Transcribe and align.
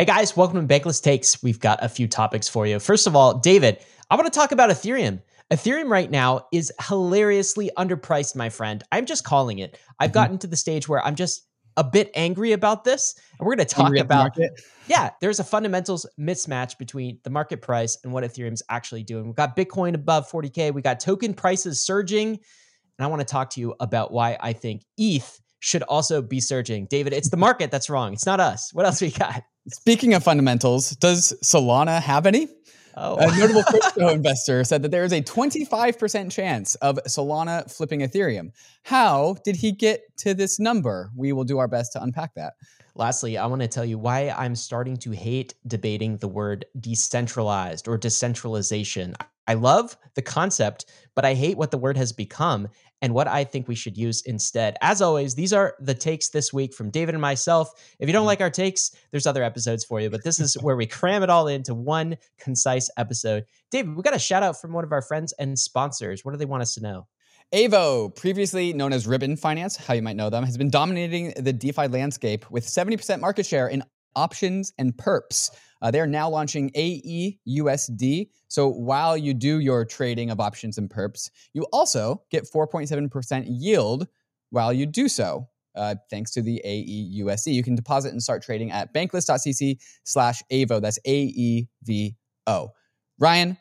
Hey 0.00 0.06
guys, 0.06 0.34
welcome 0.34 0.66
to 0.66 0.80
Bankless 0.80 1.02
Takes. 1.02 1.42
We've 1.42 1.60
got 1.60 1.84
a 1.84 1.88
few 1.90 2.08
topics 2.08 2.48
for 2.48 2.66
you. 2.66 2.78
First 2.78 3.06
of 3.06 3.14
all, 3.14 3.36
David, 3.36 3.84
I 4.08 4.14
want 4.14 4.32
to 4.32 4.34
talk 4.34 4.50
about 4.50 4.70
Ethereum. 4.70 5.20
Ethereum 5.50 5.90
right 5.90 6.10
now 6.10 6.46
is 6.54 6.72
hilariously 6.88 7.70
underpriced, 7.76 8.34
my 8.34 8.48
friend. 8.48 8.82
I'm 8.90 9.04
just 9.04 9.24
calling 9.24 9.58
it. 9.58 9.78
I've 9.98 10.08
mm-hmm. 10.08 10.14
gotten 10.14 10.38
to 10.38 10.46
the 10.46 10.56
stage 10.56 10.88
where 10.88 11.04
I'm 11.04 11.16
just 11.16 11.46
a 11.76 11.84
bit 11.84 12.10
angry 12.14 12.52
about 12.52 12.82
this. 12.82 13.14
And 13.38 13.46
we're 13.46 13.56
going 13.56 13.68
to 13.68 13.74
talk 13.74 13.94
about 13.94 14.38
it. 14.38 14.58
Yeah, 14.88 15.10
there's 15.20 15.38
a 15.38 15.44
fundamentals 15.44 16.06
mismatch 16.18 16.78
between 16.78 17.18
the 17.22 17.28
market 17.28 17.60
price 17.60 17.98
and 18.02 18.10
what 18.10 18.24
Ethereum's 18.24 18.62
actually 18.70 19.02
doing. 19.02 19.26
We've 19.26 19.36
got 19.36 19.54
Bitcoin 19.54 19.92
above 19.92 20.30
40k, 20.30 20.72
we 20.72 20.80
got 20.80 21.00
token 21.00 21.34
prices 21.34 21.84
surging, 21.84 22.28
and 22.28 23.04
I 23.04 23.06
want 23.06 23.20
to 23.20 23.26
talk 23.26 23.50
to 23.50 23.60
you 23.60 23.74
about 23.80 24.12
why 24.12 24.38
I 24.40 24.54
think 24.54 24.80
ETH 24.96 25.42
should 25.60 25.82
also 25.84 26.20
be 26.20 26.40
surging. 26.40 26.86
David, 26.86 27.12
it's 27.12 27.30
the 27.30 27.36
market 27.36 27.70
that's 27.70 27.88
wrong. 27.88 28.12
It's 28.12 28.26
not 28.26 28.40
us. 28.40 28.72
What 28.74 28.86
else 28.86 29.00
we 29.00 29.10
got? 29.10 29.44
Speaking 29.68 30.14
of 30.14 30.24
fundamentals, 30.24 30.90
does 30.96 31.32
Solana 31.44 32.00
have 32.00 32.26
any? 32.26 32.48
Oh. 32.96 33.16
A 33.16 33.38
notable 33.38 33.62
crypto 33.62 34.08
investor 34.12 34.64
said 34.64 34.82
that 34.82 34.90
there 34.90 35.04
is 35.04 35.12
a 35.12 35.22
25% 35.22 36.32
chance 36.32 36.74
of 36.76 36.98
Solana 37.06 37.70
flipping 37.70 38.00
Ethereum. 38.00 38.50
How 38.82 39.36
did 39.44 39.56
he 39.56 39.72
get 39.72 40.02
to 40.18 40.34
this 40.34 40.58
number? 40.58 41.10
We 41.16 41.32
will 41.32 41.44
do 41.44 41.58
our 41.58 41.68
best 41.68 41.92
to 41.92 42.02
unpack 42.02 42.34
that. 42.34 42.54
Lastly, 42.96 43.38
I 43.38 43.46
want 43.46 43.62
to 43.62 43.68
tell 43.68 43.84
you 43.84 43.98
why 43.98 44.30
I'm 44.30 44.56
starting 44.56 44.96
to 44.98 45.12
hate 45.12 45.54
debating 45.66 46.16
the 46.16 46.28
word 46.28 46.64
decentralized 46.78 47.86
or 47.86 47.96
decentralization. 47.96 49.14
I 49.46 49.54
love 49.54 49.96
the 50.14 50.22
concept, 50.22 50.86
but 51.14 51.24
I 51.24 51.34
hate 51.34 51.56
what 51.56 51.70
the 51.70 51.78
word 51.78 51.96
has 51.96 52.12
become 52.12 52.68
and 53.02 53.14
what 53.14 53.28
I 53.28 53.44
think 53.44 53.68
we 53.68 53.74
should 53.74 53.96
use 53.96 54.22
instead. 54.22 54.76
As 54.80 55.00
always, 55.00 55.34
these 55.34 55.52
are 55.52 55.74
the 55.80 55.94
takes 55.94 56.28
this 56.28 56.52
week 56.52 56.74
from 56.74 56.90
David 56.90 57.14
and 57.14 57.22
myself. 57.22 57.72
If 57.98 58.08
you 58.08 58.12
don't 58.12 58.20
mm-hmm. 58.20 58.26
like 58.26 58.40
our 58.40 58.50
takes, 58.50 58.92
there's 59.10 59.26
other 59.26 59.42
episodes 59.42 59.84
for 59.84 60.00
you, 60.00 60.10
but 60.10 60.24
this 60.24 60.40
is 60.40 60.54
where 60.60 60.76
we 60.76 60.86
cram 60.86 61.22
it 61.22 61.30
all 61.30 61.48
into 61.48 61.74
one 61.74 62.16
concise 62.38 62.90
episode. 62.96 63.44
David, 63.70 63.96
we 63.96 64.02
got 64.02 64.14
a 64.14 64.18
shout 64.18 64.42
out 64.42 64.60
from 64.60 64.72
one 64.72 64.84
of 64.84 64.92
our 64.92 65.02
friends 65.02 65.32
and 65.38 65.58
sponsors. 65.58 66.24
What 66.24 66.32
do 66.32 66.38
they 66.38 66.44
want 66.44 66.62
us 66.62 66.74
to 66.74 66.82
know? 66.82 67.06
Aevo, 67.52 68.14
previously 68.14 68.72
known 68.72 68.92
as 68.92 69.08
Ribbon 69.08 69.36
Finance, 69.36 69.76
how 69.76 69.94
you 69.94 70.02
might 70.02 70.14
know 70.14 70.30
them, 70.30 70.44
has 70.44 70.56
been 70.56 70.70
dominating 70.70 71.32
the 71.36 71.52
DeFi 71.52 71.88
landscape 71.88 72.48
with 72.48 72.64
70% 72.64 73.20
market 73.20 73.44
share 73.44 73.66
in 73.66 73.82
options 74.14 74.72
and 74.78 74.96
perps. 74.96 75.50
Uh, 75.82 75.90
they 75.90 76.00
are 76.00 76.06
now 76.06 76.28
launching 76.28 76.70
AEUSD. 76.70 78.28
So 78.48 78.68
while 78.68 79.16
you 79.16 79.34
do 79.34 79.60
your 79.60 79.84
trading 79.84 80.30
of 80.30 80.40
options 80.40 80.78
and 80.78 80.90
perps, 80.90 81.30
you 81.52 81.66
also 81.72 82.22
get 82.30 82.50
4.7% 82.50 83.44
yield 83.48 84.06
while 84.50 84.72
you 84.72 84.86
do 84.86 85.08
so. 85.08 85.48
Uh, 85.74 85.94
thanks 86.10 86.32
to 86.32 86.42
the 86.42 86.60
AEUSD, 86.64 87.52
you 87.52 87.62
can 87.62 87.74
deposit 87.74 88.12
and 88.12 88.22
start 88.22 88.42
trading 88.42 88.72
at 88.72 88.92
bankless.cc 88.92 89.78
slash 90.04 90.42
AEVO. 90.50 90.82
That's 90.82 90.98
A 91.04 91.22
E 91.22 91.68
V 91.84 92.16
O. 92.46 92.70
Ryan, 93.18 93.56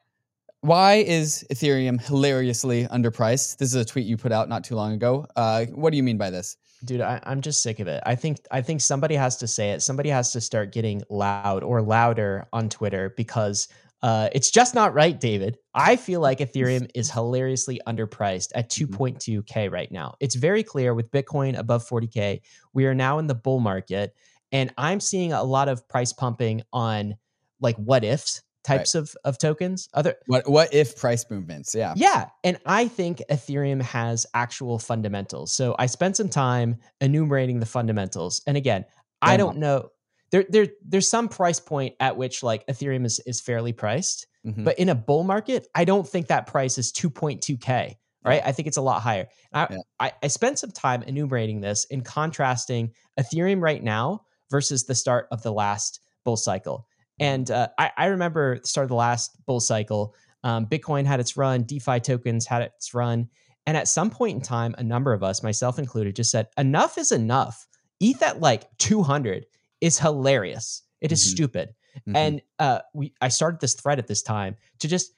why 0.62 0.96
is 0.96 1.46
Ethereum 1.54 2.02
hilariously 2.02 2.86
underpriced? 2.88 3.58
This 3.58 3.70
is 3.70 3.76
a 3.76 3.86
tweet 3.86 4.08
you 4.08 4.18
put 4.18 4.32
out 4.32 4.50
not 4.50 4.64
too 4.64 4.76
long 4.76 4.94
ago. 4.94 5.28
Uh, 5.36 5.66
what 5.68 5.92
do 5.92 5.98
you 5.98 6.04
mean 6.04 6.18
by 6.18 6.30
this? 6.30 6.58
Dude 6.86 7.02
I, 7.02 7.20
am 7.26 7.42
just 7.42 7.62
sick 7.62 7.80
of 7.80 7.88
it. 7.88 8.02
I 8.06 8.16
think 8.16 8.40
i 8.52 8.62
think 8.62 8.82
somebody 8.82 9.16
has 9.16 9.38
to 9.38 9.48
say 9.48 9.72
it. 9.72 9.82
Somebody 9.82 10.10
has 10.10 10.32
to 10.34 10.42
start 10.42 10.72
getting 10.72 11.02
loud 11.10 11.64
or 11.64 11.82
louder 11.82 12.48
on 12.54 12.70
twitter 12.70 13.14
because 13.16 13.68
uh, 14.02 14.30
it's 14.32 14.50
just 14.50 14.76
not 14.76 14.94
right 14.94 15.20
david. 15.20 15.58
I 15.74 15.96
feel 15.98 16.22
like 16.22 16.40
ethereum 16.40 16.90
is 16.96 17.12
hilariously 17.12 17.82
underpriced 17.86 18.52
at 18.56 18.70
2.2k 18.70 19.44
mm-hmm. 19.44 19.74
right 19.74 19.92
now. 19.92 20.16
It's 20.22 20.36
very 20.36 20.64
clear 20.64 20.94
with 20.94 21.12
bitcoin 21.12 21.58
above 21.58 21.88
40k 21.88 22.42
we 22.74 22.86
are 22.86 22.96
now 22.96 23.20
in 23.20 23.28
the 23.28 23.36
bull 23.36 23.60
market 23.60 24.16
and 24.52 24.74
i'm 24.78 25.00
seeing 25.00 25.34
a 25.34 25.44
lot 25.44 25.68
of 25.68 25.88
price 25.88 26.14
pumping 26.14 26.62
on 26.74 27.16
like 27.62 27.76
what 27.78 28.04
ifs 28.04 28.42
types 28.64 28.96
right. 28.96 29.02
of, 29.02 29.16
of 29.24 29.38
tokens. 29.38 29.90
Other 29.94 30.16
what 30.28 30.50
what 30.50 30.74
if 30.74 30.98
price 30.98 31.26
movements? 31.30 31.74
Yeah. 31.76 31.94
Yeah. 31.96 32.28
And 32.44 32.60
I 32.66 32.88
think 32.88 33.22
Ethereum 33.30 33.82
has 33.82 34.26
actual 34.34 34.80
fundamentals. 34.80 35.54
So 35.54 35.76
I 35.80 35.86
spent 35.86 36.18
some 36.18 36.30
time 36.30 36.78
enumerating 37.02 37.60
the 37.60 37.66
fundamentals. 37.66 38.42
And 38.48 38.58
again, 38.58 38.86
I 39.22 39.38
don't 39.38 39.58
know. 39.58 39.90
There, 40.32 40.46
there, 40.48 40.68
there's 40.86 41.10
some 41.10 41.28
price 41.28 41.60
point 41.60 41.96
at 42.00 42.16
which 42.16 42.44
like 42.44 42.66
Ethereum 42.68 43.06
is, 43.06 43.20
is 43.26 43.42
fairly 43.42 43.74
priced. 43.74 44.28
Mm-hmm. 44.46 44.64
But 44.64 44.80
in 44.80 44.90
a 44.90 44.96
bull 44.96 45.24
market, 45.24 45.68
I 45.76 45.86
don't 45.86 46.08
think 46.08 46.28
that 46.28 46.48
price 46.48 46.78
is 46.78 46.94
2.2K. 46.94 47.96
Right. 48.24 48.42
I 48.46 48.52
think 48.52 48.68
it's 48.68 48.78
a 48.78 48.82
lot 48.82 49.02
higher. 49.02 49.28
I, 49.54 49.68
yeah. 49.70 49.78
I, 50.00 50.12
I 50.22 50.28
spent 50.28 50.60
some 50.60 50.72
time 50.72 51.04
enumerating 51.04 51.62
this 51.62 51.86
in 51.86 52.02
contrasting 52.02 52.92
Ethereum 53.18 53.62
right 53.62 53.82
now 53.82 54.22
versus 54.52 54.84
the 54.84 54.94
start 54.94 55.28
of 55.32 55.42
the 55.42 55.54
last 55.54 56.02
bull 56.26 56.38
cycle. 56.38 56.86
And 57.20 57.50
uh, 57.52 57.70
I, 57.78 57.92
I, 57.98 58.06
remember 58.08 58.60
the 58.60 58.68
start 58.68 58.86
of 58.86 58.90
the 58.90 58.96
last 58.96 59.38
bull 59.46 59.60
cycle, 59.60 60.16
um, 60.44 60.66
Bitcoin 60.66 61.06
had 61.06 61.20
its 61.20 61.36
run, 61.36 61.64
DeFi 61.64 62.00
tokens 62.00 62.46
had 62.46 62.62
its 62.62 62.94
run. 62.94 63.30
And 63.66 63.76
at 63.76 63.88
some 63.88 64.10
point 64.10 64.36
in 64.36 64.42
time, 64.42 64.74
a 64.78 64.84
number 64.84 65.14
of 65.14 65.22
us, 65.22 65.44
myself 65.44 65.78
included, 65.78 66.16
just 66.16 66.32
said, 66.32 66.48
enough 66.58 66.98
is 66.98 67.12
enough. 67.12 67.68
ETH 68.00 68.22
at 68.24 68.40
like 68.40 68.66
200 68.78 69.46
is 69.82 70.00
hilarious. 70.00 70.84
It 71.02 71.12
is 71.12 71.24
mm-hmm. 71.24 71.36
stupid. 71.36 71.76
Mm-hmm. 72.00 72.16
And 72.16 72.42
uh, 72.58 72.80
we, 72.94 73.14
I 73.22 73.28
started 73.28 73.60
this 73.60 73.74
thread 73.74 74.00
at 74.00 74.08
this 74.08 74.22
time 74.22 74.56
to 74.80 74.88
just 74.88 75.14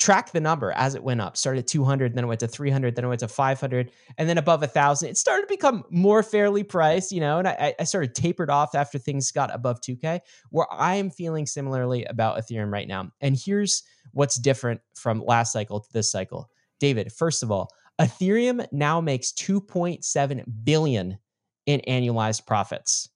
track 0.00 0.32
the 0.32 0.40
number 0.40 0.72
as 0.72 0.94
it 0.94 1.04
went 1.04 1.20
up. 1.20 1.36
Started 1.36 1.60
at 1.60 1.66
200, 1.68 2.14
then 2.14 2.24
it 2.24 2.26
went 2.26 2.40
to 2.40 2.48
300, 2.48 2.96
then 2.96 3.04
it 3.04 3.08
went 3.08 3.20
to 3.20 3.28
500, 3.28 3.92
and 4.18 4.28
then 4.28 4.38
above 4.38 4.62
a 4.62 4.66
thousand. 4.66 5.10
It 5.10 5.18
started 5.18 5.42
to 5.42 5.54
become 5.54 5.84
more 5.90 6.22
fairly 6.22 6.64
priced, 6.64 7.12
you 7.12 7.20
know. 7.20 7.38
And 7.38 7.46
I, 7.46 7.74
I 7.78 7.84
started 7.84 8.14
tapered 8.14 8.50
off 8.50 8.74
after 8.74 8.98
things 8.98 9.30
got 9.30 9.54
above 9.54 9.80
2K. 9.82 10.20
Where 10.50 10.66
I 10.72 10.96
am 10.96 11.10
feeling 11.10 11.46
similarly 11.46 12.04
about 12.06 12.38
Ethereum 12.38 12.72
right 12.72 12.88
now. 12.88 13.10
And 13.20 13.36
here's 13.36 13.82
what's 14.12 14.38
different 14.38 14.80
from 14.94 15.22
last 15.24 15.52
cycle 15.52 15.80
to 15.80 15.92
this 15.92 16.10
cycle. 16.10 16.50
David, 16.80 17.12
first 17.12 17.42
of 17.42 17.52
all, 17.52 17.70
Ethereum 18.00 18.66
now 18.72 19.00
makes 19.02 19.32
2.7 19.32 20.44
billion 20.64 21.18
in 21.66 21.80
annualized 21.86 22.46
profits. 22.46 23.10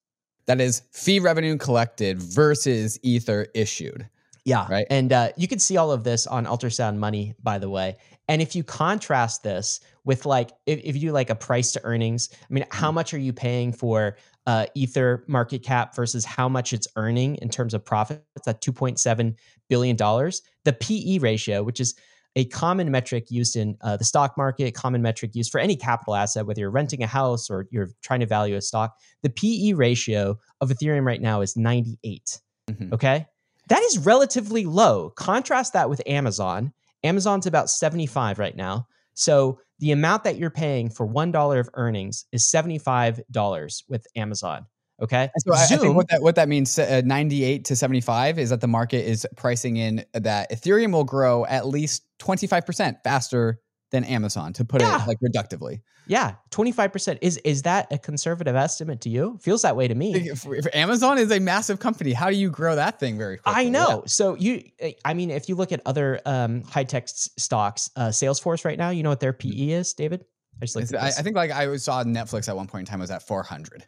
That 0.47 0.61
is 0.61 0.83
fee 0.93 1.21
revenue 1.21 1.57
collected 1.57 2.23
versus 2.23 2.99
Ether 3.03 3.47
issued. 3.55 4.07
Yeah. 4.45 4.67
Right. 4.69 4.87
And 4.91 5.13
uh, 5.13 5.31
you 5.37 5.49
can 5.49 5.59
see 5.59 5.77
all 5.77 5.91
of 5.91 6.05
this 6.05 6.27
on 6.27 6.45
Ultrasound 6.45 6.97
Money, 6.97 7.35
by 7.43 7.59
the 7.59 7.71
way. 7.71 7.97
And 8.29 8.43
if 8.43 8.55
you 8.55 8.63
contrast 8.63 9.43
this 9.43 9.81
with 10.05 10.27
like, 10.27 10.51
if, 10.67 10.81
if 10.85 10.95
you 10.95 11.01
do 11.09 11.13
like 11.13 11.31
a 11.31 11.35
price 11.35 11.73
to 11.73 11.81
earnings, 11.85 12.29
I 12.33 12.53
mean, 12.53 12.67
how 12.71 12.89
mm-hmm. 12.89 12.97
much 12.97 13.15
are 13.15 13.19
you 13.19 13.33
paying 13.33 13.73
for 13.73 14.19
uh, 14.47 14.67
Ether 14.75 15.25
market 15.29 15.63
cap 15.63 15.97
versus 15.97 16.27
how 16.27 16.49
much 16.49 16.75
it's 16.75 16.87
earning 16.97 17.37
in 17.37 17.49
terms 17.49 17.73
of 17.73 17.85
profits 17.85 18.23
at 18.47 18.61
$2.7 18.61 19.35
billion? 19.69 19.97
The 19.97 20.73
PE 20.79 21.19
ratio, 21.19 21.63
which 21.63 21.81
is 21.81 21.95
a 22.37 22.45
common 22.47 22.91
metric 22.91 23.31
used 23.31 23.57
in 23.57 23.77
uh, 23.81 23.97
the 23.97 24.05
stock 24.05 24.37
market, 24.37 24.75
common 24.75 25.01
metric 25.01 25.35
used 25.35 25.53
for 25.53 25.59
any 25.59 25.77
capital 25.77 26.17
asset, 26.17 26.47
whether 26.47 26.61
you're 26.61 26.71
renting 26.71 27.03
a 27.03 27.07
house 27.07 27.49
or 27.49 27.67
you're 27.71 27.91
trying 28.03 28.21
to 28.21 28.27
value 28.27 28.57
a 28.57 28.61
stock. 28.61 28.99
The 29.23 29.31
PE 29.31 29.73
ratio 29.75 30.39
of 30.61 30.69
Ethereum 30.69 31.07
right 31.07 31.21
now 31.21 31.41
is 31.41 31.57
98. 31.57 32.41
Mm-hmm. 32.69 32.95
Okay. 32.95 33.27
That 33.69 33.83
is 33.83 33.99
relatively 33.99 34.65
low. 34.65 35.11
Contrast 35.11 35.73
that 35.73 35.89
with 35.89 36.03
Amazon. 36.07 36.73
Amazon's 37.03 37.47
about 37.47 37.71
75 37.71 38.39
right 38.39 38.57
now. 38.57 38.87
So 39.15 39.61
the 39.79 39.93
amount 39.93 40.25
that 40.25 40.37
you're 40.37 40.51
paying 40.51 40.91
for 40.91 41.07
$1 41.07 41.61
of 41.61 41.69
earnings 41.75 42.27
is 42.33 42.45
$75 42.45 43.83
with 43.89 44.07
Amazon. 44.17 44.67
Okay. 45.03 45.29
So 45.39 45.55
Zoom, 45.55 45.79
I 45.79 45.83
think 45.83 45.97
what 45.97 46.09
that 46.09 46.23
what 46.23 46.37
that 46.37 46.49
means, 46.49 46.79
uh, 46.79 47.03
98 47.05 47.65
to 47.65 47.77
75, 47.77 48.39
is 48.39 48.51
that 48.51 48.61
the 48.61 48.69
market 48.69 49.05
is 49.05 49.27
pricing 49.37 49.77
in 49.77 50.05
that 50.13 50.53
Ethereum 50.53 50.93
will 50.93 51.05
grow 51.05 51.45
at 51.47 51.67
least 51.67 52.05
25% 52.21 52.97
faster 53.03 53.59
than 53.95 54.03
Amazon 54.03 54.53
to 54.55 54.65
put 54.65 54.83
yeah. 54.83 55.01
it 55.01 55.07
like 55.07 55.21
reductively. 55.21 55.81
Yeah, 56.09 56.35
25%. 56.51 57.19
Is 57.23 57.39
is 57.39 57.63
that 57.63 57.87
a 57.93 57.97
conservative 57.97 58.57
estimate 58.57 59.01
to 59.03 59.09
you? 59.09 59.39
Feels 59.41 59.63
that 59.63 59.77
way 59.77 59.87
to 59.87 59.95
me. 59.95 60.15
If, 60.15 60.45
if 60.47 60.67
Amazon 60.75 61.17
is 61.17 61.31
a 61.31 61.39
massive 61.39 61.79
company, 61.79 62.13
how 62.13 62.29
do 62.29 62.37
you 62.37 62.51
grow 62.51 62.75
that 62.75 62.99
thing 62.99 63.17
very 63.17 63.39
quickly? 63.39 63.67
I 63.67 63.69
know. 63.69 63.89
Yeah. 63.89 64.07
So 64.07 64.35
you 64.35 64.65
I 65.05 65.15
mean, 65.15 65.31
if 65.31 65.49
you 65.49 65.55
look 65.55 65.71
at 65.71 65.81
other 65.87 66.21
um, 66.27 66.63
high 66.65 66.83
tech 66.83 67.05
stocks, 67.07 67.89
uh, 67.95 68.09
Salesforce 68.09 68.65
right 68.65 68.77
now, 68.77 68.91
you 68.91 69.05
know 69.05 69.11
what 69.11 69.21
their 69.21 69.33
PE 69.33 69.71
is, 69.71 69.95
David? 69.95 70.25
I, 70.61 70.67
just 70.67 70.95
I, 70.95 71.07
I 71.07 71.11
think 71.11 71.37
like 71.37 71.53
I 71.53 71.77
saw 71.77 72.03
Netflix 72.03 72.49
at 72.49 72.57
one 72.57 72.67
point 72.67 72.89
in 72.89 72.91
time 72.91 73.01
was 73.01 73.11
at 73.13 73.23
400. 73.27 73.87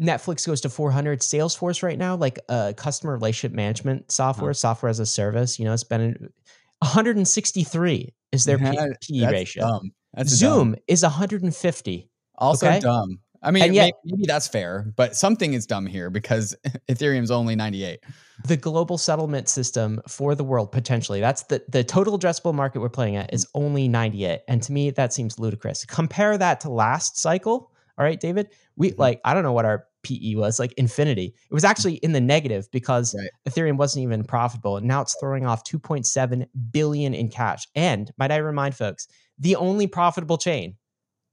Netflix 0.00 0.46
goes 0.46 0.60
to 0.60 0.68
400. 0.68 1.20
Salesforce 1.20 1.82
right 1.82 1.98
now, 1.98 2.14
like 2.14 2.38
uh, 2.48 2.72
customer 2.76 3.14
relationship 3.14 3.54
management 3.54 4.12
software, 4.12 4.50
huh. 4.50 4.54
software 4.54 4.90
as 4.90 5.00
a 5.00 5.06
service, 5.06 5.58
you 5.58 5.64
know, 5.64 5.72
it's 5.72 5.84
been 5.84 6.30
163 6.78 8.14
is 8.32 8.44
their 8.44 8.58
yeah, 8.58 8.86
P, 9.02 9.26
ratio. 9.26 9.62
Dumb. 9.62 9.90
That's 10.14 10.30
Zoom 10.30 10.72
dumb. 10.72 10.80
is 10.86 11.02
150. 11.02 12.10
Also 12.36 12.66
okay? 12.66 12.80
dumb. 12.80 13.20
I 13.42 13.52
mean, 13.52 13.72
yet, 13.72 13.92
maybe, 14.04 14.16
maybe 14.16 14.26
that's 14.26 14.48
fair, 14.48 14.92
but 14.96 15.14
something 15.14 15.54
is 15.54 15.64
dumb 15.64 15.86
here 15.86 16.10
because 16.10 16.56
Ethereum's 16.88 17.30
only 17.30 17.54
98. 17.54 18.00
The 18.46 18.56
global 18.56 18.98
settlement 18.98 19.48
system 19.48 20.00
for 20.08 20.34
the 20.34 20.42
world 20.42 20.72
potentially, 20.72 21.20
that's 21.20 21.44
the, 21.44 21.62
the 21.68 21.84
total 21.84 22.18
addressable 22.18 22.54
market 22.54 22.80
we're 22.80 22.88
playing 22.88 23.16
at 23.16 23.32
is 23.32 23.46
only 23.54 23.86
98. 23.86 24.40
And 24.48 24.62
to 24.64 24.72
me, 24.72 24.90
that 24.90 25.12
seems 25.12 25.38
ludicrous. 25.38 25.84
Compare 25.84 26.36
that 26.38 26.60
to 26.62 26.70
last 26.70 27.18
cycle. 27.18 27.70
All 27.98 28.04
right, 28.04 28.18
David. 28.20 28.48
We 28.76 28.92
Mhm. 28.92 28.98
like 28.98 29.20
I 29.24 29.34
don't 29.34 29.42
know 29.42 29.52
what 29.52 29.64
our 29.64 29.84
PE 30.04 30.36
was 30.36 30.58
like 30.60 30.72
infinity. 30.74 31.34
It 31.50 31.54
was 31.54 31.64
actually 31.64 31.94
in 31.96 32.12
the 32.12 32.20
negative 32.20 32.68
because 32.70 33.14
Right. 33.18 33.28
Ethereum 33.48 33.76
wasn't 33.76 34.04
even 34.04 34.22
profitable. 34.24 34.76
And 34.76 34.86
now 34.86 35.02
it's 35.02 35.16
throwing 35.20 35.44
off 35.44 35.64
2.7 35.64 36.46
billion 36.70 37.14
in 37.14 37.28
cash. 37.28 37.66
And 37.74 38.10
might 38.16 38.30
I 38.30 38.36
remind 38.36 38.76
folks, 38.76 39.08
the 39.38 39.56
only 39.56 39.86
profitable 39.88 40.38
chain. 40.38 40.76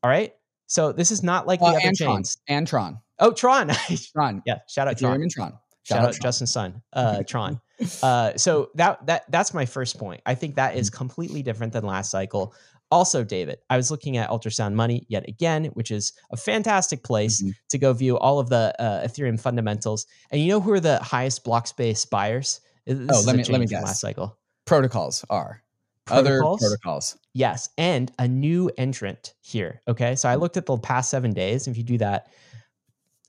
All 0.03 0.09
right. 0.09 0.33
So 0.67 0.91
this 0.91 1.11
is 1.11 1.21
not 1.21 1.45
like 1.45 1.59
the 1.59 1.67
Uh, 1.67 1.69
other 1.69 1.79
and 1.83 1.95
Tron. 1.95 2.15
chains. 2.17 2.37
And 2.47 2.67
Tron. 2.67 2.97
Oh, 3.19 3.31
Tron. 3.31 3.69
Tron. 4.13 4.41
yeah. 4.47 4.59
Shout 4.67 4.87
out 4.87 4.95
Ethereum 4.97 4.99
Tron. 4.99 5.21
and 5.21 5.31
Tron. 5.31 5.53
Shout, 5.83 5.99
out 5.99 6.13
Tron. 6.13 6.21
Justin 6.23 6.47
Sun, 6.47 6.81
uh, 6.93 7.21
Tron. 7.27 7.61
Uh, 8.01 8.35
so 8.37 8.71
that 8.73 9.05
that 9.05 9.25
that's 9.29 9.53
my 9.53 9.65
first 9.67 9.99
point. 9.99 10.21
I 10.25 10.33
think 10.33 10.55
that 10.55 10.75
is 10.75 10.89
completely 10.89 11.43
different 11.43 11.73
than 11.73 11.83
last 11.85 12.09
cycle. 12.09 12.55
Also, 12.95 13.25
David, 13.25 13.57
I 13.69 13.75
was 13.75 13.91
looking 13.91 14.15
at 14.15 14.29
Ultrasound 14.29 14.73
Money 14.73 15.05
yet 15.09 15.27
again, 15.27 15.65
which 15.73 15.91
is 15.91 16.13
a 16.31 16.37
fantastic 16.37 17.03
place 17.03 17.43
Mhm. 17.43 17.51
to 17.67 17.77
go 17.77 17.91
view 17.91 18.17
all 18.17 18.39
of 18.39 18.47
the 18.47 18.73
uh, 18.79 19.05
Ethereum 19.05 19.37
fundamentals. 19.37 20.05
And 20.31 20.39
you 20.39 20.47
know 20.47 20.61
who 20.61 20.71
are 20.71 20.79
the 20.79 20.99
highest 20.99 21.43
block 21.43 21.67
space 21.67 22.05
buyers? 22.05 22.61
This 22.85 22.97
Oh, 23.11 23.21
let 23.25 23.35
me- 23.35 23.43
let 23.43 23.59
me 23.59 23.67
guess. 23.67 23.83
Last 23.83 23.99
cycle, 23.99 24.37
Protocols 24.63 25.25
are. 25.29 25.61
Protocols? 26.05 26.63
Other 26.63 26.69
protocols. 26.69 27.17
Yes, 27.33 27.67
and 27.77 28.13
a 28.17 28.29
new 28.29 28.71
entrant 28.77 29.33
here. 29.41 29.81
Okay, 29.89 30.15
so 30.15 30.29
I 30.29 30.35
looked 30.35 30.55
at 30.55 30.65
the 30.65 30.77
past 30.77 31.09
seven 31.09 31.33
days. 31.33 31.67
If 31.67 31.75
you 31.75 31.83
do 31.83 31.97
that, 31.97 32.27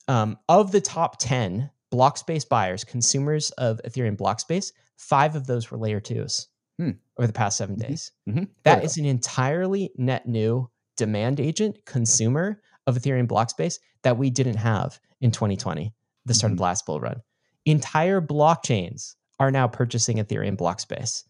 um, 0.06 0.38
of 0.48 0.70
the 0.70 0.80
top 0.80 1.16
ten 1.19 1.70
block 1.90 2.19
space 2.19 2.44
buyers, 2.44 2.84
consumers 2.84 3.50
of 3.52 3.80
Ethereum 3.84 4.16
block 4.16 4.38
space, 4.38 4.72
five 4.96 5.34
of 5.34 5.48
those 5.48 5.70
were 5.72 5.78
layer 5.78 5.98
twos 6.00 6.46
Hmm. 6.78 6.90
over 7.19 7.26
the 7.26 7.32
past 7.32 7.56
7 7.56 7.76
Mhm. 7.76 7.81
days. 7.88 8.12
Mhm. 8.28 8.49
That 8.64 8.84
is 8.84 8.99
an 8.99 9.06
entirely 9.06 9.90
net 9.96 10.28
new 10.28 10.69
demand 10.96 11.40
agent 11.40 11.84
consumer 11.87 12.61
of 12.87 12.96
Ethereum 12.96 13.26
block 13.26 13.50
space 13.50 13.78
that 14.02 14.19
we 14.19 14.28
didn't 14.31 14.56
have 14.56 15.00
in 15.20 15.31
2020, 15.31 15.94
the 16.26 16.34
start 16.34 16.52
of 16.52 16.58
the 16.58 16.62
last 16.62 16.84
bull 16.87 17.00
run. 17.00 17.23
Entire 17.64 18.20
blockchains 18.20 19.14
are 19.40 19.50
now 19.50 19.67
purchasing 19.67 20.19
Ethereum 20.19 20.56
block 20.56 20.81
space. 20.81 21.25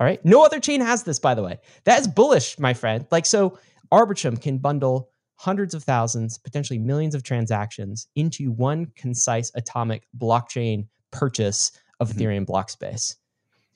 All 0.00 0.06
right. 0.06 0.22
No 0.24 0.44
other 0.44 0.60
chain 0.60 0.80
has 0.80 1.02
this, 1.04 1.18
by 1.18 1.34
the 1.34 1.42
way. 1.42 1.58
That 1.84 2.00
is 2.00 2.08
bullish, 2.08 2.58
my 2.58 2.74
friend. 2.74 3.06
Like, 3.10 3.24
so 3.26 3.58
Arbitrum 3.92 4.40
can 4.40 4.58
bundle 4.58 5.10
hundreds 5.36 5.74
of 5.74 5.84
thousands, 5.84 6.38
potentially 6.38 6.78
millions 6.78 7.14
of 7.14 7.22
transactions 7.22 8.06
into 8.16 8.50
one 8.52 8.86
concise 8.96 9.50
atomic 9.54 10.06
blockchain 10.18 10.86
purchase 11.10 11.72
of 12.00 12.10
Mhm. 12.10 12.16
Ethereum 12.18 12.46
block 12.46 12.68
space. 12.70 13.16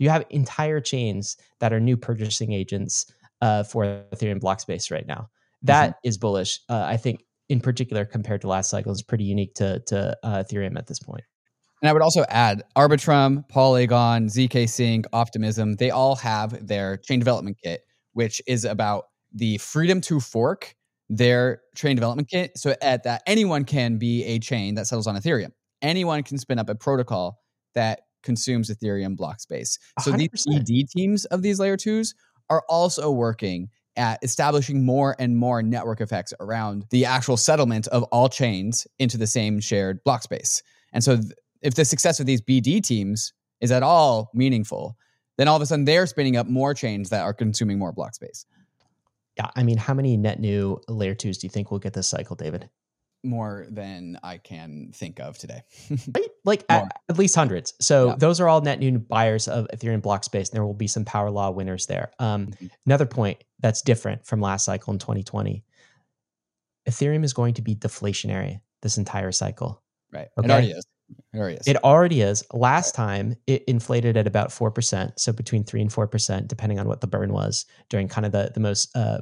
You 0.01 0.09
have 0.09 0.25
entire 0.31 0.81
chains 0.81 1.37
that 1.61 1.73
are 1.73 1.79
new 1.79 1.97
purchasing 1.97 2.53
agents 2.53 3.07
uh, 3.41 3.63
for 3.63 4.05
Ethereum 4.13 4.41
block 4.41 4.61
space 4.61 4.91
right 4.91 5.07
now. 5.07 5.29
That 5.63 5.99
is 6.05 6.17
bullish. 6.17 6.59
Uh, 6.69 6.85
I 6.89 6.97
think, 6.97 7.23
in 7.51 7.61
particular, 7.61 8.07
compared 8.07 8.41
to 8.41 8.49
last 8.49 8.71
cycle, 8.71 8.93
is 8.93 9.03
pretty 9.03 9.25
unique 9.25 9.55
to 9.57 9.81
to 9.87 10.17
uh, 10.23 10.43
Ethereum 10.43 10.77
at 10.79 10.87
this 10.87 10.99
point. 10.99 11.23
And 11.83 11.89
I 11.89 11.93
would 11.93 12.03
also 12.03 12.25
add 12.29 12.63
Arbitrum, 12.77 13.47
Polygon, 13.49 14.27
ZK 14.27 14.69
Sync, 14.69 15.07
Optimism, 15.13 15.77
they 15.77 15.91
all 15.91 16.17
have 16.17 16.67
their 16.67 16.99
chain 16.99 17.19
development 17.19 17.59
kit, 17.63 17.83
which 18.13 18.43
is 18.47 18.65
about 18.65 19.05
the 19.33 19.59
freedom 19.59 20.01
to 20.03 20.21
fork 20.21 20.75
their 21.09 21.63
chain 21.75 21.97
development 21.97 22.29
kit. 22.29 22.53
So 22.57 22.75
at 22.83 23.03
that 23.05 23.23
anyone 23.27 23.65
can 23.65 23.99
be 23.99 24.25
a 24.25 24.39
chain 24.39 24.75
that 24.75 24.87
settles 24.87 25.07
on 25.07 25.17
Ethereum. 25.17 25.53
Anyone 25.83 26.23
can 26.23 26.39
spin 26.39 26.59
up 26.59 26.69
a 26.69 26.75
protocol 26.75 27.41
that 27.75 28.01
consumes 28.23 28.71
Ethereum 28.71 29.17
block 29.17 29.41
space. 29.41 29.79
So 30.01 30.13
these 30.13 30.29
100%. 30.29 30.65
BD 30.65 30.89
teams 30.89 31.25
of 31.27 31.43
these 31.43 31.59
layer 31.59 31.77
twos 31.77 32.15
are 32.49 32.63
also 32.69 33.11
working 33.11 33.69
at 33.97 34.19
establishing 34.23 34.85
more 34.85 35.17
and 35.19 35.37
more 35.37 35.63
network 35.63 36.01
effects 36.01 36.33
around 36.41 36.87
the 36.91 37.05
actual 37.05 37.37
settlement 37.37 37.87
of 37.89 38.03
all 38.05 38.29
chains 38.29 38.87
into 38.99 39.19
the 39.19 39.27
same 39.27 39.61
shared 39.61 40.03
block 40.05 40.23
space. 40.23 40.63
And 40.93 41.03
so 41.03 41.17
th- 41.17 41.33
if 41.63 41.75
the 41.75 41.85
success 41.85 42.21
of 42.21 42.27
these 42.27 42.41
BD 42.41 42.83
teams 42.83 43.33
is 43.61 43.71
at 43.71 43.83
all 43.83 44.31
meaningful, 44.33 44.97
then 45.37 45.49
all 45.49 45.57
of 45.57 45.63
a 45.63 45.67
sudden 45.67 45.85
they're 45.85 46.07
spinning 46.07 46.37
up 46.37 46.47
more 46.47 46.75
chains 46.75 47.11
that 47.11 47.23
are 47.23 47.35
consuming 47.35 47.79
more 47.79 47.93
block 47.93 48.15
space. 48.15 48.47
Yeah, 49.37 49.51
I 49.55 49.63
mean, 49.63 49.79
how 49.79 49.95
many 49.95 50.17
net 50.17 50.41
new 50.41 50.81
layer 50.89 51.15
twos 51.15 51.39
do 51.39 51.47
you 51.47 51.51
think 51.51 51.71
we'll 51.71 51.81
get 51.81 51.93
this 51.93 52.09
cycle, 52.09 52.37
David? 52.37 52.69
More 53.23 53.67
than 53.71 54.19
I 54.23 54.39
can 54.39 54.93
think 54.95 55.21
of 55.21 55.37
today. 55.39 55.63
Right? 56.15 56.29
Like 56.45 56.65
at, 56.71 57.01
at 57.09 57.19
least 57.19 57.35
hundreds. 57.35 57.75
So 57.81 58.09
Yeah. 58.09 58.15
those 58.17 58.41
are 58.41 58.49
all 58.49 58.61
net 58.63 58.79
new 58.79 58.99
buyers 58.99 59.47
of 59.47 59.67
Ethereum 59.75 60.01
block 60.01 60.25
space. 60.25 60.49
And 60.49 60.57
there 60.57 60.65
will 60.65 60.73
be 60.75 60.87
some 60.87 61.05
power 61.05 61.31
law 61.31 61.51
winners 61.51 61.87
there. 61.87 62.13
Um, 62.19 62.47
Mhm. 62.49 62.71
Another 62.87 63.07
point 63.07 63.45
that's 63.59 63.83
different 63.83 64.25
from 64.27 64.41
last 64.41 64.65
cycle 64.65 64.93
in 64.93 64.99
2020 64.99 65.63
Ethereum 66.89 67.25
is 67.25 67.33
going 67.35 67.55
to 67.55 67.63
be 67.63 67.75
deflationary 67.75 68.61
this 68.83 68.97
entire 68.99 69.33
cycle. 69.33 69.83
right. 70.13 70.29
Okay. 70.39 70.47
It 70.47 70.51
already 70.51 70.71
is. 70.71 70.87
It 71.35 71.39
already 71.39 71.57
is. 71.57 71.69
It 71.69 71.77
already 71.85 72.21
is. 72.23 72.45
Last 72.53 72.95
time 72.95 73.37
it 73.47 73.65
inflated 73.69 74.17
at 74.17 74.27
about 74.27 74.49
4%, 74.51 75.13
so 75.19 75.33
between 75.33 75.63
3 75.65 75.83
and 75.83 75.91
4%, 75.91 76.49
depending 76.49 76.79
on 76.81 76.89
what 76.89 77.01
the 77.01 77.07
burn 77.07 77.33
was 77.33 77.67
during 77.91 78.09
kind 78.09 78.25
of 78.27 78.33
the, 78.33 78.51
the 78.55 78.61
most, 78.61 78.97
uh, 78.97 79.19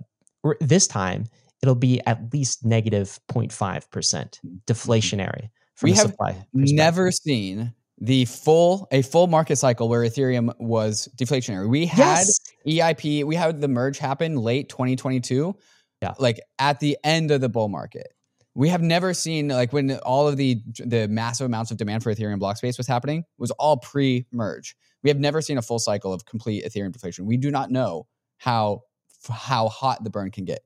this 0.61 0.87
time 0.87 1.25
it'll 1.62 1.75
be 1.75 2.00
at 2.06 2.32
least 2.32 2.64
negative 2.64 3.19
0.5% 3.31 3.50
mm-hmm. 3.52 4.49
deflationary 4.66 5.50
from 5.75 5.90
We 5.90 5.96
have. 5.96 6.14
Never 6.52 7.10
seen 7.10 7.75
the 8.00 8.25
full 8.26 8.87
a 8.93 9.02
full 9.02 9.26
market 9.26 9.56
cycle 9.56 9.88
where 9.88 10.02
Ethereum 10.02 10.52
was 10.58 11.08
deflationary. 11.16 11.69
We 11.69 11.87
had 11.87 12.25
Yes. 12.26 12.40
EIP, 12.66 13.25
we 13.25 13.34
had 13.34 13.60
the 13.60 13.69
merge 13.69 13.99
happen 13.99 14.37
late 14.37 14.69
2022. 14.69 15.55
Yeah. 16.02 16.14
Like 16.19 16.40
at 16.58 16.81
the 16.81 16.96
end 17.02 17.31
of 17.31 17.40
the 17.40 17.49
bull 17.49 17.69
market. 17.69 18.08
We 18.55 18.69
have 18.70 18.82
never 18.82 19.14
seen 19.14 19.49
like 19.49 19.72
when 19.72 19.96
all 19.99 20.26
of 20.26 20.37
the 20.37 20.60
the 20.84 21.06
massive 21.08 21.46
amounts 21.46 21.70
of 21.70 21.76
demand 21.76 22.02
for 22.02 22.12
Ethereum 22.12 22.38
block 22.38 22.56
space 22.56 22.76
was 22.76 22.87
happening 22.87 23.25
was 23.38 23.50
all 23.52 23.76
pre-merge. 23.76 24.75
We 25.02 25.10
have 25.10 25.19
never 25.19 25.40
seen 25.40 25.58
a 25.58 25.62
full 25.62 25.78
cycle 25.78 26.12
of 26.12 26.25
complete 26.25 26.64
Ethereum 26.64 26.93
deflation. 26.93 27.25
We 27.26 27.37
do 27.37 27.50
not 27.50 27.70
know 27.70 28.06
how 28.38 28.82
how 29.28 29.69
hot 29.69 30.02
the 30.02 30.10
burn 30.10 30.31
can 30.31 30.44
get. 30.44 30.60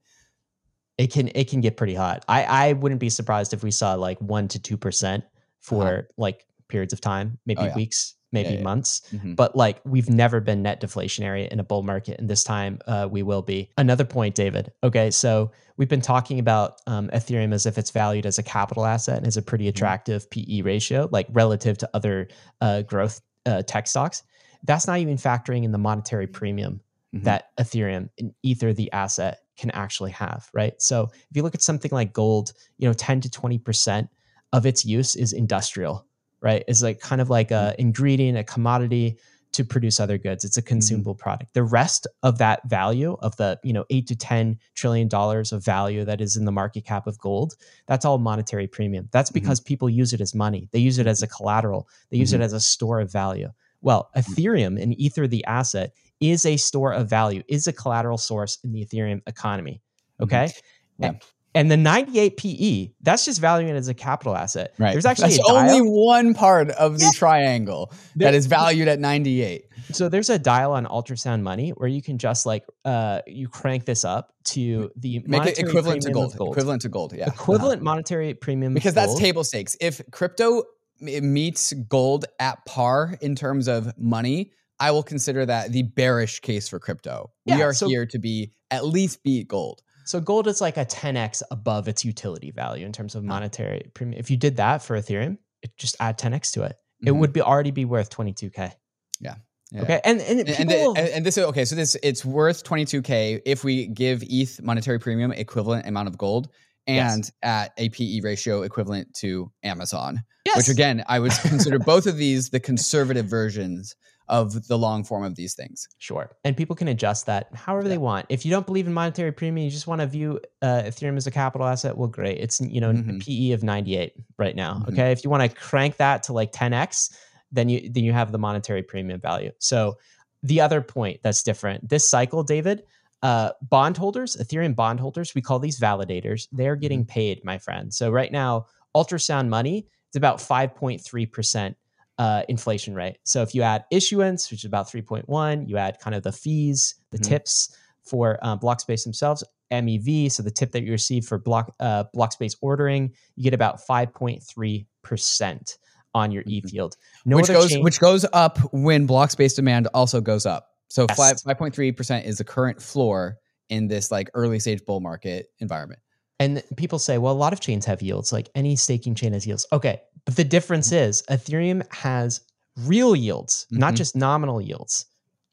It 0.98 1.12
can 1.12 1.28
it 1.34 1.48
can 1.48 1.60
get 1.60 1.76
pretty 1.76 1.94
hot. 1.94 2.24
I 2.28 2.44
I 2.44 2.72
wouldn't 2.74 3.00
be 3.00 3.10
surprised 3.10 3.52
if 3.52 3.62
we 3.62 3.70
saw 3.70 3.94
like 3.94 4.18
one 4.20 4.48
to 4.48 4.58
two 4.58 4.76
percent 4.76 5.24
for 5.60 5.82
Uh-huh. 5.86 6.02
like 6.16 6.46
periods 6.68 6.92
of 6.92 7.00
time, 7.00 7.38
maybe 7.46 7.60
Oh, 7.60 7.64
yeah. 7.66 7.74
weeks, 7.76 8.14
maybe 8.32 8.50
Yeah, 8.50 8.56
yeah. 8.56 8.62
months. 8.62 9.02
Mhm. 9.12 9.36
But 9.36 9.54
like 9.56 9.80
we've 9.84 10.08
never 10.08 10.40
been 10.40 10.62
net 10.62 10.80
deflationary 10.80 11.46
in 11.48 11.60
a 11.60 11.64
bull 11.64 11.82
market, 11.82 12.18
and 12.18 12.28
this 12.28 12.42
time 12.44 12.78
uh, 12.86 13.08
we 13.10 13.22
will 13.22 13.42
be. 13.42 13.70
Another 13.76 14.04
point, 14.04 14.34
David. 14.34 14.72
Okay, 14.82 15.10
so 15.10 15.50
we've 15.76 15.88
been 15.88 16.00
talking 16.00 16.38
about 16.38 16.80
um, 16.86 17.08
Ethereum 17.10 17.52
as 17.52 17.66
if 17.66 17.78
it's 17.78 17.90
valued 17.90 18.24
as 18.26 18.38
a 18.38 18.42
capital 18.42 18.86
asset 18.86 19.18
and 19.18 19.26
is 19.26 19.36
a 19.36 19.42
pretty 19.42 19.68
attractive 19.68 20.28
PE 20.30 20.62
ratio, 20.62 21.08
like 21.12 21.26
relative 21.30 21.76
to 21.78 21.90
other 21.94 22.28
uh, 22.60 22.82
growth 22.82 23.20
uh, 23.46 23.62
tech 23.62 23.86
stocks. 23.86 24.22
That's 24.64 24.86
not 24.86 24.98
even 24.98 25.16
factoring 25.16 25.64
in 25.64 25.72
the 25.72 25.78
monetary 25.78 26.26
premium 26.26 26.80
Mhm. 27.14 27.24
that 27.24 27.50
Ethereum 27.60 28.08
and 28.18 28.32
Ether, 28.42 28.72
the 28.72 28.90
asset, 28.92 29.40
can 29.56 29.70
actually 29.70 30.10
have, 30.12 30.48
right? 30.52 30.80
So 30.80 31.10
if 31.12 31.36
you 31.36 31.42
look 31.42 31.54
at 31.54 31.62
something 31.62 31.90
like 31.90 32.12
gold, 32.12 32.52
you 32.78 32.88
know, 32.88 32.94
10 32.94 33.20
to 33.22 33.28
20% 33.28 34.08
of 34.52 34.66
its 34.66 34.84
use 34.84 35.16
is 35.16 35.32
industrial, 35.32 36.06
right? 36.40 36.64
It's 36.68 36.82
like 36.82 37.00
kind 37.00 37.20
of 37.20 37.30
like 37.30 37.48
mm-hmm. 37.48 37.70
a 37.70 37.74
ingredient, 37.78 38.38
a 38.38 38.44
commodity 38.44 39.18
to 39.52 39.64
produce 39.64 40.00
other 40.00 40.16
goods. 40.16 40.44
It's 40.44 40.56
a 40.56 40.60
mm-hmm. 40.62 40.68
consumable 40.68 41.14
product. 41.14 41.54
The 41.54 41.62
rest 41.62 42.06
of 42.22 42.38
that 42.38 42.68
value 42.68 43.16
of 43.20 43.36
the, 43.36 43.60
you 43.62 43.72
know, 43.72 43.84
eight 43.90 44.06
to 44.08 44.16
10 44.16 44.58
trillion 44.74 45.08
dollars 45.08 45.52
of 45.52 45.64
value 45.64 46.04
that 46.04 46.20
is 46.20 46.36
in 46.36 46.44
the 46.46 46.52
market 46.52 46.84
cap 46.86 47.06
of 47.06 47.18
gold, 47.18 47.54
that's 47.86 48.04
all 48.04 48.18
monetary 48.18 48.66
premium. 48.66 49.08
That's 49.12 49.30
Mhm. 49.30 49.34
because 49.34 49.60
people 49.60 49.90
use 49.90 50.12
it 50.12 50.20
as 50.20 50.34
money. 50.34 50.68
They 50.72 50.78
use 50.78 50.98
it 50.98 51.06
as 51.06 51.22
a 51.22 51.26
collateral. 51.26 51.88
They 52.10 52.16
use 52.16 52.32
it 52.32 52.36
mm-hmm. 52.36 52.44
as 52.44 52.52
a 52.54 52.60
store 52.60 53.00
of 53.00 53.12
value. 53.12 53.50
Well, 53.82 54.10
mm. 54.16 54.22
Ethereum 54.22 54.80
and 54.80 54.98
Ether, 54.98 55.26
the 55.26 55.44
asset, 55.44 55.92
is 56.22 56.46
a 56.46 56.56
store 56.56 56.92
of 56.92 57.08
value, 57.10 57.42
is 57.48 57.66
a 57.66 57.72
collateral 57.72 58.18
source 58.18 58.58
in 58.64 58.72
the 58.72 58.84
Ethereum 58.84 59.20
economy. 59.26 59.82
Okay. 60.20 60.50
Yeah. 60.98 61.08
And, 61.08 61.20
and 61.54 61.70
the 61.70 61.76
98 61.76 62.36
PE, 62.38 62.88
that's 63.02 63.26
just 63.26 63.38
valuing 63.38 63.74
it 63.74 63.76
as 63.76 63.88
a 63.88 63.92
capital 63.92 64.34
asset. 64.34 64.72
Right. 64.78 64.92
There's 64.92 65.04
actually 65.04 65.36
That's 65.36 65.50
only 65.50 65.80
one 65.80 66.32
part 66.32 66.70
of 66.70 66.98
the 66.98 67.04
Yeah. 67.04 67.10
triangle 67.14 67.92
that 68.16 68.32
is 68.34 68.46
valued 68.46 68.88
at 68.88 68.98
98. 69.00 69.64
so 69.90 70.08
there's 70.08 70.30
a 70.30 70.38
dial 70.38 70.72
on 70.72 70.86
ultrasound 70.86 71.42
money 71.42 71.70
where 71.70 71.88
you 71.90 72.00
can 72.00 72.16
just 72.16 72.46
like 72.46 72.64
uh 72.86 73.20
you 73.26 73.48
crank 73.48 73.84
this 73.84 74.02
up 74.04 74.32
to 74.44 74.90
the 74.96 75.22
Make 75.26 75.44
it 75.44 75.58
equivalent 75.58 76.02
to 76.02 76.10
gold. 76.10 76.34
gold. 76.38 76.52
Equivalent 76.52 76.82
to 76.82 76.88
gold. 76.88 77.12
Yeah. 77.14 77.26
Equivalent 77.26 77.82
monetary 77.82 78.32
premium 78.32 78.72
Uh-huh. 78.72 78.74
Because 78.74 78.94
that's 78.94 79.18
table 79.18 79.44
stakes. 79.44 79.76
If 79.78 80.00
crypto 80.10 80.62
meets 81.02 81.72
gold 81.72 82.24
at 82.38 82.64
par 82.64 83.16
in 83.20 83.34
terms 83.34 83.68
of 83.68 83.92
money, 83.98 84.52
I 84.80 84.90
will 84.90 85.02
consider 85.02 85.46
that 85.46 85.72
the 85.72 85.82
bearish 85.82 86.40
case 86.40 86.68
for 86.68 86.78
crypto. 86.78 87.30
we 87.46 87.62
are 87.62 87.72
so- 87.74 87.88
here 87.88 88.06
to 88.06 88.18
be 88.18 88.52
at 88.70 88.84
least 88.86 89.22
beat 89.22 89.48
gold. 89.48 89.82
So 90.04 90.18
gold 90.20 90.48
is 90.48 90.60
like 90.60 90.76
a 90.76 90.84
10x 90.84 91.42
above 91.52 91.86
its 91.86 92.04
utility 92.04 92.50
value 92.50 92.84
in 92.84 92.92
terms 92.92 93.14
of 93.14 93.22
monetary 93.22 93.90
premium. 93.94 94.18
If 94.18 94.30
you 94.30 94.36
did 94.36 94.56
that 94.56 94.82
for 94.82 94.96
Ethereum, 94.98 95.38
it 95.62 95.76
just 95.76 95.94
add 96.00 96.18
10x 96.18 96.50
to 96.52 96.64
it. 96.64 96.76
It 97.06 97.10
Mhm. 97.10 97.18
would 97.20 97.32
be 97.32 97.40
already 97.40 97.70
be 97.70 97.84
worth 97.84 98.10
22k. 98.10 98.72
Yeah. 99.20 99.36
Okay. 99.74 100.00
And 100.04 100.20
and, 100.20 100.40
And, 100.40 100.48
and, 100.50 100.70
the- 100.70 100.94
and- 100.96 100.98
and 100.98 101.26
this 101.26 101.38
is 101.38 101.44
okay. 101.44 101.64
So 101.64 101.76
this 101.76 101.96
it's 102.02 102.24
worth 102.24 102.64
22k 102.64 103.40
if 103.46 103.62
we 103.64 103.86
give 103.86 104.22
ETH 104.26 104.60
monetary 104.60 104.98
premium 104.98 105.30
equivalent 105.32 105.86
amount 105.86 106.08
of 106.08 106.18
gold. 106.18 106.48
and 106.88 107.22
Yes. 107.22 107.32
at 107.44 107.72
a 107.78 107.90
PE 107.90 108.22
ratio 108.22 108.62
equivalent 108.62 109.14
to 109.14 109.52
Amazon. 109.62 110.24
Yes. 110.44 110.56
Which 110.56 110.68
again, 110.68 111.04
I 111.06 111.20
would 111.20 111.30
consider 111.30 111.78
both 111.92 112.06
of 112.06 112.16
these 112.16 112.50
the 112.50 112.58
conservative 112.58 113.26
versions 113.26 113.94
of 114.28 114.66
the 114.68 114.78
long 114.78 115.04
form 115.04 115.24
of 115.24 115.34
these 115.34 115.54
things. 115.54 115.88
Sure. 115.98 116.30
And 116.44 116.56
people 116.56 116.76
can 116.76 116.88
adjust 116.88 117.26
that 117.26 117.48
however 117.54 117.84
Yeah. 117.84 117.90
they 117.90 117.98
want. 117.98 118.26
If 118.28 118.44
you 118.44 118.50
don't 118.50 118.64
believe 118.66 118.86
in 118.86 118.92
monetary 118.94 119.32
premium, 119.32 119.64
you 119.64 119.70
just 119.70 119.86
want 119.86 120.00
to 120.00 120.06
view 120.06 120.40
uh, 120.62 120.82
Ethereum 120.86 121.16
as 121.16 121.26
a 121.26 121.30
capital 121.30 121.66
asset, 121.66 121.96
well, 121.96 122.08
great. 122.08 122.38
It's, 122.38 122.60
you 122.60 122.80
know, 122.80 122.92
Mhm. 122.92 123.16
a 123.16 123.24
PE 123.24 123.50
of 123.52 123.62
98 123.62 124.14
right 124.38 124.54
now. 124.56 124.74
Mhm. 124.86 124.92
Okay. 124.92 125.12
If 125.12 125.24
you 125.24 125.30
want 125.30 125.42
to 125.42 125.56
crank 125.56 125.96
that 125.96 126.22
to 126.24 126.32
like 126.32 126.52
10x, 126.52 127.10
then 127.50 127.68
you 127.68 127.90
then 127.90 128.04
you 128.04 128.12
have 128.12 128.32
the 128.32 128.38
monetary 128.38 128.82
premium 128.82 129.20
value. 129.20 129.50
So 129.58 129.98
the 130.42 130.60
other 130.60 130.80
point 130.80 131.20
that's 131.22 131.42
different, 131.42 131.88
this 131.88 132.08
cycle, 132.08 132.42
David, 132.42 132.84
uh, 133.22 133.52
bondholders, 133.62 134.36
Ethereum 134.36 134.74
bondholders, 134.74 135.34
we 135.34 135.42
call 135.42 135.58
these 135.58 135.78
validators, 135.78 136.48
they're 136.50 136.74
getting 136.76 137.04
paid, 137.04 137.44
my 137.44 137.58
friend. 137.58 137.92
So 137.94 138.10
right 138.10 138.32
now, 138.32 138.66
ultrasound 138.96 139.48
money, 139.48 139.86
it's 140.08 140.16
about 140.16 140.40
5.3% 140.40 141.74
uh, 142.22 142.42
inflation 142.48 142.94
rate. 142.94 143.16
So 143.24 143.42
if 143.42 143.54
you 143.54 143.62
add 143.62 143.84
issuance, 143.90 144.50
which 144.50 144.60
is 144.60 144.64
about 144.66 144.86
3.1, 144.88 145.68
you 145.68 145.76
add 145.76 145.98
kind 145.98 146.14
of 146.14 146.22
the 146.22 146.30
fees, 146.32 146.94
the 147.10 147.18
Mhm. 147.18 147.28
tips 147.30 147.76
for 148.10 148.38
um, 148.46 148.58
Blockspace 148.60 149.02
themselves, 149.04 149.42
MEV, 149.72 150.30
so 150.30 150.42
the 150.42 150.50
tip 150.50 150.70
that 150.72 150.82
you 150.84 150.92
receive 150.92 151.24
for 151.26 151.38
block 151.38 151.74
uh, 151.80 152.04
Blockspace 152.14 152.54
ordering, 152.60 153.12
you 153.36 153.42
get 153.44 153.54
about 153.54 153.80
5.3% 153.86 155.78
on 156.14 156.30
your 156.30 156.42
ETH 156.46 156.64
Mhm. 156.66 156.72
yield. 156.72 156.96
No 157.24 157.36
which 157.36 157.46
goes 157.48 157.70
chain- 157.70 157.82
which 157.82 157.98
goes 157.98 158.26
up 158.32 158.58
when 158.72 159.06
block 159.06 159.30
space 159.30 159.54
demand 159.54 159.88
also 159.94 160.20
goes 160.20 160.44
up. 160.46 160.68
So 160.88 161.06
Yes. 161.08 161.16
five 161.16 161.40
five 161.40 161.58
point 161.58 161.74
three 161.74 161.90
percent 161.90 162.26
is 162.26 162.36
the 162.38 162.44
current 162.44 162.82
floor 162.82 163.38
in 163.70 163.88
this 163.88 164.10
like 164.10 164.28
early 164.34 164.58
stage 164.60 164.84
bull 164.84 165.00
market 165.00 165.46
environment. 165.58 166.00
And 166.38 166.62
people 166.76 166.98
say, 166.98 167.18
well, 167.18 167.32
a 167.32 167.34
lot 167.34 167.52
of 167.52 167.60
chains 167.60 167.84
have 167.86 168.02
yields, 168.02 168.32
like 168.32 168.50
any 168.54 168.74
staking 168.76 169.14
chain 169.14 169.32
has 169.32 169.46
yields. 169.46 169.66
Okay. 169.72 170.00
But 170.24 170.36
the 170.36 170.44
difference 170.44 170.90
is 170.92 171.22
Ethereum 171.30 171.82
has 171.94 172.40
real 172.76 173.14
yields, 173.14 173.66
not 173.70 173.94
Mhm. 173.94 173.96
just 173.98 174.16
nominal 174.16 174.60
yields. 174.60 175.06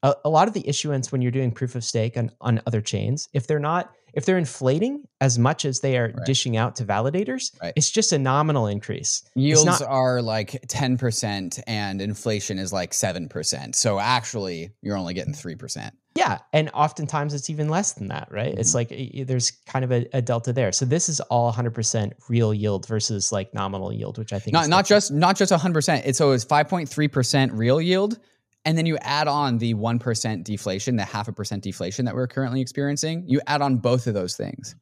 A, 0.04 0.16
a 0.26 0.30
lot 0.30 0.48
of 0.48 0.54
the 0.54 0.68
issuance 0.68 1.12
when 1.12 1.22
you're 1.22 1.32
doing 1.32 1.52
proof 1.52 1.76
of 1.76 1.84
stake 1.84 2.18
on, 2.18 2.32
on 2.42 2.62
other 2.66 2.82
chains, 2.82 3.28
if 3.34 3.46
they're 3.46 3.60
not, 3.60 3.92
if 4.14 4.26
they're 4.26 4.38
inflating 4.38 5.04
as 5.22 5.38
much 5.40 5.66
as 5.66 5.80
they 5.82 5.98
are 5.98 6.12
Right. 6.16 6.26
dishing 6.26 6.58
out 6.58 6.76
to 6.78 6.86
validators, 6.86 7.52
Right. 7.62 7.74
it's 7.76 7.90
just 7.90 8.12
a 8.12 8.18
nominal 8.20 8.68
increase. 8.68 9.24
Yields 9.36 9.66
not- 9.66 9.82
are 9.84 10.22
like 10.22 10.64
ten 10.68 10.98
percent, 10.98 11.60
and 11.68 12.02
inflation 12.02 12.60
is 12.60 12.72
like 12.74 12.94
seven 12.94 13.28
percent. 13.30 13.76
So 13.76 14.00
actually, 14.00 14.72
you're 14.82 14.98
only 14.98 15.14
getting 15.14 15.34
three 15.34 15.56
percent. 15.56 15.94
Yeah, 16.16 16.40
and 16.52 16.70
oftentimes 16.74 17.34
it's 17.34 17.50
even 17.50 17.70
less 17.70 17.94
than 17.94 18.08
that, 18.10 18.28
right? 18.32 18.54
It's 18.58 18.72
Mhm. 18.72 18.76
like 18.76 19.28
there's 19.28 19.52
kind 19.68 19.86
of 19.86 19.92
a, 19.92 20.08
a 20.12 20.22
delta 20.22 20.52
there. 20.52 20.72
So 20.72 20.84
this 20.84 21.08
is 21.08 21.20
all 21.22 21.48
100% 21.52 22.14
real 22.28 22.54
yield 22.54 22.88
versus 22.88 23.32
like 23.32 23.54
nominal 23.54 23.94
yield, 23.94 24.18
which 24.18 24.34
I 24.34 24.40
think 24.40 24.54
Not 24.54 24.64
is 24.64 24.70
not 24.70 24.86
just 24.86 25.12
not 25.12 25.38
just 25.38 25.54
hundred 25.54 25.76
percent. 25.76 26.06
It's 26.06 26.18
so 26.18 26.32
it's 26.32 26.44
five 26.44 26.68
point 26.68 26.90
three 26.90 27.08
percent 27.08 27.54
real 27.54 27.80
yield, 27.80 28.18
and 28.66 28.78
then 28.78 28.86
you 28.86 28.98
add 29.02 29.28
on 29.28 29.58
the 29.58 29.74
one 29.74 30.00
percent 30.00 30.46
deflation, 30.46 30.96
the 30.96 31.06
half 31.06 31.28
a 31.28 31.32
percent 31.34 31.64
deflation 31.64 32.06
that 32.06 32.16
we're 32.16 32.28
currently 32.28 32.62
experiencing. 32.62 33.24
You 33.28 33.42
add 33.48 33.62
on 33.62 33.78
both 33.78 34.08
of 34.08 34.14
those 34.14 34.36
things. 34.36 34.76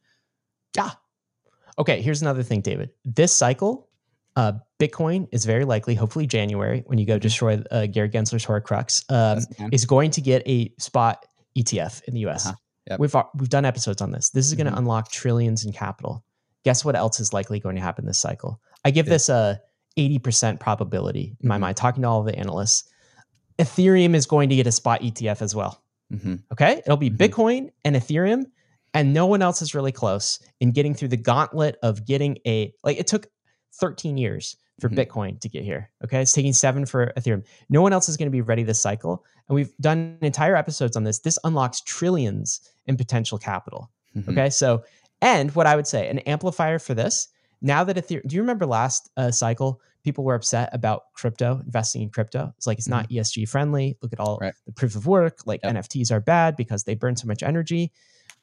Yeah. 0.76 0.92
Okay, 1.80 2.02
here's 2.02 2.22
another 2.22 2.44
thing, 2.44 2.62
David. 2.62 2.90
This 3.06 3.32
cycle, 3.36 3.88
uh, 4.36 4.54
Bitcoin 4.80 5.28
is 5.32 5.46
very 5.46 5.64
likely, 5.66 5.94
hopefully 5.96 6.26
January, 6.28 6.84
when 6.88 6.98
you 6.98 7.06
go 7.06 7.20
destroy 7.20 7.62
uh, 7.72 7.86
Gary 7.86 8.10
Gensler's 8.10 8.46
Horcrux, 8.46 9.04
um, 9.12 9.44
Yes, 9.60 9.70
is 9.72 9.86
going 9.86 10.12
to 10.12 10.22
get 10.22 10.42
a 10.48 10.74
spot 10.80 11.26
ETF 11.58 12.04
in 12.04 12.14
the 12.16 12.26
US. 12.28 12.48
Uh-huh. 12.48 12.56
Yep. 12.90 13.00
We've 13.00 13.16
we've 13.36 13.50
done 13.50 13.66
episodes 13.66 14.02
on 14.02 14.12
this. 14.12 14.30
This 14.30 14.46
is 14.48 14.54
going 14.54 14.68
to 14.68 14.78
unlock 14.78 15.12
trillions 15.12 15.66
in 15.66 15.74
capital. 15.74 16.24
Guess 16.64 16.86
what 16.86 16.96
else 16.96 17.20
is 17.20 17.34
likely 17.34 17.60
going 17.60 17.76
to 17.76 17.82
happen 17.82 18.06
this 18.06 18.20
cycle? 18.20 18.62
I 18.86 18.92
give 18.92 19.06
this 19.08 19.28
a 19.30 19.60
80% 19.98 20.60
probability 20.60 21.36
in 21.42 21.48
my 21.50 21.58
Mhm. 21.58 21.62
mind, 21.62 21.78
talking 21.78 22.04
to 22.04 22.08
all 22.08 22.20
of 22.22 22.26
the 22.28 22.38
analysts. 22.38 22.88
Ethereum 23.60 24.14
is 24.14 24.26
going 24.26 24.50
to 24.50 24.56
get 24.56 24.68
a 24.68 24.72
spot 24.72 25.02
ETF 25.02 25.42
as 25.42 25.56
well. 25.56 25.82
hmm 26.22 26.36
Okay. 26.52 26.82
It'll 26.86 26.96
be 26.98 27.10
Mhm. 27.10 27.18
Bitcoin 27.18 27.70
and 27.84 27.96
Ethereum, 27.96 28.46
and 28.94 29.14
no 29.14 29.26
one 29.26 29.42
else 29.42 29.62
is 29.62 29.76
really 29.76 29.92
close 29.92 30.40
in 30.60 30.72
getting 30.72 30.94
through 30.94 31.10
the 31.10 31.18
gauntlet 31.18 31.78
of 31.84 32.06
getting 32.06 32.38
a, 32.48 32.74
like, 32.84 32.98
it 32.98 33.08
took 33.08 33.28
13 33.74 34.18
years 34.18 34.56
for 34.80 34.90
Mhm. 34.90 34.96
Bitcoin 35.06 35.40
to 35.42 35.50
get 35.50 35.64
here. 35.64 35.90
Okay. 36.04 36.22
It's 36.22 36.32
taking 36.34 36.54
seven 36.54 36.86
for 36.86 37.12
Ethereum. 37.18 37.44
No 37.70 37.82
one 37.82 37.94
else 37.94 38.08
is 38.10 38.16
going 38.16 38.28
to 38.28 38.32
be 38.32 38.42
ready 38.42 38.64
this 38.64 38.80
cycle. 38.80 39.26
And 39.50 39.56
we've 39.56 39.76
done 39.82 40.18
entire 40.22 40.56
episodes 40.56 40.96
on 40.96 41.04
this. 41.04 41.20
This 41.20 41.40
unlocks 41.44 41.82
trillions 41.82 42.62
in 42.86 42.96
potential 42.96 43.38
capital. 43.38 43.90
Mhm. 44.16 44.30
Okay. 44.30 44.50
So, 44.50 44.84
and 45.22 45.54
what 45.56 45.66
I 45.68 45.76
would 45.76 45.88
say, 45.88 46.08
an 46.10 46.20
amplifier 46.20 46.78
for 46.80 46.94
this, 46.94 47.28
now 47.62 47.84
that 47.84 47.96
Ethereum, 47.98 48.28
do 48.28 48.36
you 48.36 48.42
remember 48.42 48.66
last 48.68 49.10
uh, 49.18 49.32
cycle? 49.32 49.82
People 50.08 50.24
were 50.24 50.36
upset 50.36 50.70
about 50.72 51.12
crypto, 51.14 51.60
investing 51.66 52.02
in 52.02 52.10
crypto. 52.10 52.54
It's 52.56 52.66
like 52.66 52.78
it's 52.78 52.88
not 52.88 53.10
ESG 53.10 53.50
friendly. 53.50 53.98
Look 54.02 54.14
at 54.14 54.22
all 54.22 54.40
Mm-hmm. 54.40 54.50
The 54.66 54.72
proof 54.72 54.96
of 54.96 55.06
work. 55.06 55.40
Like 55.46 55.60
Yep. 55.66 55.76
NFTs 55.76 56.12
are 56.14 56.22
bad 56.22 56.56
because 56.56 56.86
they 56.86 56.96
burn 56.96 57.18
so 57.18 57.28
much 57.28 57.44
energy. 57.44 57.92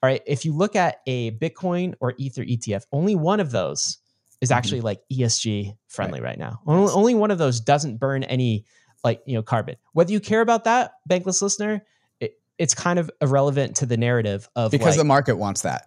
All 0.03 0.09
right. 0.11 0.21
If 0.27 0.45
you 0.45 0.55
look 0.55 0.77
at 0.77 0.99
a 1.07 1.31
Bitcoin 1.31 1.95
or 2.01 2.13
Ether 2.19 2.43
ETF, 2.45 2.83
only 2.93 3.15
one 3.15 3.41
of 3.41 3.51
those 3.51 3.97
is 4.43 4.51
Mhm. 4.51 4.57
actually 4.57 4.81
like 4.83 5.01
ESG 5.11 5.75
friendly 5.89 6.21
right, 6.21 6.39
now. 6.39 6.61
Only, 6.67 6.93
only 6.93 7.15
one 7.15 7.31
of 7.31 7.39
those 7.39 7.61
doesn't 7.61 7.97
burn 7.97 8.25
any 8.25 8.67
like, 9.03 9.23
you 9.25 9.35
know, 9.35 9.43
carbon. 9.43 9.77
Whether 9.95 10.13
you 10.13 10.21
care 10.21 10.43
about 10.43 10.65
that, 10.65 10.93
bankless 11.09 11.41
listener, 11.41 11.83
it, 12.21 12.35
it's 12.59 12.75
kind 12.75 12.99
of 12.99 13.11
irrelevant 13.23 13.77
to 13.77 13.87
the 13.87 13.97
narrative 13.97 14.51
of 14.55 14.71
because 14.71 14.97
like, 14.97 14.99
the 14.99 15.05
market 15.05 15.37
wants 15.39 15.63
that. 15.63 15.87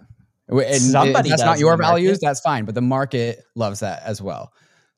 And 0.50 0.82
Somebody 0.82 1.30
that's 1.30 1.44
not 1.44 1.60
your 1.60 1.78
values. 1.78 2.20
That's 2.20 2.40
fine, 2.40 2.66
but 2.66 2.74
the 2.74 2.82
market 2.82 3.44
loves 3.54 3.82
that 3.82 4.02
as 4.04 4.24
well. 4.24 4.54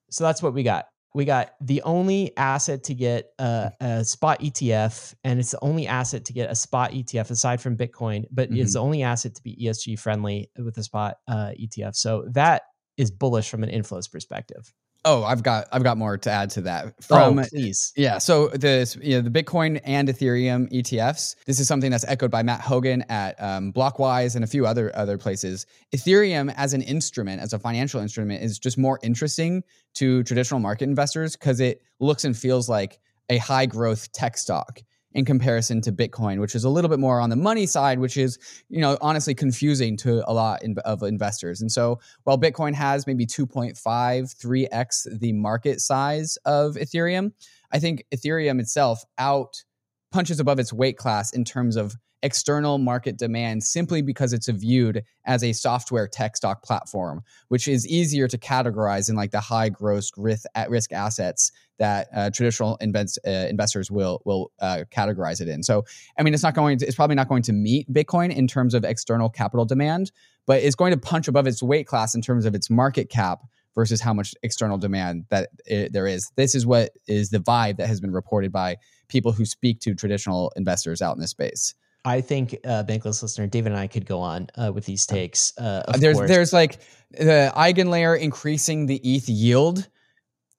So 0.10 0.24
that's 0.24 0.42
what 0.42 0.54
we 0.54 0.64
got. 0.64 0.86
We 1.16 1.26
got 1.26 1.54
the 1.60 1.82
only 1.82 2.38
asset 2.38 2.84
to 2.84 2.94
get 2.94 3.32
a, 3.40 3.72
a 3.82 4.06
spot 4.06 4.42
ETF, 4.42 5.16
and 5.24 5.40
it's 5.40 5.52
the 5.52 5.60
only 5.64 5.88
asset 5.88 6.26
to 6.26 6.34
get 6.34 6.52
a 6.52 6.56
spot 6.56 6.92
ETF 6.92 7.32
aside 7.32 7.62
from 7.62 7.76
Bitcoin, 7.76 8.26
but 8.32 8.50
it's 8.52 8.74
the 8.74 8.80
only 8.80 9.02
asset 9.02 9.34
to 9.36 9.42
be 9.42 9.58
ESG 9.60 9.98
friendly 9.98 10.52
with 10.58 10.76
the 10.76 10.84
spot 10.84 11.16
uh, 11.28 11.52
ETF. 11.60 11.96
So 11.96 12.26
that 12.34 12.62
is 12.98 13.10
bullish 13.10 13.50
from 13.50 13.64
an 13.64 13.72
inflows 13.72 14.12
perspective. 14.12 14.72
Oh, 15.06 15.24
I've 15.24 15.44
got 15.44 15.68
I've 15.72 15.84
got 15.84 15.98
more 15.98 16.18
to 16.18 16.30
add 16.30 16.50
to 16.52 16.62
that. 16.62 17.02
From 17.04 17.40
oh, 17.40 17.46
please. 17.50 17.94
Yeah, 17.96 18.18
so 18.18 18.50
the 18.50 18.98
you 19.02 19.16
know, 19.16 19.22
the 19.22 19.30
Bitcoin 19.30 19.80
and 19.86 20.10
Ethereum 20.10 20.70
ETFs. 20.72 21.36
This 21.46 21.60
is 21.60 21.68
something 21.68 21.90
that's 21.90 22.04
echoed 22.06 22.32
by 22.32 22.44
Matt 22.44 22.60
Hougan 22.60 23.04
at 23.10 23.42
um, 23.42 23.72
Bitwise 23.72 24.36
and 24.36 24.44
a 24.44 24.48
few 24.48 24.66
other 24.66 24.94
other 24.96 25.18
places. 25.18 25.66
Ethereum 25.96 26.54
as 26.58 26.74
an 26.74 26.82
instrument, 26.82 27.42
as 27.42 27.54
a 27.54 27.60
financial 27.60 28.02
instrument, 28.02 28.44
is 28.44 28.60
just 28.60 28.78
more 28.78 29.00
interesting 29.02 29.64
to 29.96 30.24
traditional 30.24 30.60
market 30.60 30.84
investors 30.86 31.38
because 31.38 31.62
it 31.62 31.82
looks 32.00 32.26
and 32.26 32.38
feels 32.38 32.68
like 32.68 33.00
a 33.30 33.38
high 33.38 33.66
growth 33.66 34.12
tech 34.12 34.38
stock 34.38 34.82
in 35.14 35.26
comparison 35.26 35.82
to 35.82 35.92
Bitcoin, 35.92 36.40
which 36.40 36.56
is 36.56 36.64
a 36.64 36.70
little 36.70 36.90
bit 36.90 37.00
more 37.00 37.20
on 37.20 37.30
the 37.30 37.36
money 37.36 37.66
side, 37.66 38.00
which 38.00 38.18
is 38.18 38.38
you 38.70 38.82
know 38.82 38.98
honestly 39.02 39.34
confusing 39.34 39.98
to 39.98 40.30
a 40.30 40.34
lot 40.34 40.64
in, 40.64 40.76
of 40.86 41.04
investors. 41.04 41.62
And 41.62 41.72
so 41.72 42.00
while 42.24 42.38
Bitcoin 42.38 42.74
has 42.74 43.08
maybe 43.08 43.26
2.5, 43.26 43.78
3x 43.78 45.20
the 45.20 45.34
market 45.34 45.82
size 45.82 46.38
of 46.46 46.76
Ethereum, 46.76 47.32
I 47.72 47.80
think 47.80 48.06
Ethereum 48.14 48.60
itself 48.60 49.04
out 49.18 49.64
punches 50.12 50.40
above 50.40 50.60
its 50.60 50.74
weight 50.74 50.98
class 50.98 51.32
in 51.32 51.44
terms 51.44 51.76
of 51.76 51.96
external 52.24 52.78
market 52.78 53.18
demand 53.18 53.64
simply 53.64 54.02
because 54.02 54.34
it's 54.34 54.48
viewed 54.48 55.04
as 55.26 55.44
a 55.44 55.54
software 55.54 56.08
tech 56.08 56.36
stock 56.36 56.64
platform, 56.64 57.22
which 57.48 57.68
is 57.68 57.88
easier 57.88 58.28
to 58.28 58.38
categorize 58.38 59.10
in 59.10 59.16
like 59.16 59.32
the 59.32 59.40
high 59.40 59.70
gross 59.70 60.12
risk 60.18 60.46
at 60.56 60.70
risk 60.70 60.92
assets 60.92 61.52
that 61.78 62.10
uh, 62.14 62.30
traditional 62.30 62.78
invest, 62.82 63.20
uh, 63.26 63.30
investors 63.30 63.90
will 63.90 64.22
will 64.26 64.52
uh, 64.60 64.84
categorize 64.92 65.40
it 65.40 65.48
in. 65.48 65.64
So, 65.64 65.86
I 66.18 66.24
mean, 66.24 66.34
it's 66.34 66.44
not 66.44 66.54
going 66.54 66.78
to, 66.80 66.86
it's 66.86 66.96
probably 66.96 67.16
not 67.16 67.30
going 67.30 67.44
to 67.44 67.54
meet 67.54 67.92
Bitcoin 67.92 68.36
in 68.36 68.48
terms 68.48 68.74
of 68.74 68.84
external 68.84 69.30
capital 69.30 69.66
demand, 69.66 70.12
but 70.46 70.62
it's 70.62 70.76
going 70.76 70.92
to 70.92 70.98
punch 70.98 71.28
above 71.28 71.48
its 71.48 71.64
weight 71.64 71.88
class 71.88 72.16
in 72.16 72.22
terms 72.22 72.46
of 72.46 72.54
its 72.54 72.70
market 72.70 73.10
cap 73.10 73.44
versus 73.76 74.02
how 74.02 74.14
much 74.14 74.36
external 74.44 74.78
demand 74.78 75.26
that 75.30 75.50
it, 75.66 75.94
there 75.94 76.08
is. 76.08 76.32
This 76.36 76.54
is 76.54 76.66
what 76.66 76.92
is 77.08 77.30
the 77.30 77.40
vibe 77.40 77.78
that 77.78 77.88
has 77.88 78.02
been 78.02 78.12
reported 78.12 78.52
by 78.52 78.78
people 79.08 79.32
who 79.32 79.46
speak 79.46 79.80
to 79.82 79.96
traditional 79.96 80.52
investors 80.58 81.02
out 81.02 81.16
in 81.16 81.22
this 81.22 81.32
space. 81.32 81.76
I 82.06 82.22
think 82.22 82.56
uh, 82.66 82.84
bankless 82.88 83.22
listener 83.22 83.48
David 83.48 83.72
and 83.74 83.80
I 83.82 83.88
could 83.88 84.06
go 84.06 84.20
on 84.22 84.48
uh, 84.56 84.72
with 84.74 84.86
these 84.86 85.06
takes. 85.06 85.54
Uh, 85.58 85.84
there's 85.98 86.18
course. 86.18 86.30
there's 86.30 86.54
like 86.54 86.80
the 87.12 87.52
eigenlayer 87.56 88.18
increasing 88.20 88.86
the 88.86 88.98
ETH 89.04 89.28
yield. 89.28 89.88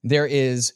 There 0.03 0.25
is 0.27 0.73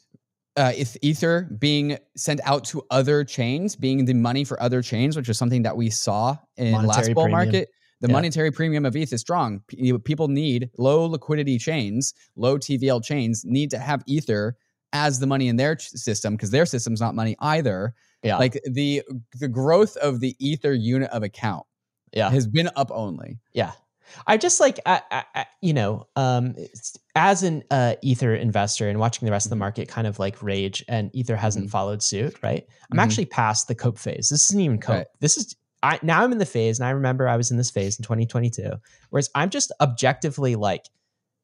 uh, 0.56 0.72
eth- 0.74 0.96
Ether 1.02 1.48
being 1.58 1.98
sent 2.16 2.40
out 2.44 2.64
to 2.64 2.82
other 2.90 3.24
chains, 3.24 3.76
being 3.76 4.04
the 4.06 4.14
money 4.14 4.42
for 4.44 4.60
other 4.62 4.82
chains, 4.82 5.16
which 5.16 5.28
is 5.28 5.38
something 5.38 5.62
that 5.62 5.76
we 5.76 5.90
saw 5.90 6.36
in 6.56 6.72
last 6.72 7.12
bull 7.14 7.24
premium. 7.24 7.30
market. 7.30 7.68
The 8.00 8.08
Yeah. 8.08 8.12
monetary 8.12 8.50
premium 8.50 8.84
of 8.84 8.94
ETH 8.96 9.12
is 9.12 9.20
strong. 9.20 9.60
P- 9.68 9.96
People 10.04 10.28
need 10.28 10.70
low 10.78 11.04
liquidity 11.06 11.58
chains, 11.58 12.12
low 12.36 12.58
TVL 12.58 13.02
chains 13.02 13.44
need 13.44 13.70
to 13.70 13.78
have 13.78 14.02
Ether 14.06 14.56
as 14.96 15.18
the 15.20 15.26
money 15.26 15.48
in 15.48 15.56
their 15.56 15.78
system 15.78 16.34
because 16.34 16.50
their 16.50 16.66
system's 16.66 17.00
not 17.00 17.14
money 17.14 17.36
either. 17.40 17.94
yeah, 18.22 18.38
Like 18.38 18.60
the 18.70 19.02
the 19.38 19.48
growth 19.48 19.96
of 19.98 20.20
the 20.20 20.34
Ether 20.38 20.72
unit 20.72 21.10
of 21.10 21.22
account 21.22 21.66
yeah, 22.12 22.30
has 22.30 22.46
been 22.46 22.70
up 22.76 22.90
only. 22.90 23.38
yeah. 23.52 23.72
I 24.26 24.36
just 24.36 24.60
like 24.60 24.78
I, 24.86 25.02
I, 25.34 25.46
you 25.60 25.74
know, 25.74 26.06
um, 26.14 26.54
as 27.16 27.42
an 27.42 27.64
uh, 27.72 27.96
ether 28.02 28.34
investor 28.36 28.88
and 28.88 29.00
watching 29.00 29.26
the 29.26 29.32
rest 29.32 29.46
of 29.46 29.50
the 29.50 29.56
market 29.56 29.88
kind 29.88 30.06
of 30.06 30.20
like 30.20 30.40
rage, 30.44 30.84
and 30.88 31.10
ether 31.12 31.34
hasn't 31.36 31.66
Mhm. 31.66 31.70
followed 31.70 32.02
suit. 32.04 32.36
Right, 32.40 32.64
I'm 32.92 32.98
Mhm. 32.98 33.02
actually 33.02 33.26
past 33.26 33.66
the 33.66 33.74
cope 33.74 33.98
phase. 33.98 34.28
This 34.28 34.48
isn't 34.50 34.60
even 34.60 34.78
cope. 34.78 34.94
Right. 34.96 35.06
This 35.18 35.36
is 35.36 35.56
I 35.82 35.98
now 36.02 36.22
I'm 36.22 36.30
in 36.30 36.38
the 36.38 36.46
phase, 36.46 36.78
and 36.78 36.86
I 36.86 36.90
remember 36.90 37.26
I 37.28 37.36
was 37.36 37.50
in 37.50 37.56
this 37.56 37.70
phase 37.72 37.98
in 37.98 38.04
2022. 38.04 38.70
Whereas 39.10 39.28
I'm 39.34 39.50
just 39.50 39.72
objectively 39.80 40.54
like 40.54 40.84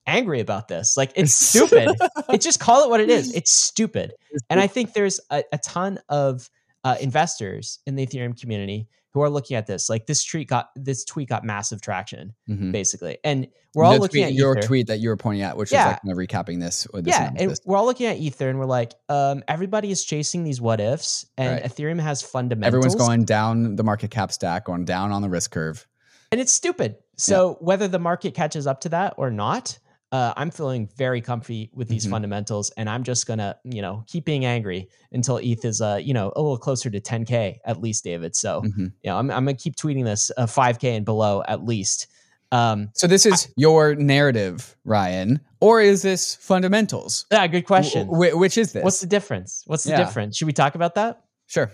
angry 0.06 0.40
about 0.40 0.68
this. 0.68 0.97
Like 0.97 1.12
it's 1.16 1.35
stupid. 1.35 1.90
it's 2.30 2.44
just 2.44 2.61
call 2.61 2.85
it 2.85 2.90
what 2.90 3.00
it 3.00 3.11
is. 3.11 3.35
It's 3.35 3.50
stupid. 3.52 4.12
And 4.50 4.61
I 4.61 4.66
think 4.66 4.92
there's 4.94 5.21
a, 5.30 5.44
a 5.52 5.59
ton 5.59 5.99
of 6.09 6.49
uh, 6.85 6.97
investors 7.00 7.78
in 7.87 7.94
the 7.94 8.06
Ethereum 8.06 8.38
community 8.40 8.88
who 9.14 9.21
are 9.21 9.28
looking 9.30 9.56
at 9.56 9.66
this. 9.66 9.88
Like 9.90 10.06
this 10.06 10.25
tweet 10.25 10.49
got 10.49 10.71
this 10.75 11.04
tweet 11.04 11.28
got 11.28 11.44
massive 11.44 11.80
traction, 11.82 12.35
Mhm. 12.49 12.73
basically, 12.73 13.18
and 13.23 13.47
we're 13.75 13.85
all 13.85 13.92
The 13.94 14.00
looking 14.00 14.23
tweet- 14.23 14.25
at 14.25 14.32
your 14.35 14.56
Ether. 14.59 14.66
tweet 14.66 14.87
that 14.88 15.00
you 15.00 15.11
were 15.11 15.16
pointing 15.18 15.42
at, 15.42 15.56
which 15.56 15.68
is 15.68 15.73
Yeah. 15.75 15.87
like 15.88 16.02
kind 16.02 16.12
of 16.12 16.18
recapping 16.18 16.61
this. 16.61 16.87
This 16.94 17.02
Yeah, 17.06 17.28
and 17.28 17.37
analysis. 17.38 17.61
we're 17.66 17.76
all 17.76 17.85
looking 17.85 18.06
at 18.06 18.16
Ether, 18.16 18.49
and 18.49 18.59
we're 18.59 18.64
like, 18.66 18.94
um, 19.11 19.42
everybody 19.47 19.90
is 19.90 20.02
chasing 20.04 20.44
these 20.44 20.61
what 20.62 20.80
ifs, 20.80 21.26
and 21.37 21.61
Right. 21.61 21.64
Ethereum 21.64 22.00
has 22.00 22.23
fundamentals. 22.23 22.66
everyone's 22.68 22.94
going 22.94 23.25
down 23.26 23.76
the 23.76 23.85
market 23.85 24.11
cap 24.11 24.32
stack, 24.32 24.64
going 24.64 24.85
down 24.87 25.12
on 25.12 25.21
the 25.23 25.28
risk 25.28 25.50
curve. 25.52 25.87
and 26.32 26.40
it's 26.40 26.52
stupid. 26.52 26.97
So 27.18 27.59
whether 27.61 27.87
the 27.88 27.99
market 27.99 28.32
catches 28.35 28.66
up 28.66 28.80
to 28.80 28.88
that 28.88 29.12
or 29.18 29.30
not, 29.30 29.78
uh, 30.12 30.33
I'm 30.37 30.50
feeling 30.50 30.88
very 30.97 31.21
comfy 31.21 31.71
with 31.75 31.88
these 31.88 32.07
Mhm. 32.07 32.11
fundamentals, 32.11 32.71
and 32.76 32.88
I'm 32.88 33.02
just 33.02 33.26
gonna, 33.26 33.57
you 33.64 33.83
know, 33.83 34.04
keep 34.07 34.25
being 34.25 34.45
angry 34.45 34.88
until 35.11 35.38
ETH 35.38 35.64
is, 35.64 35.81
uh, 35.81 35.99
you 36.02 36.12
know, 36.14 36.33
a 36.37 36.40
little 36.42 36.59
closer 36.59 36.90
to 36.90 37.00
10k 37.00 37.59
at 37.64 37.81
least, 37.81 38.04
David. 38.04 38.37
So, 38.37 38.62
Mhm. 38.62 38.78
you 38.78 38.92
know, 39.11 39.16
I'm, 39.16 39.31
I'm 39.31 39.45
gonna 39.47 39.54
keep 39.54 39.75
tweeting 39.76 40.04
this 40.04 40.31
uh, 40.37 40.47
5k 40.47 40.95
and 40.97 41.04
below 41.04 41.42
at 41.49 41.64
least. 41.64 42.07
Um, 42.52 42.90
So 42.95 43.07
this 43.07 43.25
is 43.25 43.49
your 43.57 43.95
narrative, 43.95 44.76
Ryan, 44.85 45.40
or 45.61 45.81
is 45.81 46.02
this 46.02 46.35
fundamentals? 46.35 47.25
yeah, 47.33 47.47
good 47.47 47.64
question. 47.66 48.09
Wh- 48.09 48.37
which 48.37 48.59
is 48.59 48.73
this? 48.73 48.85
What's 48.85 49.00
the 49.00 49.07
difference? 49.07 49.62
What's 49.66 49.85
the 49.85 49.90
Yeah. 49.92 50.04
difference? 50.04 50.37
Should 50.37 50.47
we 50.47 50.52
talk 50.52 50.75
about 50.75 50.95
that? 50.97 51.23
sure. 51.47 51.71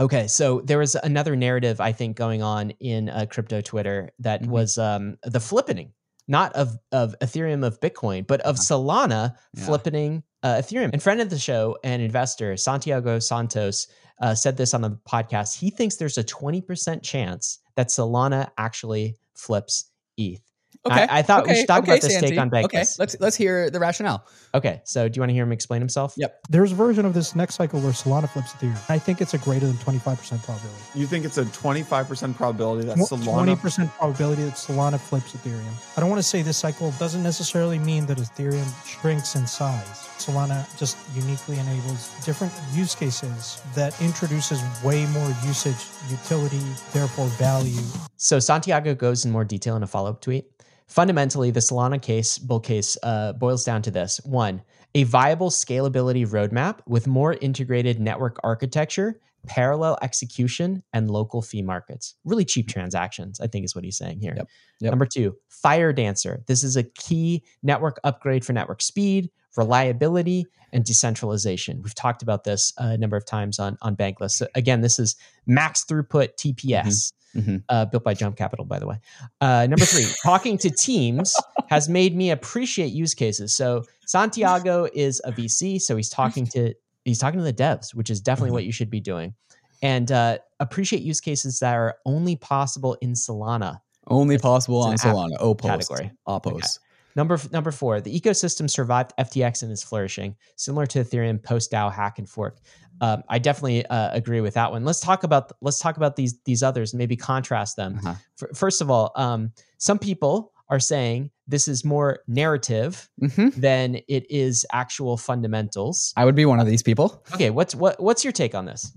Okay, 0.00 0.26
so 0.26 0.62
there 0.64 0.78
was 0.78 0.94
another 0.94 1.36
narrative 1.36 1.80
I 1.80 1.92
think 1.92 2.16
going 2.16 2.42
on 2.42 2.70
in 2.80 3.08
uh, 3.10 3.26
crypto 3.28 3.60
Twitter 3.60 4.10
that 4.20 4.42
Mhm. 4.42 4.46
was 4.48 4.78
um, 4.78 5.18
the 5.22 5.38
flippening, 5.38 5.90
not 6.28 6.52
of 6.54 6.76
of 6.92 7.14
Ethereum 7.20 7.64
of 7.66 7.80
Bitcoin, 7.80 8.26
but 8.26 8.40
of 8.42 8.56
Solana 8.56 9.34
Yeah. 9.56 9.66
flippening 9.66 10.22
uh, 10.42 10.54
Ethereum. 10.56 10.90
And 10.92 11.02
friend 11.02 11.20
of 11.20 11.30
the 11.30 11.38
show 11.38 11.76
and 11.84 12.02
investor 12.02 12.56
Santiago 12.56 13.18
Santos 13.18 13.86
uh, 14.20 14.34
said 14.34 14.56
this 14.56 14.74
on 14.74 14.80
the 14.82 14.90
podcast. 15.08 15.58
He 15.58 15.70
thinks 15.70 15.96
there's 15.96 16.18
a 16.18 16.24
twenty 16.24 16.60
percent 16.60 17.02
chance 17.02 17.58
that 17.76 17.88
Solana 17.88 18.50
actually 18.58 19.16
flips 19.34 19.90
ETH. 20.16 20.40
Okay. 20.84 21.06
I, 21.08 21.18
I 21.18 21.22
thought 21.22 21.46
we 21.46 21.54
should 21.54 21.68
talk 21.68 21.84
okay, 21.84 21.92
about 21.92 22.02
this 22.02 22.12
Santi. 22.12 22.30
take 22.30 22.38
on 22.40 22.50
Bankless. 22.50 22.64
Okay, 22.64 22.84
let's 22.98 23.16
let's 23.20 23.36
hear 23.36 23.70
the 23.70 23.78
rationale. 23.78 24.26
Okay, 24.52 24.80
so 24.84 25.08
do 25.08 25.16
you 25.16 25.22
want 25.22 25.30
to 25.30 25.34
hear 25.34 25.44
him 25.44 25.52
explain 25.52 25.80
himself? 25.80 26.14
Yep. 26.16 26.40
There's 26.50 26.72
a 26.72 26.74
version 26.74 27.06
of 27.06 27.14
this 27.14 27.36
next 27.36 27.54
cycle 27.54 27.80
where 27.80 27.92
Solana 27.92 28.28
flips 28.28 28.52
Ethereum. 28.54 28.90
I 28.90 28.98
think 28.98 29.20
it's 29.20 29.34
a 29.34 29.38
greater 29.38 29.66
than 29.66 29.76
25% 29.76 30.42
probability. 30.42 30.82
You 30.96 31.06
think 31.06 31.24
it's 31.24 31.38
a 31.38 31.44
25% 31.44 32.34
probability 32.34 32.88
that 32.88 32.96
Solana 32.96 33.56
20% 33.56 33.92
probability 33.92 34.42
that 34.42 34.54
Solana 34.54 34.98
flips 34.98 35.32
Ethereum. 35.34 35.72
I 35.96 36.00
don't 36.00 36.10
want 36.10 36.18
to 36.18 36.28
say 36.28 36.42
this 36.42 36.56
cycle 36.56 36.90
doesn't 36.98 37.22
necessarily 37.22 37.78
mean 37.78 38.06
that 38.06 38.18
Ethereum 38.18 38.68
shrinks 38.84 39.36
in 39.36 39.46
size. 39.46 40.08
Solana 40.18 40.66
just 40.78 40.96
uniquely 41.14 41.58
enables 41.58 42.08
different 42.24 42.52
use 42.72 42.94
cases 42.96 43.62
that 43.74 43.98
introduces 44.00 44.60
way 44.82 45.06
more 45.06 45.28
usage, 45.44 45.76
utility, 46.10 46.60
therefore 46.92 47.26
value. 47.38 47.80
So 48.16 48.40
Santiago 48.40 48.94
goes 48.94 49.24
in 49.24 49.30
more 49.30 49.44
detail 49.44 49.76
in 49.76 49.82
a 49.82 49.86
follow 49.86 50.10
up 50.10 50.20
tweet. 50.20 50.46
Fundamentally, 50.86 51.50
the 51.50 51.60
Solana 51.60 52.00
case, 52.00 52.38
bull 52.38 52.60
case, 52.60 52.96
uh, 53.02 53.32
boils 53.32 53.64
down 53.64 53.82
to 53.82 53.90
this: 53.90 54.20
one, 54.24 54.62
a 54.94 55.04
viable 55.04 55.50
scalability 55.50 56.26
roadmap 56.26 56.80
with 56.86 57.06
more 57.06 57.34
integrated 57.34 58.00
network 58.00 58.38
architecture, 58.44 59.20
parallel 59.46 59.98
execution, 60.02 60.82
and 60.92 61.10
local 61.10 61.42
fee 61.42 61.62
markets. 61.62 62.14
Really 62.24 62.44
cheap 62.44 62.68
transactions, 62.68 63.40
I 63.40 63.46
think, 63.46 63.64
is 63.64 63.74
what 63.74 63.84
he's 63.84 63.96
saying 63.96 64.20
here. 64.20 64.34
Yep. 64.36 64.48
Yep. 64.80 64.90
Number 64.90 65.06
two, 65.06 65.36
Firedancer. 65.64 66.44
This 66.46 66.62
is 66.62 66.76
a 66.76 66.82
key 66.82 67.42
network 67.62 67.98
upgrade 68.04 68.44
for 68.44 68.52
network 68.52 68.82
speed, 68.82 69.30
reliability, 69.56 70.46
and 70.72 70.84
decentralization. 70.84 71.82
We've 71.82 71.94
talked 71.94 72.22
about 72.22 72.44
this 72.44 72.72
a 72.78 72.96
number 72.96 73.16
of 73.16 73.24
times 73.24 73.58
on 73.58 73.78
on 73.82 73.96
Bankless. 73.96 74.32
So 74.32 74.46
again, 74.54 74.80
this 74.80 74.98
is 74.98 75.16
max 75.46 75.84
throughput 75.84 76.36
TPS 76.36 77.12
Mhm. 77.34 77.62
uh, 77.68 77.84
built 77.86 78.04
by 78.04 78.14
Jump 78.14 78.36
Capital, 78.36 78.64
by 78.64 78.78
the 78.78 78.86
way. 78.86 78.98
Uh, 79.40 79.66
number 79.68 79.84
three, 79.84 80.06
talking 80.22 80.58
to 80.58 80.70
teams 80.70 81.34
has 81.68 81.88
made 81.88 82.14
me 82.16 82.30
appreciate 82.30 82.92
use 82.92 83.14
cases. 83.14 83.54
So 83.54 83.84
Santiago 84.06 84.86
is 84.92 85.20
a 85.24 85.32
VC, 85.32 85.80
so 85.80 85.96
he's 85.96 86.08
talking 86.10 86.46
to 86.48 86.74
he's 87.04 87.18
talking 87.18 87.38
to 87.40 87.44
the 87.44 87.52
devs, 87.52 87.94
which 87.94 88.10
is 88.10 88.20
definitely 88.20 88.48
Mm-hmm. 88.48 88.54
what 88.54 88.64
you 88.64 88.72
should 88.72 88.90
be 88.90 89.00
doing, 89.00 89.34
and 89.82 90.12
uh, 90.12 90.38
appreciate 90.60 91.02
use 91.02 91.20
cases 91.20 91.58
that 91.60 91.74
are 91.74 91.96
only 92.04 92.36
possible 92.36 92.94
in 93.00 93.12
Solana. 93.14 93.80
Only 94.08 94.36
possible 94.38 94.82
on 94.82 94.94
it's 94.94 95.04
an 95.04 95.10
app 95.10 95.16
Solana. 95.16 95.38
Opos. 95.38 95.62
category. 95.62 96.10
Opos. 96.28 96.78
Number 97.16 97.38
number 97.52 97.70
four, 97.70 98.00
the 98.00 98.18
ecosystem 98.20 98.68
survived 98.70 99.12
FTX 99.18 99.62
and 99.62 99.70
is 99.72 99.82
flourishing, 99.82 100.36
similar 100.56 100.86
to 100.86 101.04
Ethereum 101.04 101.42
post 101.42 101.70
DAO 101.72 101.92
hack 101.92 102.18
and 102.18 102.28
fork. 102.28 102.58
Um, 103.00 103.22
I 103.28 103.38
definitely 103.38 103.84
uh, 103.86 104.10
agree 104.12 104.40
with 104.40 104.54
that 104.54 104.70
one. 104.70 104.84
Let's 104.84 105.00
talk 105.00 105.24
about 105.24 105.52
let's 105.60 105.78
talk 105.78 105.96
about 105.96 106.16
these 106.16 106.38
these 106.44 106.62
others 106.62 106.92
and 106.92 106.98
maybe 106.98 107.16
contrast 107.16 107.76
them. 107.76 107.98
Uh-huh. 107.98 108.14
F- 108.42 108.56
First 108.56 108.80
of 108.80 108.90
all, 108.90 109.12
um, 109.16 109.52
some 109.78 109.98
people 109.98 110.52
are 110.68 110.80
saying 110.80 111.30
this 111.46 111.68
is 111.68 111.84
more 111.84 112.20
narrative 112.28 113.10
Mhm. 113.20 113.54
than 113.56 113.96
it 114.08 114.24
is 114.30 114.64
actual 114.72 115.16
fundamentals. 115.18 116.14
I 116.16 116.24
would 116.24 116.34
be 116.36 116.46
one 116.46 116.60
of 116.60 116.66
these 116.66 116.82
people. 116.82 117.22
Okay, 117.34 117.50
what's 117.50 117.74
what 117.74 118.00
what's 118.02 118.24
your 118.24 118.32
take 118.32 118.54
on 118.54 118.64
this? 118.64 118.90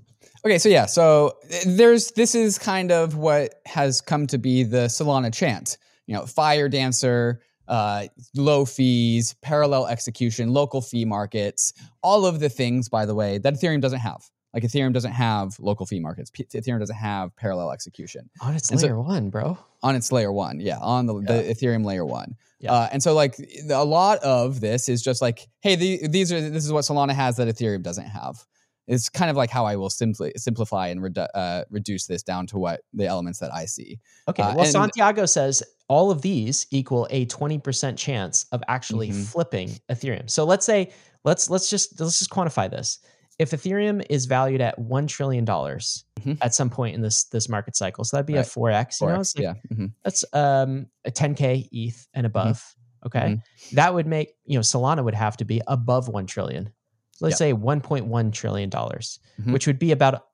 Okay, 0.45 0.59
so 0.59 0.69
yeah, 0.69 0.85
so 0.85 1.33
uh, 1.51 1.55
there's 1.65 2.11
this 2.11 2.35
is 2.35 2.59
kind 2.59 2.91
of 2.91 3.15
what 3.17 3.55
has 3.65 3.99
come 3.99 4.27
to 4.27 4.37
be 4.37 4.63
the 4.63 4.85
Solana 4.87 5.33
chant. 5.33 5.77
You 6.05 6.13
know, 6.13 6.21
Firedancer, 6.21 7.37
uh, 7.67 8.07
low 8.35 8.65
fees, 8.65 9.35
parallel 9.41 9.87
execution, 9.87 10.49
local 10.53 10.81
fee 10.81 11.05
markets, 11.05 11.73
all 12.03 12.25
of 12.25 12.39
the 12.39 12.49
things, 12.49 12.89
by 12.89 13.05
the 13.05 13.15
way, 13.15 13.37
that 13.39 13.53
Ethereum 13.55 13.81
doesn't 13.81 13.99
have. 13.99 14.23
Like 14.53 14.63
Ethereum 14.63 14.93
doesn't 14.93 15.11
have 15.11 15.59
local 15.59 15.85
fee 15.85 15.99
markets. 15.99 16.29
P- 16.31 16.45
Ethereum 16.45 16.79
doesn't 16.79 16.95
have 16.95 17.35
parallel 17.35 17.71
execution 17.71 18.29
On 18.41 18.53
its 18.55 18.69
And 18.71 18.79
so- 18.79 18.85
layer 18.87 19.01
one, 19.01 19.29
bro. 19.29 19.57
on 19.83 19.95
its 19.95 20.11
layer 20.13 20.31
one. 20.31 20.59
Yeah, 20.61 20.77
on 20.79 21.05
the, 21.07 21.13
the 21.15 21.43
Ethereum 21.53 21.83
layer 21.83 22.05
one. 22.05 22.35
Yeah. 22.59 22.71
Uh, 22.71 22.89
and 22.93 23.03
so 23.03 23.13
like 23.13 23.35
a 23.69 23.83
lot 23.83 24.19
of 24.19 24.61
this 24.61 24.87
is 24.87 25.01
just 25.01 25.21
like, 25.21 25.47
hey, 25.61 25.75
the, 25.75 26.07
these 26.07 26.31
are 26.31 26.39
this 26.39 26.65
is 26.65 26.71
what 26.71 26.85
Solana 26.85 27.11
has 27.13 27.35
that 27.37 27.47
Ethereum 27.49 27.83
doesn't 27.83 28.05
have. 28.07 28.45
It's 28.87 29.09
kind 29.09 29.31
of 29.31 29.37
like 29.37 29.49
how 29.49 29.65
I 29.65 29.75
will 29.75 29.89
simply 29.89 30.31
simplify 30.37 30.87
and 30.89 31.01
redu- 31.01 31.27
uh, 31.33 31.63
reduce 31.69 32.05
this 32.05 32.21
down 32.23 32.45
to 32.47 32.57
what 32.57 32.81
the 32.93 33.05
elements 33.07 33.39
that 33.39 33.53
I 33.53 33.65
see. 33.65 33.99
Okay. 34.27 34.43
Uh, 34.43 34.53
well, 34.55 34.63
and- 34.63 34.71
Santiago 34.71 35.25
says 35.25 35.63
all 35.87 36.11
of 36.11 36.21
these 36.21 36.67
equal 36.71 37.07
a 37.09 37.25
20% 37.25 37.97
chance 37.97 38.45
of 38.51 38.63
actually 38.67 39.09
Mhm. 39.09 39.25
flipping 39.25 39.69
Ethereum. 39.89 40.29
So 40.29 40.43
let's 40.45 40.65
say 40.65 40.91
let's 41.23 41.49
let's 41.49 41.69
just 41.69 41.99
let's 41.99 42.19
just 42.19 42.29
quantify 42.31 42.69
this. 42.69 42.99
If 43.37 43.51
Ethereum 43.51 44.05
is 44.09 44.27
valued 44.27 44.61
at 44.61 44.79
1 44.79 45.07
trillion 45.07 45.43
dollars 45.45 46.05
Mhm. 46.21 46.37
at 46.41 46.53
some 46.55 46.69
point 46.69 46.95
in 46.95 47.01
this 47.01 47.25
this 47.25 47.49
market 47.49 47.75
cycle, 47.75 48.03
so 48.03 48.15
that'd 48.17 48.25
be 48.27 48.35
Right. 48.35 48.45
a 48.45 48.49
4x, 48.49 49.01
you 49.01 49.07
know, 49.07 49.13
like, 49.17 49.27
yeah. 49.37 49.53
mhm. 49.75 49.93
that's 50.03 50.23
um 50.33 50.87
a 51.03 51.11
10k 51.11 51.67
ETH 51.71 52.07
and 52.13 52.25
above, 52.25 52.75
okay? 53.05 53.19
Mm-hmm. 53.19 53.75
That 53.75 53.93
would 53.93 54.07
make, 54.07 54.35
you 54.45 54.57
know, 54.57 54.61
Solana 54.61 55.03
would 55.03 55.15
have 55.15 55.37
to 55.37 55.45
be 55.45 55.61
above 55.67 56.07
1 56.07 56.27
trillion. 56.27 56.69
So 57.15 57.25
let's 57.25 57.37
say 57.37 57.53
1.1 57.53 58.31
trillion 58.33 58.69
dollars, 58.69 59.19
Mhm. 59.41 59.53
which 59.53 59.67
would 59.67 59.79
be 59.79 59.91
about 59.91 60.25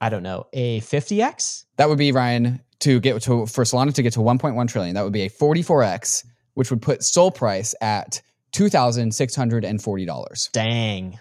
I 0.00 0.08
don't 0.08 0.24
know, 0.24 0.46
a 0.52 0.80
50x? 0.80 1.64
That 1.76 1.88
would 1.88 1.98
be 1.98 2.10
Ryan 2.10 2.60
to 2.80 2.98
get 2.98 3.22
to 3.22 3.46
for 3.46 3.62
Solana 3.64 3.94
to 3.94 4.02
get 4.02 4.14
to 4.14 4.20
1.1 4.20 4.66
trillion. 4.66 4.94
That 4.94 5.04
would 5.04 5.12
be 5.12 5.22
a 5.22 5.30
44x, 5.30 6.24
which 6.54 6.70
would 6.70 6.82
put 6.82 7.04
Sol 7.04 7.30
price 7.30 7.72
at 7.80 8.20
two 8.50 8.68
thousand 8.68 9.14
six 9.14 9.34
hundred 9.36 9.64
and 9.64 9.80
forty 9.80 10.04
dollars. 10.04 10.50
Dang. 10.52 11.18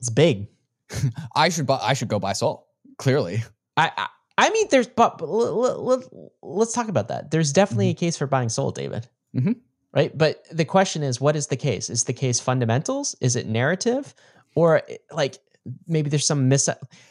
It's 0.00 0.10
big. 0.10 0.48
I 1.36 1.48
should 1.50 1.66
buy. 1.66 1.78
I 1.80 1.94
should 1.94 2.08
go 2.08 2.18
buy 2.18 2.32
Sol. 2.32 2.66
Clearly, 2.98 3.42
I, 3.76 3.90
I 3.96 4.06
I 4.38 4.50
mean, 4.50 4.66
there's 4.70 4.86
but 4.88 5.18
but 5.18 5.28
let, 5.28 5.78
let, 5.80 6.00
let's 6.42 6.72
talk 6.72 6.88
about 6.88 7.08
that. 7.08 7.30
There's 7.30 7.52
definitely 7.52 7.90
a 7.90 7.94
case 7.94 8.16
for 8.16 8.26
buying 8.26 8.48
Sol, 8.48 8.70
David. 8.72 9.06
Mhm. 9.36 9.56
Right, 9.94 10.16
but 10.16 10.44
the 10.50 10.64
question 10.66 11.02
is, 11.02 11.20
what 11.20 11.36
is 11.36 11.46
the 11.46 11.56
case? 11.56 11.88
Is 11.88 12.04
the 12.04 12.12
case 12.12 12.38
fundamentals? 12.40 13.14
Is 13.22 13.34
it 13.36 13.46
narrative, 13.46 14.14
or 14.56 14.82
like 15.12 15.38
maybe 15.86 16.10
there's 16.10 16.26
some 16.26 16.48
mis 16.48 16.68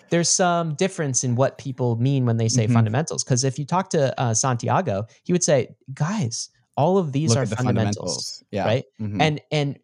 there's 0.09 0.29
some 0.29 0.75
difference 0.75 1.23
in 1.23 1.35
what 1.35 1.57
people 1.57 1.95
mean 1.97 2.25
when 2.25 2.37
they 2.37 2.47
say 2.49 2.67
Mhm. 2.67 2.73
fundamentals? 2.73 3.23
Because 3.23 3.43
if 3.43 3.57
you 3.57 3.65
talk 3.65 3.89
to 3.91 4.17
uh, 4.19 4.33
Santiago, 4.33 5.05
he 5.23 5.31
would 5.33 5.43
say, 5.43 5.75
guys, 5.93 6.49
all 6.77 6.97
of 6.97 7.11
these 7.13 7.29
look 7.29 7.39
are 7.39 7.45
the 7.45 7.55
fundamentals, 7.55 7.95
fundamentals. 7.95 8.43
Yeah. 8.51 8.65
right? 8.65 8.85
Mhm. 9.01 9.21
And 9.21 9.41
and 9.51 9.79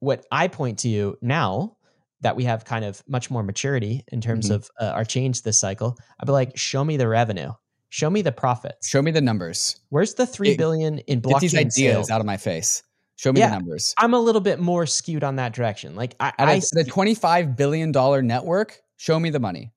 what 0.00 0.24
I 0.30 0.48
point 0.48 0.78
to 0.80 0.88
you 0.88 1.16
now 1.22 1.76
that 2.22 2.34
we 2.36 2.44
have 2.44 2.64
kind 2.64 2.84
of 2.84 3.02
much 3.06 3.30
more 3.30 3.42
maturity 3.42 4.04
in 4.10 4.20
terms 4.20 4.48
Mhm. 4.50 4.54
of 4.56 4.70
uh, 4.80 4.86
our 4.86 5.04
change 5.04 5.42
this 5.42 5.60
cycle, 5.60 5.96
I'd 6.18 6.26
be 6.26 6.32
like, 6.32 6.56
show 6.56 6.82
me 6.84 6.96
the 6.96 7.06
revenue. 7.08 7.52
Show 7.90 8.10
me 8.10 8.22
the 8.22 8.32
profits. 8.32 8.88
Show 8.88 9.00
me 9.02 9.10
the 9.12 9.20
numbers. 9.20 9.76
Where's 9.90 10.14
the 10.14 10.26
three 10.26 10.50
It- 10.52 10.58
billion 10.58 10.98
in 11.00 11.20
Get 11.20 11.40
these 11.40 11.54
ideas 11.54 11.74
sales? 11.74 12.10
out 12.10 12.20
of 12.20 12.26
my 12.26 12.36
face. 12.36 12.82
Show 13.16 13.32
me 13.32 13.40
Yeah. 13.40 13.48
the 13.50 13.56
numbers. 13.56 13.94
I'm 13.98 14.14
a 14.14 14.18
little 14.20 14.40
bit 14.42 14.60
more 14.60 14.86
skewed 14.86 15.24
on 15.24 15.36
that 15.36 15.52
direction. 15.54 15.96
Like 15.96 16.14
I, 16.20 16.32
I 16.38 16.56
the 16.72 16.84
$25 16.86 17.56
billion 17.56 17.90
network, 18.26 18.80
show 18.96 19.18
me 19.18 19.30
the 19.30 19.40
money. 19.40 19.72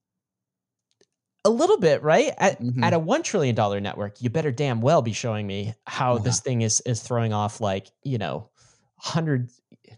a 1.45 1.49
little 1.49 1.79
bit 1.79 2.03
right 2.03 2.33
at 2.37 2.61
Mhm. 2.61 2.83
at 2.83 2.93
a 2.93 2.99
one 2.99 3.23
trillion 3.23 3.55
dollar 3.55 3.79
network. 3.79 4.21
You 4.21 4.29
better 4.29 4.51
damn 4.51 4.81
well 4.81 5.01
be 5.01 5.13
showing 5.13 5.47
me 5.47 5.73
how 5.87 6.15
Uh-huh. 6.15 6.23
this 6.25 6.41
thing 6.41 6.61
is 6.61 6.81
is 6.81 6.99
throwing 7.01 7.31
off 7.31 7.61
like 7.61 7.87
you 8.03 8.17
know 8.17 8.49
hundred 8.97 9.49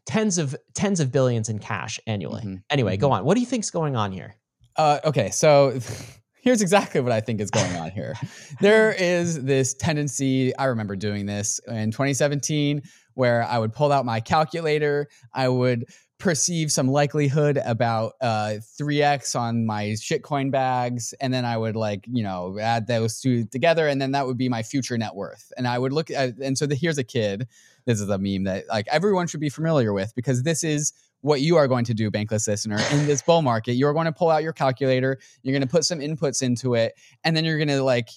tens 0.06 0.38
of 0.38 0.56
tens 0.76 1.00
of 1.00 1.12
billions 1.12 1.50
in 1.50 1.58
cash 1.58 2.00
annually. 2.06 2.44
Mhm. 2.44 2.64
Anyway, 2.70 2.96
go 2.96 3.12
on. 3.12 3.26
What 3.26 3.34
do 3.34 3.40
you 3.42 3.48
think's 3.48 3.72
going 3.72 3.96
on 3.96 4.12
here? 4.12 4.36
Uh, 4.76 5.00
okay, 5.04 5.32
so 5.32 5.80
here's 6.42 6.62
exactly 6.62 7.00
what 7.02 7.12
I 7.12 7.22
think 7.22 7.40
is 7.40 7.50
going 7.50 7.76
on 7.78 7.92
here. 7.92 8.16
there 8.60 8.92
is 8.92 9.42
this 9.44 9.74
tendency, 9.74 10.56
I 10.58 10.66
remember 10.66 10.96
doing 10.96 11.26
this 11.26 11.60
in 11.68 11.92
2017, 11.92 12.82
where 13.14 13.44
I 13.44 13.58
would 13.58 13.74
pull 13.74 13.92
out 13.92 14.06
my 14.06 14.20
calculator, 14.20 15.08
I 15.34 15.48
would 15.48 15.86
perceive 16.18 16.72
some 16.72 16.88
likelihood 16.88 17.60
about 17.66 18.14
uh, 18.22 18.56
3x 18.80 19.36
on 19.36 19.66
my 19.66 19.86
shitcoin 19.98 20.52
bags, 20.52 21.14
and 21.20 21.34
then 21.34 21.46
I 21.46 21.58
would 21.58 21.76
like, 21.76 22.06
you 22.08 22.24
know, 22.24 22.58
add 22.60 22.88
those 22.88 23.20
two 23.20 23.46
together, 23.46 23.88
and 23.88 24.02
then 24.02 24.12
that 24.12 24.28
would 24.28 24.38
be 24.38 24.48
my 24.48 24.64
future 24.64 24.98
net 24.98 25.16
worth. 25.16 25.52
And 25.58 25.68
I 25.68 25.78
would 25.78 25.92
look 25.92 26.12
at, 26.12 26.38
and 26.38 26.58
so 26.58 26.68
the, 26.68 26.76
here's 26.76 27.00
a 27.00 27.04
kid. 27.04 27.48
This 27.86 28.00
is 28.00 28.10
a 28.10 28.20
meme 28.20 28.44
that 28.44 28.68
like 28.70 28.88
everyone 28.90 29.26
should 29.26 29.40
be 29.40 29.50
familiar 29.50 29.94
with 29.94 30.14
because 30.16 30.44
this 30.44 30.64
is 30.64 30.94
what 31.22 31.42
you 31.42 31.56
are 31.56 31.68
going 31.68 31.86
to 31.86 31.94
do, 31.94 32.12
bankless 32.12 32.48
listener, 32.48 32.80
in 32.92 33.06
this 33.06 33.22
bull 33.22 33.42
market. 33.42 33.74
You're 33.74 33.94
going 33.94 34.06
to 34.06 34.12
pull 34.12 34.30
out 34.30 34.44
your 34.44 34.54
calculator, 34.54 35.18
you're 35.44 35.54
going 35.54 35.62
to 35.62 35.68
put 35.68 35.86
some 35.86 36.00
inputs 36.00 36.42
into 36.42 36.76
it, 36.76 36.94
and 37.24 37.36
then 37.36 37.46
you're 37.46 37.58
going 37.58 37.68
to 37.70 37.84
like, 37.84 38.10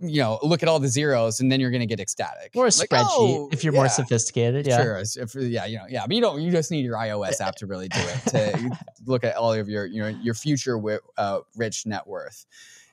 you 0.00 0.20
know, 0.20 0.38
look 0.42 0.62
at 0.62 0.68
all 0.68 0.78
the 0.78 0.88
zeros, 0.88 1.40
and 1.40 1.50
then 1.50 1.60
you're 1.60 1.70
going 1.70 1.80
to 1.80 1.86
get 1.86 2.00
ecstatic. 2.00 2.52
Or 2.54 2.64
a 2.64 2.66
Like, 2.66 2.72
spreadsheet 2.72 3.06
"Oh, 3.06 3.48
if 3.52 3.64
you're 3.64 3.72
more 3.72 3.88
sophisticated. 3.88 4.66
Yeah. 4.66 4.82
Sure, 4.82 4.98
if, 4.98 5.34
yeah, 5.34 5.66
you 5.66 5.78
know, 5.78 5.84
yeah, 5.88 6.06
but 6.06 6.14
you 6.14 6.20
don't. 6.20 6.40
You 6.42 6.50
just 6.50 6.70
need 6.70 6.84
your 6.84 6.96
iOS 6.96 7.40
app 7.40 7.54
to 7.56 7.66
really 7.66 7.88
do 7.88 8.00
it 8.00 8.30
to 8.30 8.70
look 9.06 9.24
at 9.24 9.36
all 9.36 9.52
of 9.54 9.68
your 9.68 9.86
your 9.86 10.10
your 10.10 10.34
future 10.34 10.80
uh, 11.16 11.40
rich 11.56 11.86
net 11.86 12.06
worth. 12.06 12.44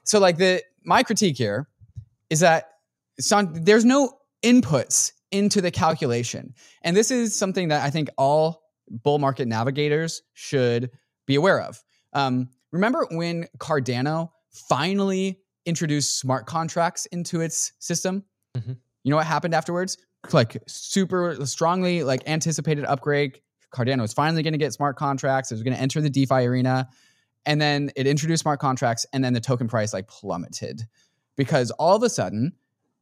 So, 0.03 0.19
like 0.19 0.37
the 0.37 0.63
my 0.83 1.03
critique 1.03 1.37
here 1.37 1.67
is 2.29 2.41
that 2.41 2.71
there's 3.17 3.85
no 3.85 4.13
inputs 4.43 5.11
into 5.31 5.61
the 5.61 5.71
calculation, 5.71 6.53
and 6.81 6.95
this 6.95 7.11
is 7.11 7.35
something 7.35 7.69
that 7.69 7.83
I 7.83 7.89
think 7.89 8.09
all 8.17 8.64
bull 8.89 9.19
market 9.19 9.47
navigators 9.47 10.21
should 10.33 10.91
be 11.25 11.35
aware 11.35 11.61
of. 11.61 11.83
Um, 12.13 12.49
remember 12.71 13.07
when 13.11 13.47
Cardano 13.57 14.29
finally 14.51 15.39
introduced 15.65 16.19
smart 16.19 16.45
contracts 16.45 17.05
into 17.07 17.41
its 17.41 17.73
system? 17.79 18.23
Mhm. 18.55 18.77
You 19.03 19.09
know 19.09 19.17
what 19.17 19.25
happened 19.25 19.53
afterwards? 19.53 19.97
Like 20.31 20.61
super 20.67 21.37
strongly 21.45 22.03
like 22.03 22.27
anticipated 22.27 22.85
upgrade. 22.85 23.39
Cardano 23.73 24.01
was 24.01 24.13
finally 24.13 24.41
going 24.41 24.53
to 24.53 24.57
get 24.59 24.73
smart 24.73 24.95
contracts. 24.95 25.51
It 25.51 25.55
was 25.55 25.63
going 25.63 25.75
to 25.75 25.81
enter 25.81 26.01
the 26.01 26.09
DeFi 26.09 26.45
arena, 26.45 26.87
and 27.45 27.59
then 27.59 27.91
it 27.95 28.07
introduced 28.07 28.41
smart 28.41 28.59
contracts, 28.59 29.05
and 29.13 29.23
then 29.23 29.33
the 29.33 29.41
token 29.41 29.67
price 29.67 29.93
like 29.93 30.07
plummeted 30.07 30.83
because 31.35 31.71
all 31.71 31.95
of 31.95 32.03
a 32.03 32.09
sudden, 32.09 32.53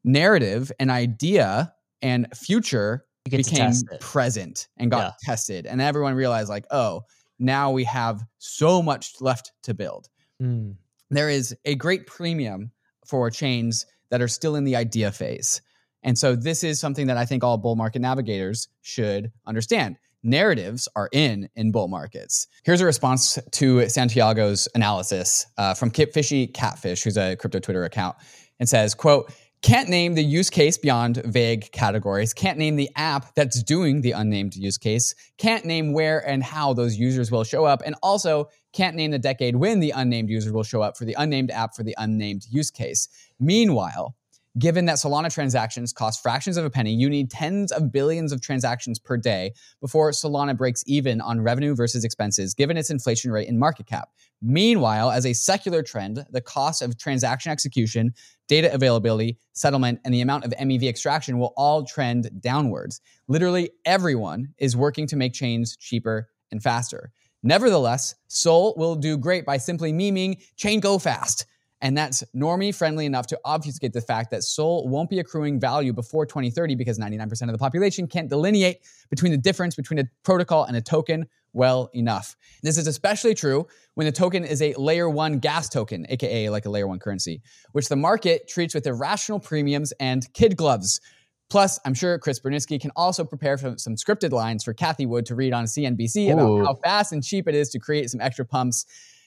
narrative 0.04 0.72
and 0.80 0.90
idea 0.92 1.74
and 2.02 2.28
future 2.36 2.66
You 2.82 2.82
get 2.94 3.02
to 3.02 3.13
became 3.26 3.74
present 4.00 4.68
and 4.78 4.92
got 4.92 5.18
tested, 5.20 5.66
and 5.66 5.82
everyone 5.82 6.14
realized 6.16 6.50
like, 6.50 6.66
oh, 6.72 7.04
now 7.40 7.72
we 7.72 7.84
have 7.86 8.22
so 8.38 8.82
much 8.82 9.14
left 9.22 9.52
to 9.64 9.74
build. 9.74 10.10
Mm. 10.42 10.76
There 11.10 11.30
is 11.30 11.56
a 11.66 11.76
great 11.76 12.08
premium 12.08 12.72
for 13.06 13.30
chains 13.30 13.86
that 14.10 14.22
are 14.22 14.28
still 14.28 14.56
in 14.56 14.64
the 14.64 14.76
idea 14.76 15.12
phase. 15.12 15.62
And 16.04 16.18
so 16.18 16.36
this 16.36 16.64
is 16.64 16.80
something 16.80 17.08
that 17.08 17.18
I 17.18 17.26
think 17.26 17.44
all 17.44 17.58
bull 17.58 17.76
market 17.76 18.00
navigators 18.00 18.68
should 18.82 19.32
understand. 19.46 19.98
Narratives 20.22 20.88
are 20.96 21.10
in 21.12 21.50
in 21.56 21.72
bull 21.72 21.88
markets. 21.88 22.48
Here's 22.64 22.80
a 22.80 22.86
response 22.86 23.38
to 23.52 23.90
Santiago's 23.90 24.68
analysis 24.74 25.46
uh, 25.58 25.74
from 25.74 25.92
Kip 25.92 26.14
Fishy 26.14 26.48
Catfish, 26.48 27.04
who's 27.04 27.18
a 27.18 27.36
crypto 27.36 27.60
Twitter 27.60 27.84
account, 27.84 28.16
and 28.60 28.70
says, 28.70 28.94
"quote 28.94 29.34
Can't 29.64 29.88
name 29.88 30.14
the 30.14 30.24
use 30.24 30.50
case 30.50 30.78
beyond 30.78 31.22
vague 31.24 31.72
categories. 31.72 32.34
Can't 32.34 32.58
name 32.58 32.76
the 32.76 32.90
app 32.98 33.34
that's 33.34 33.64
doing 33.64 34.02
the 34.02 34.12
unnamed 34.12 34.58
use 34.58 34.78
case. 34.78 35.16
Can't 35.38 35.64
name 35.64 35.94
where 35.94 36.20
and 36.28 36.44
how 36.44 36.74
those 36.74 36.98
users 36.98 37.32
will 37.32 37.46
show 37.46 37.64
up, 37.64 37.82
and 37.86 37.96
also 38.04 38.50
can't 38.74 38.98
name 38.98 39.12
the 39.12 39.20
decade 39.20 39.56
when 39.56 39.80
the 39.80 39.92
unnamed 39.92 40.30
user 40.30 40.52
will 40.52 40.64
show 40.64 40.82
up 40.82 40.98
for 40.98 41.06
the 41.06 41.16
unnamed 41.18 41.50
app 41.50 41.76
for 41.76 41.84
the 41.84 41.96
unnamed 41.98 42.46
use 42.52 42.72
case. 42.72 43.08
Meanwhile." 43.40 44.18
Given 44.60 44.86
that 44.86 44.98
Solana 44.98 45.34
transactions 45.34 45.92
cost 45.92 46.22
fractions 46.22 46.58
of 46.58 46.66
a 46.66 46.70
penny, 46.70 46.94
you 46.94 47.10
need 47.10 47.32
tens 47.32 47.72
of 47.72 47.92
billions 47.92 48.32
of 48.32 48.40
transactions 48.40 49.00
per 49.00 49.18
day 49.18 49.54
before 49.82 50.12
Solana 50.12 50.56
breaks 50.56 50.84
even 50.86 51.22
on 51.22 51.42
revenue 51.42 51.74
versus 51.74 52.04
expenses, 52.04 52.54
given 52.54 52.78
its 52.78 52.92
inflation 52.92 53.32
rate 53.32 53.50
and 53.50 53.58
market 53.58 53.88
cap. 53.88 54.10
Meanwhile, 54.44 55.10
as 55.10 55.26
a 55.26 55.34
secular 55.34 55.82
trend, 55.82 56.24
the 56.30 56.42
cost 56.42 56.84
of 56.84 57.00
transaction 57.00 57.52
execution, 57.52 58.14
data 58.48 58.72
availability, 58.72 59.40
settlement, 59.54 60.00
and 60.06 60.14
the 60.14 60.22
amount 60.22 60.46
of 60.46 60.52
MEV 60.52 60.84
extraction 60.84 61.40
will 61.40 61.54
all 61.58 61.84
trend 61.84 62.30
downwards. 62.40 63.02
Literally 63.28 63.72
everyone 63.86 64.54
is 64.60 64.78
working 64.78 65.08
to 65.08 65.16
make 65.16 65.34
chains 65.34 65.76
cheaper 65.78 66.30
and 66.52 66.62
faster. 66.62 67.12
Nevertheless, 67.42 68.14
Sol 68.28 68.76
will 68.78 68.96
do 68.96 69.18
great 69.18 69.46
by 69.46 69.58
simply 69.58 69.92
memeing 69.92 70.44
chain 70.58 70.80
go 70.80 71.00
fast. 71.00 71.48
And 71.84 71.98
that's 71.98 72.24
normie 72.34 72.74
friendly 72.74 73.06
enough 73.06 73.28
to 73.28 73.40
obfuscate 73.44 73.92
the 73.92 74.02
fact 74.02 74.32
that 74.32 74.42
Sol 74.44 74.88
won't 74.88 75.10
be 75.10 75.20
accruing 75.20 75.60
value 75.60 75.92
before 75.92 76.26
2030 76.26 76.76
because 76.76 76.98
99% 76.98 77.42
of 77.42 77.52
the 77.52 77.58
population 77.58 78.08
can't 78.08 78.30
delineate 78.30 78.80
between 79.10 79.34
the 79.34 79.38
difference 79.38 79.76
between 79.76 80.00
a 80.00 80.06
protocol 80.24 80.64
and 80.64 80.78
a 80.78 80.82
token 80.82 81.28
well 81.52 81.90
enough. 81.94 82.38
This 82.64 82.78
is 82.78 82.88
especially 82.88 83.36
true 83.36 83.68
when 83.96 84.06
the 84.06 84.14
token 84.14 84.46
is 84.46 84.62
a 84.62 84.74
layer 84.76 85.10
one 85.10 85.40
gas 85.40 85.68
token, 85.68 86.06
aka 86.08 86.50
like 86.50 86.66
a 86.66 86.70
layer 86.70 86.88
one 86.88 87.00
currency, 87.00 87.42
which 87.74 87.90
the 87.90 87.98
market 87.98 88.48
treats 88.48 88.74
with 88.74 88.88
irrational 88.88 89.42
premiums 89.42 89.92
and 90.00 90.32
kid 90.34 90.56
gloves. 90.56 91.02
Plus, 91.50 91.82
I'm 91.86 91.94
sure 91.94 92.18
Chris 92.18 92.40
Burniske 92.40 92.80
can 92.80 92.92
also 92.96 93.26
prepare 93.26 93.58
for 93.58 93.78
some 93.78 93.96
scripted 93.96 94.32
lines 94.32 94.64
for 94.64 94.74
Cathie 94.74 95.06
Wood 95.06 95.26
to 95.26 95.36
read 95.36 95.52
on 95.52 95.66
CNBC 95.66 96.30
Ooh. 96.30 96.32
about 96.32 96.66
how 96.66 96.76
fast 96.76 97.12
and 97.12 97.22
cheap 97.22 97.46
it 97.46 97.56
is 97.56 97.70
to 97.72 97.80
create 97.80 98.10
some 98.10 98.22
extra 98.22 98.46
pumps. 98.46 98.86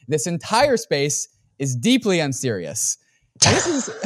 This 0.09 0.27
entire 0.27 0.79
space 0.79 1.29
is 1.59 1.77
deeply 1.77 2.21
unserious. 2.21 2.99
And 3.45 3.55
this 3.57 3.67
is 3.67 3.85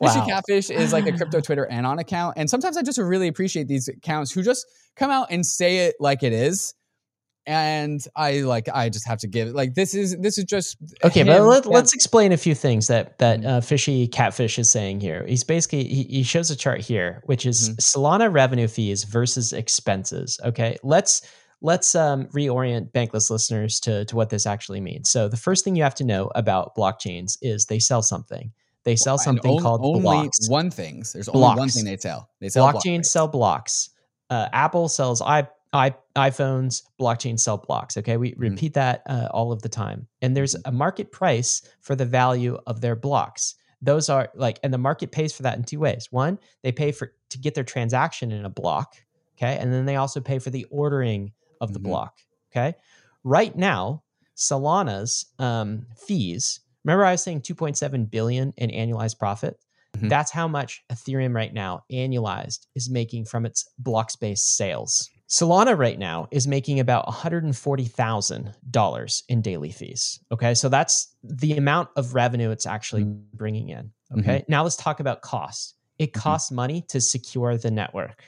Fishy 0.00 0.18
Wow. 0.18 0.26
Catfish 0.26 0.70
is 0.70 0.92
like 0.92 1.06
a 1.06 1.12
crypto 1.12 1.40
Twitter 1.46 1.66
anon 1.66 1.98
account. 1.98 2.34
And 2.36 2.48
sometimes 2.48 2.76
I 2.76 2.82
just 2.82 2.98
really 2.98 3.28
appreciate 3.28 3.68
these 3.68 3.88
accounts 3.88 4.32
who 4.32 4.42
just 4.42 4.66
come 4.96 5.10
out 5.10 5.28
and 5.30 5.44
say 5.44 5.86
it 5.86 5.96
like 6.00 6.22
it 6.22 6.32
is. 6.32 6.74
And 7.46 8.00
I 8.14 8.40
like 8.42 8.68
I 8.72 8.90
just 8.90 9.08
have 9.08 9.18
to 9.20 9.26
give 9.26 9.48
it 9.48 9.54
like 9.54 9.74
this 9.74 9.94
is 9.94 10.14
this 10.18 10.36
is 10.36 10.44
just 10.44 10.76
Okay, 11.02 11.22
but 11.24 11.40
let, 11.42 11.66
let's 11.66 11.94
explain 11.94 12.32
a 12.32 12.36
few 12.36 12.54
things 12.54 12.86
that 12.88 13.18
that 13.18 13.44
uh, 13.44 13.60
fishy 13.62 14.06
catfish 14.06 14.58
is 14.58 14.70
saying 14.70 15.00
here. 15.00 15.24
He's 15.26 15.42
basically 15.42 15.84
he, 15.84 16.02
he 16.04 16.22
shows 16.22 16.50
a 16.50 16.56
chart 16.56 16.80
here, 16.82 17.22
which 17.24 17.46
is 17.46 17.70
Mhm. 17.70 17.76
Solana 17.76 18.32
revenue 18.32 18.68
fees 18.68 19.04
versus 19.04 19.52
expenses. 19.54 20.38
Okay, 20.44 20.76
let's 20.82 21.22
let's 21.62 21.94
um, 21.94 22.26
reorient 22.26 22.90
bankless 22.92 23.30
listeners 23.30 23.80
to 23.80 24.04
to 24.06 24.16
what 24.16 24.30
this 24.30 24.46
actually 24.46 24.80
means. 24.80 25.10
So 25.10 25.28
the 25.28 25.36
first 25.36 25.64
thing 25.64 25.76
you 25.76 25.82
have 25.82 25.94
to 25.96 26.04
know 26.04 26.30
about 26.34 26.74
blockchains 26.76 27.36
is 27.42 27.66
they 27.66 27.78
sell 27.78 28.02
something. 28.02 28.52
They 28.84 28.96
sell 28.96 29.18
something 29.18 29.60
called 29.60 29.80
only 29.84 30.00
blocks. 30.00 30.48
one 30.48 30.70
things. 30.70 31.12
There's 31.12 31.28
only 31.28 31.58
one 31.58 31.68
thing 31.68 31.84
they 31.84 31.98
sell. 31.98 32.30
They 32.40 32.48
sell 32.48 32.64
block 32.64 32.76
blockchains 32.76 32.98
rates. 32.98 33.10
sell 33.12 33.28
blocks. 33.28 33.90
Uh, 34.30 34.48
Apple 34.52 34.88
sells 34.88 35.20
i 35.20 35.46
i 35.72 35.94
iPhones. 36.16 36.82
Blockchain 36.98 37.38
sell 37.38 37.58
blocks. 37.58 37.96
Okay, 37.98 38.16
we 38.16 38.32
Mhm. 38.32 38.38
repeat 38.38 38.74
that 38.74 39.02
uh, 39.08 39.28
all 39.32 39.52
of 39.52 39.60
the 39.62 39.68
time. 39.68 40.06
And 40.22 40.36
there's 40.36 40.54
Mhm. 40.54 40.62
a 40.64 40.72
market 40.72 41.12
price 41.12 41.62
for 41.80 41.94
the 41.94 42.06
value 42.06 42.58
of 42.66 42.80
their 42.80 42.96
blocks. 42.96 43.54
Those 43.82 44.08
are 44.08 44.30
like, 44.34 44.58
and 44.62 44.72
the 44.74 44.78
market 44.78 45.12
pays 45.12 45.32
for 45.32 45.42
that 45.44 45.56
in 45.58 45.64
two 45.64 45.78
ways. 45.78 46.08
One, 46.10 46.38
they 46.62 46.72
pay 46.72 46.90
for 46.92 47.12
to 47.28 47.38
get 47.38 47.54
their 47.54 47.64
transaction 47.64 48.32
in 48.32 48.44
a 48.44 48.50
block. 48.50 48.96
Okay, 49.36 49.56
and 49.58 49.72
then 49.72 49.84
they 49.86 49.96
also 49.96 50.20
pay 50.20 50.38
for 50.38 50.50
the 50.50 50.64
ordering 50.70 51.32
of 51.60 51.72
the 51.72 51.80
Mhm. 51.80 51.84
block. 51.84 52.18
Okay, 52.52 52.74
right 53.24 53.56
now 53.56 54.02
Solana's 54.36 55.26
um, 55.38 55.86
fees. 55.96 56.60
Remember, 56.84 57.04
I 57.04 57.12
was 57.12 57.22
saying 57.22 57.42
2.7 57.42 58.10
billion 58.10 58.52
in 58.56 58.70
annualized 58.70 59.18
profit. 59.18 59.58
Mhm. 59.98 60.08
That's 60.08 60.30
how 60.30 60.48
much 60.48 60.82
Ethereum 60.90 61.34
right 61.34 61.52
now, 61.52 61.84
annualized, 61.92 62.66
is 62.74 62.88
making 62.88 63.26
from 63.26 63.44
its 63.44 63.68
block 63.78 64.10
space 64.10 64.42
sales. 64.42 65.10
Solana 65.28 65.76
right 65.76 65.98
now 65.98 66.26
is 66.30 66.46
making 66.48 66.80
about 66.80 67.06
$140,000 67.06 69.22
in 69.28 69.42
daily 69.42 69.70
fees. 69.70 70.18
Okay. 70.32 70.54
So 70.54 70.68
that's 70.68 71.14
the 71.22 71.56
amount 71.56 71.90
of 71.96 72.14
revenue 72.14 72.50
it's 72.50 72.66
actually 72.66 73.04
bringing 73.04 73.68
in. 73.68 73.92
Okay. 74.18 74.44
Now 74.48 74.62
let's 74.62 74.76
talk 74.76 75.00
about 75.00 75.22
cost. 75.22 75.74
It 75.98 76.12
Mhm. 76.12 76.20
costs 76.20 76.50
money 76.50 76.82
to 76.88 77.00
secure 77.00 77.56
the 77.56 77.70
network. 77.70 78.24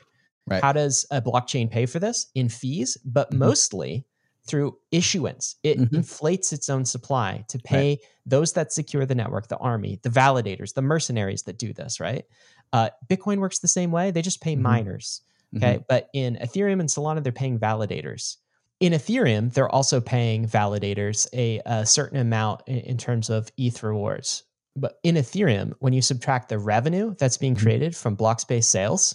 Right. 0.49 0.63
How 0.63 0.73
does 0.73 1.07
a 1.11 1.21
blockchain 1.23 1.71
pay 1.71 1.87
for 1.87 1.99
this? 1.99 2.27
In 2.35 2.49
fees, 2.49 2.97
but 3.05 3.31
Mhm. 3.31 3.39
mostly 3.39 4.05
through 4.45 4.77
issuance. 4.91 5.55
It 5.63 5.79
Mhm. 5.79 5.93
inflates 5.95 6.53
its 6.53 6.69
own 6.69 6.85
supply 6.85 7.45
to 7.49 7.59
pay 7.61 8.01
those 8.27 8.53
that 8.55 8.73
secure 8.73 9.07
the 9.07 9.15
network, 9.15 9.47
the 9.47 9.57
army, 9.59 10.01
the 10.03 10.09
validators, 10.11 10.75
the 10.75 10.83
mercenaries 10.83 11.45
that 11.45 11.59
do 11.59 11.73
this, 11.73 12.01
right? 12.01 12.25
Uh, 12.73 12.91
Bitcoin 13.09 13.39
works 13.39 13.61
the 13.61 13.69
same 13.69 13.93
way. 13.93 14.11
They 14.11 14.23
just 14.23 14.41
pay 14.41 14.57
Mhm. 14.57 14.61
miners. 14.63 15.21
Okay. 15.57 15.79
But 15.89 16.09
in 16.13 16.37
Ethereum 16.43 16.81
and 16.81 16.89
Solana, 16.89 17.23
they're 17.23 17.31
paying 17.31 17.59
validators. 17.59 18.39
In 18.81 18.95
Ethereum, 18.95 19.53
they're 19.53 19.69
also 19.69 20.01
paying 20.01 20.49
validators 20.49 21.29
a, 21.33 21.61
a 21.65 21.87
certain 21.87 22.19
amount 22.19 22.63
in, 22.67 22.79
in 22.79 22.97
terms 22.99 23.31
of 23.31 23.53
ETH 23.57 23.81
rewards. 23.85 24.43
But 24.75 24.99
in 25.05 25.15
Ethereum, 25.15 25.75
when 25.79 25.93
you 25.93 26.03
subtract 26.03 26.49
the 26.49 26.59
revenue 26.59 27.15
that's 27.17 27.37
being 27.37 27.55
Mhm. 27.55 27.61
created 27.63 27.95
from 27.97 28.17
block 28.17 28.41
space 28.41 28.67
sales 28.67 29.15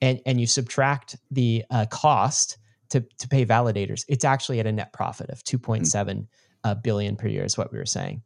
and, 0.00 0.20
and 0.26 0.40
you 0.40 0.46
subtract 0.46 1.16
the 1.30 1.64
uh, 1.70 1.86
cost 1.86 2.58
to, 2.90 3.00
to 3.18 3.28
pay 3.28 3.44
validators, 3.44 4.04
it's 4.08 4.24
actually 4.24 4.60
at 4.60 4.66
a 4.66 4.72
net 4.72 4.92
profit 4.92 5.30
of 5.30 5.42
2.7 5.44 6.26
uh, 6.64 6.74
billion 6.74 7.16
per 7.16 7.28
year, 7.28 7.44
is 7.44 7.58
what 7.58 7.72
we 7.72 7.78
were 7.78 7.86
saying. 7.86 8.22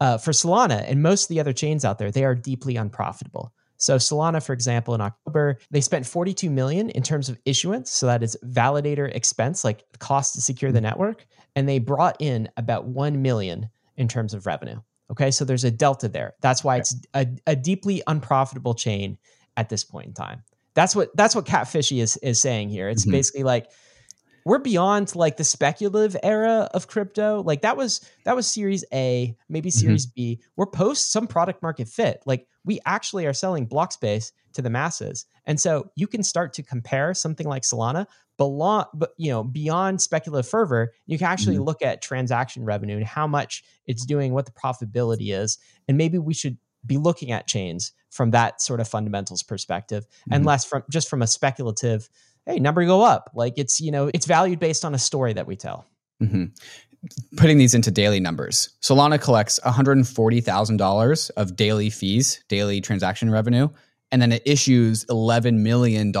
Uh, 0.00 0.18
for 0.18 0.32
Solana 0.32 0.84
and 0.88 1.02
most 1.02 1.24
of 1.24 1.28
the 1.28 1.40
other 1.40 1.52
chains 1.52 1.84
out 1.84 1.98
there, 1.98 2.10
they 2.10 2.24
are 2.24 2.34
deeply 2.34 2.76
unprofitable. 2.76 3.52
So 3.76 3.96
Solana, 3.96 4.44
for 4.44 4.52
example, 4.52 4.94
in 4.94 5.00
October, 5.00 5.58
they 5.70 5.80
spent 5.80 6.06
42 6.06 6.50
million 6.50 6.90
in 6.90 7.02
terms 7.02 7.28
of 7.28 7.38
issuance. 7.44 7.90
So 7.90 8.06
that 8.06 8.22
is 8.22 8.36
validator 8.44 9.14
expense, 9.14 9.64
like 9.64 9.84
the 9.92 9.98
cost 9.98 10.34
to 10.34 10.40
secure 10.40 10.72
the 10.72 10.80
network. 10.80 11.26
And 11.56 11.68
they 11.68 11.78
brought 11.78 12.16
in 12.20 12.48
about 12.56 12.86
1 12.86 13.20
million 13.20 13.68
in 13.96 14.08
terms 14.08 14.34
of 14.34 14.46
revenue. 14.46 14.80
Okay. 15.10 15.30
So 15.30 15.44
there's 15.44 15.64
a 15.64 15.70
delta 15.70 16.08
there. 16.08 16.34
That's 16.40 16.64
why 16.64 16.78
it's 16.78 16.96
a, 17.14 17.26
a 17.46 17.54
deeply 17.54 18.02
unprofitable 18.06 18.74
chain 18.74 19.18
at 19.56 19.68
this 19.68 19.84
point 19.84 20.06
in 20.06 20.14
time. 20.14 20.42
That's 20.74 20.94
what 20.96 21.16
that's 21.16 21.34
what 21.34 21.46
Catfishy 21.46 22.00
is 22.02 22.16
is 22.18 22.40
saying 22.40 22.70
here. 22.70 22.88
It's 22.88 23.06
Mhm. 23.06 23.12
basically 23.12 23.44
like 23.44 23.70
we're 24.44 24.58
beyond 24.58 25.14
like 25.16 25.38
the 25.38 25.44
speculative 25.44 26.16
era 26.22 26.68
of 26.74 26.86
crypto. 26.86 27.42
Like 27.42 27.62
that 27.62 27.76
was 27.76 28.00
that 28.24 28.36
was 28.36 28.46
series 28.46 28.84
A, 28.92 29.36
maybe 29.48 29.70
series 29.70 30.04
B. 30.06 30.40
We're 30.56 30.66
post 30.66 31.12
some 31.12 31.26
product 31.26 31.62
market 31.62 31.88
fit. 31.88 32.22
Like 32.26 32.46
we 32.64 32.80
actually 32.84 33.24
are 33.26 33.32
selling 33.32 33.66
block 33.66 33.92
space 33.92 34.32
to 34.52 34.62
the 34.62 34.70
masses. 34.70 35.26
And 35.46 35.60
so 35.60 35.90
you 35.96 36.06
can 36.06 36.22
start 36.22 36.52
to 36.54 36.62
compare 36.62 37.14
something 37.14 37.46
like 37.46 37.62
Solana 37.62 38.06
belong 38.36 38.84
but 38.94 39.10
you 39.16 39.30
know 39.30 39.44
beyond 39.44 40.02
speculative 40.02 40.50
fervor 40.50 40.92
you 41.06 41.16
can 41.16 41.28
actually 41.28 41.56
look 41.58 41.82
at 41.82 42.02
transaction 42.02 42.64
revenue 42.64 42.96
and 42.96 43.06
how 43.06 43.28
much 43.28 43.62
it's 43.86 44.04
doing 44.04 44.32
what 44.32 44.44
the 44.44 44.50
profitability 44.50 45.32
is 45.32 45.56
and 45.86 45.96
maybe 45.96 46.18
we 46.18 46.34
should 46.34 46.58
be 46.84 46.96
looking 46.96 47.30
at 47.30 47.46
chains 47.46 47.92
from 48.14 48.30
that 48.30 48.62
sort 48.62 48.80
of 48.80 48.86
fundamentals 48.88 49.42
perspective 49.42 50.06
and 50.30 50.44
Mhm. 50.44 50.46
less 50.46 50.64
from 50.64 50.82
just 50.90 51.08
from 51.08 51.20
a 51.20 51.26
speculative 51.26 52.08
hey 52.46 52.58
number 52.60 52.84
go 52.86 53.02
up. 53.02 53.30
Like 53.34 53.54
it's 53.56 53.80
you 53.80 53.90
know 53.90 54.10
it's 54.14 54.26
valued 54.26 54.60
based 54.60 54.84
on 54.84 54.94
a 54.94 54.98
story 54.98 55.32
that 55.34 55.46
we 55.46 55.56
tell. 55.56 55.84
Hmm 56.20 56.44
Putting 57.36 57.58
these 57.58 57.74
into 57.74 57.90
daily 57.90 58.18
numbers, 58.18 58.70
Solana 58.80 59.20
collects 59.20 59.60
$140,000 59.66 61.30
of 61.36 61.54
daily 61.56 61.90
fees, 61.90 62.42
daily 62.48 62.80
transaction 62.80 63.30
revenue, 63.30 63.68
and 64.10 64.22
then 64.22 64.32
it 64.32 64.42
issues 64.46 65.04
$11 65.06 65.58
million 65.62 66.12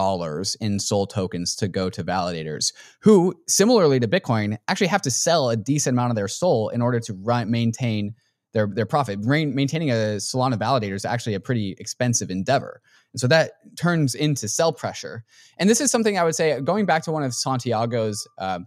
in 0.60 0.78
SOL 0.80 1.06
tokens 1.06 1.56
to 1.56 1.68
go 1.68 1.88
to 1.88 2.04
validators, 2.04 2.72
who, 3.00 3.34
similarly 3.48 3.98
to 4.00 4.06
Bitcoin, 4.08 4.58
actually 4.68 4.88
have 4.88 5.00
to 5.02 5.10
sell 5.10 5.48
a 5.48 5.56
decent 5.56 5.94
amount 5.94 6.10
of 6.10 6.16
their 6.16 6.28
SOL 6.28 6.68
in 6.68 6.82
order 6.82 7.00
to 7.00 7.14
run, 7.14 7.50
maintain 7.50 8.14
their, 8.54 8.66
their 8.66 8.86
profit. 8.86 9.20
Main, 9.20 9.54
maintaining 9.54 9.90
a 9.90 10.16
Solana 10.16 10.54
validator 10.54 10.94
is 10.94 11.04
actually 11.04 11.34
a 11.34 11.40
pretty 11.40 11.76
expensive 11.78 12.30
endeavor. 12.30 12.80
And 13.12 13.20
so 13.20 13.26
that 13.26 13.52
turns 13.76 14.14
into 14.14 14.48
sell 14.48 14.72
pressure. 14.72 15.24
And 15.58 15.68
this 15.68 15.80
is 15.80 15.90
something 15.90 16.18
I 16.18 16.24
would 16.24 16.34
say, 16.34 16.60
going 16.60 16.86
back 16.86 17.02
to 17.02 17.12
one 17.12 17.22
of 17.22 17.34
Santiago's 17.34 18.26
uh, 18.38 18.60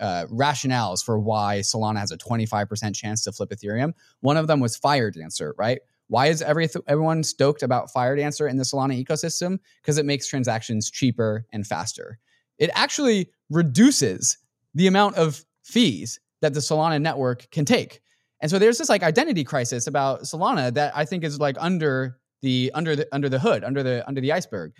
uh, 0.00 0.26
rationales 0.26 1.04
for 1.04 1.18
why 1.18 1.60
Solana 1.60 1.98
has 1.98 2.10
a 2.10 2.16
25% 2.16 2.94
chance 2.94 3.22
to 3.24 3.32
flip 3.32 3.50
Ethereum. 3.50 3.92
One 4.20 4.36
of 4.36 4.46
them 4.46 4.60
was 4.60 4.78
Firedancer, 4.78 5.52
right? 5.58 5.80
Why 6.08 6.26
is 6.26 6.42
every 6.42 6.68
everyone 6.86 7.22
stoked 7.22 7.62
about 7.62 7.88
Firedancer 7.94 8.48
in 8.48 8.58
the 8.58 8.64
Solana 8.64 9.02
ecosystem? 9.02 9.58
Because 9.80 9.98
it 9.98 10.04
makes 10.04 10.26
transactions 10.26 10.90
cheaper 10.90 11.46
and 11.52 11.66
faster. 11.66 12.18
It 12.58 12.70
actually 12.74 13.30
reduces 13.50 14.36
the 14.74 14.86
amount 14.86 15.16
of 15.16 15.44
fees 15.64 16.20
that 16.42 16.54
the 16.54 16.60
Solana 16.60 17.00
network 17.00 17.50
can 17.50 17.64
take. 17.64 18.01
And 18.42 18.50
so 18.50 18.58
there's 18.58 18.76
this 18.76 18.90
like 18.90 19.02
identity 19.02 19.44
crisis 19.44 19.86
about 19.86 20.22
Solana 20.22 20.74
that 20.74 20.92
I 20.94 21.06
think 21.06 21.24
is 21.24 21.40
like 21.40 21.56
under 21.58 22.18
the 22.42 22.70
under 22.74 22.94
the 22.94 23.08
under 23.12 23.30
the 23.30 23.38
hood, 23.38 23.64
under 23.64 23.82
the 23.82 24.06
under 24.06 24.20
the 24.20 24.32
iceberg. 24.32 24.72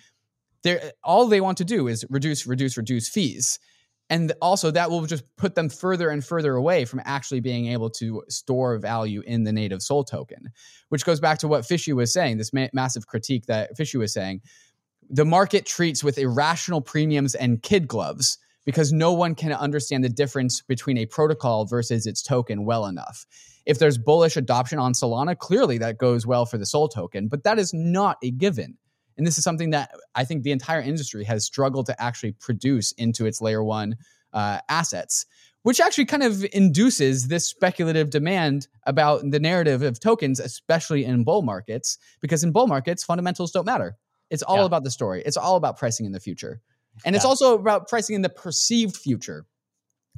All 1.02 1.26
they 1.26 1.40
want 1.40 1.58
to 1.58 1.64
do 1.64 1.88
is 1.88 2.04
reduce, 2.10 2.46
reduce, 2.46 2.76
reduce 2.76 3.08
fees 3.08 3.58
and 4.12 4.30
also 4.42 4.70
that 4.70 4.90
will 4.90 5.06
just 5.06 5.24
put 5.36 5.54
them 5.54 5.70
further 5.70 6.10
and 6.10 6.22
further 6.22 6.54
away 6.54 6.84
from 6.84 7.00
actually 7.04 7.40
being 7.40 7.66
able 7.68 7.88
to 7.88 8.22
store 8.28 8.78
value 8.78 9.22
in 9.26 9.44
the 9.44 9.52
native 9.52 9.82
Sol 9.82 10.04
token 10.04 10.50
which 10.90 11.04
goes 11.04 11.18
back 11.18 11.38
to 11.38 11.48
what 11.48 11.66
fishy 11.66 11.92
was 11.92 12.12
saying 12.12 12.36
this 12.36 12.52
ma- 12.52 12.68
massive 12.72 13.06
critique 13.06 13.46
that 13.46 13.76
fishy 13.76 13.96
was 13.96 14.12
saying 14.12 14.40
the 15.08 15.24
market 15.24 15.66
treats 15.66 16.04
with 16.04 16.18
irrational 16.18 16.80
premiums 16.80 17.34
and 17.34 17.62
kid 17.62 17.88
gloves 17.88 18.38
because 18.64 18.92
no 18.92 19.12
one 19.12 19.34
can 19.34 19.52
understand 19.52 20.04
the 20.04 20.08
difference 20.08 20.62
between 20.62 20.98
a 20.98 21.06
protocol 21.06 21.64
versus 21.64 22.06
its 22.06 22.22
token 22.22 22.64
well 22.64 22.86
enough 22.86 23.26
if 23.64 23.78
there's 23.78 23.98
bullish 23.98 24.36
adoption 24.36 24.78
on 24.78 24.92
solana 24.92 25.36
clearly 25.36 25.78
that 25.78 25.98
goes 25.98 26.26
well 26.26 26.46
for 26.46 26.58
the 26.58 26.66
Sol 26.66 26.88
token 26.88 27.28
but 27.28 27.44
that 27.44 27.58
is 27.58 27.72
not 27.72 28.16
a 28.22 28.30
given 28.30 28.76
and 29.16 29.26
this 29.26 29.38
is 29.38 29.44
something 29.44 29.70
that 29.70 29.90
I 30.14 30.24
think 30.24 30.42
the 30.42 30.52
entire 30.52 30.80
industry 30.80 31.24
has 31.24 31.44
struggled 31.44 31.86
to 31.86 32.02
actually 32.02 32.32
produce 32.32 32.92
into 32.92 33.26
its 33.26 33.40
layer 33.40 33.62
one 33.62 33.96
uh, 34.32 34.60
assets, 34.68 35.26
which 35.62 35.80
actually 35.80 36.06
kind 36.06 36.22
of 36.22 36.44
induces 36.52 37.28
this 37.28 37.46
speculative 37.46 38.10
demand 38.10 38.68
about 38.86 39.30
the 39.30 39.38
narrative 39.38 39.82
of 39.82 40.00
tokens, 40.00 40.40
especially 40.40 41.04
in 41.04 41.24
bull 41.24 41.42
markets, 41.42 41.98
because 42.20 42.42
in 42.42 42.52
bull 42.52 42.66
markets, 42.66 43.04
fundamentals 43.04 43.52
don't 43.52 43.66
matter. 43.66 43.96
It's 44.30 44.42
all 44.42 44.60
Yeah. 44.60 44.64
about 44.64 44.84
the 44.84 44.90
story, 44.90 45.22
it's 45.26 45.36
all 45.36 45.56
about 45.56 45.78
pricing 45.78 46.06
in 46.06 46.12
the 46.12 46.20
future. 46.20 46.62
And 47.04 47.16
it's 47.16 47.24
also 47.24 47.54
about 47.54 47.88
pricing 47.88 48.16
in 48.16 48.22
the 48.22 48.28
perceived 48.28 48.96
future, 48.96 49.46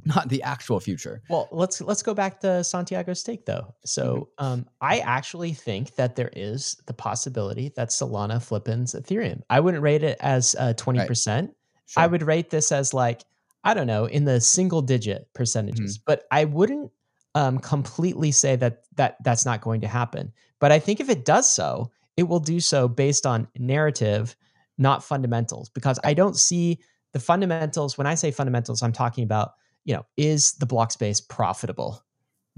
not 0.05 0.29
the 0.29 0.43
actual 0.43 0.79
future. 0.79 1.21
Well, 1.29 1.47
let's 1.51 1.81
let's 1.81 2.03
go 2.03 2.13
back 2.13 2.41
to 2.41 2.63
Santiago's 2.63 3.19
stake 3.19 3.45
though. 3.45 3.73
So, 3.85 4.29
um, 4.37 4.67
I 4.81 4.99
actually 4.99 5.53
think 5.53 5.95
that 5.95 6.15
there 6.15 6.31
is 6.35 6.77
the 6.85 6.93
possibility 6.93 7.69
that 7.75 7.89
Solana 7.89 8.41
flippins 8.43 8.93
Ethereum. 8.93 9.41
I 9.49 9.59
wouldn't 9.61 9.83
rate 9.83 10.03
it 10.03 10.17
as 10.19 10.55
twenty 10.77 11.05
percent. 11.05 11.55
I 11.97 12.01
Sure. 12.03 12.09
would 12.09 12.23
rate 12.23 12.49
this 12.49 12.71
as 12.71 12.93
like 12.93 13.21
I 13.63 13.73
don't 13.73 13.87
know 13.87 14.05
in 14.05 14.25
the 14.25 14.41
single 14.41 14.81
digit 14.81 15.27
percentages, 15.33 15.97
but 15.97 16.25
I 16.31 16.45
wouldn't 16.45 16.91
um, 17.33 17.59
completely 17.59 18.31
say 18.31 18.55
that 18.55 18.83
that 18.95 19.17
that's 19.23 19.45
not 19.45 19.61
going 19.61 19.81
to 19.81 19.87
happen. 19.87 20.33
But 20.59 20.71
I 20.71 20.79
think 20.79 20.99
if 20.99 21.09
it 21.09 21.25
does 21.25 21.51
so, 21.51 21.91
it 22.17 22.23
will 22.23 22.39
do 22.39 22.59
so 22.59 22.87
based 22.87 23.25
on 23.25 23.47
narrative, 23.57 24.35
not 24.77 25.03
fundamentals, 25.03 25.69
because 25.69 25.99
I 26.03 26.13
don't 26.13 26.35
see 26.37 26.79
the 27.13 27.19
fundamentals. 27.19 27.97
When 27.97 28.07
I 28.07 28.15
say 28.15 28.31
fundamentals, 28.31 28.81
I'm 28.83 28.91
talking 28.91 29.23
about 29.23 29.51
you 29.85 29.93
know 29.95 30.05
is 30.17 30.53
the 30.53 30.65
block 30.65 30.91
space 30.91 31.21
profitable 31.21 32.01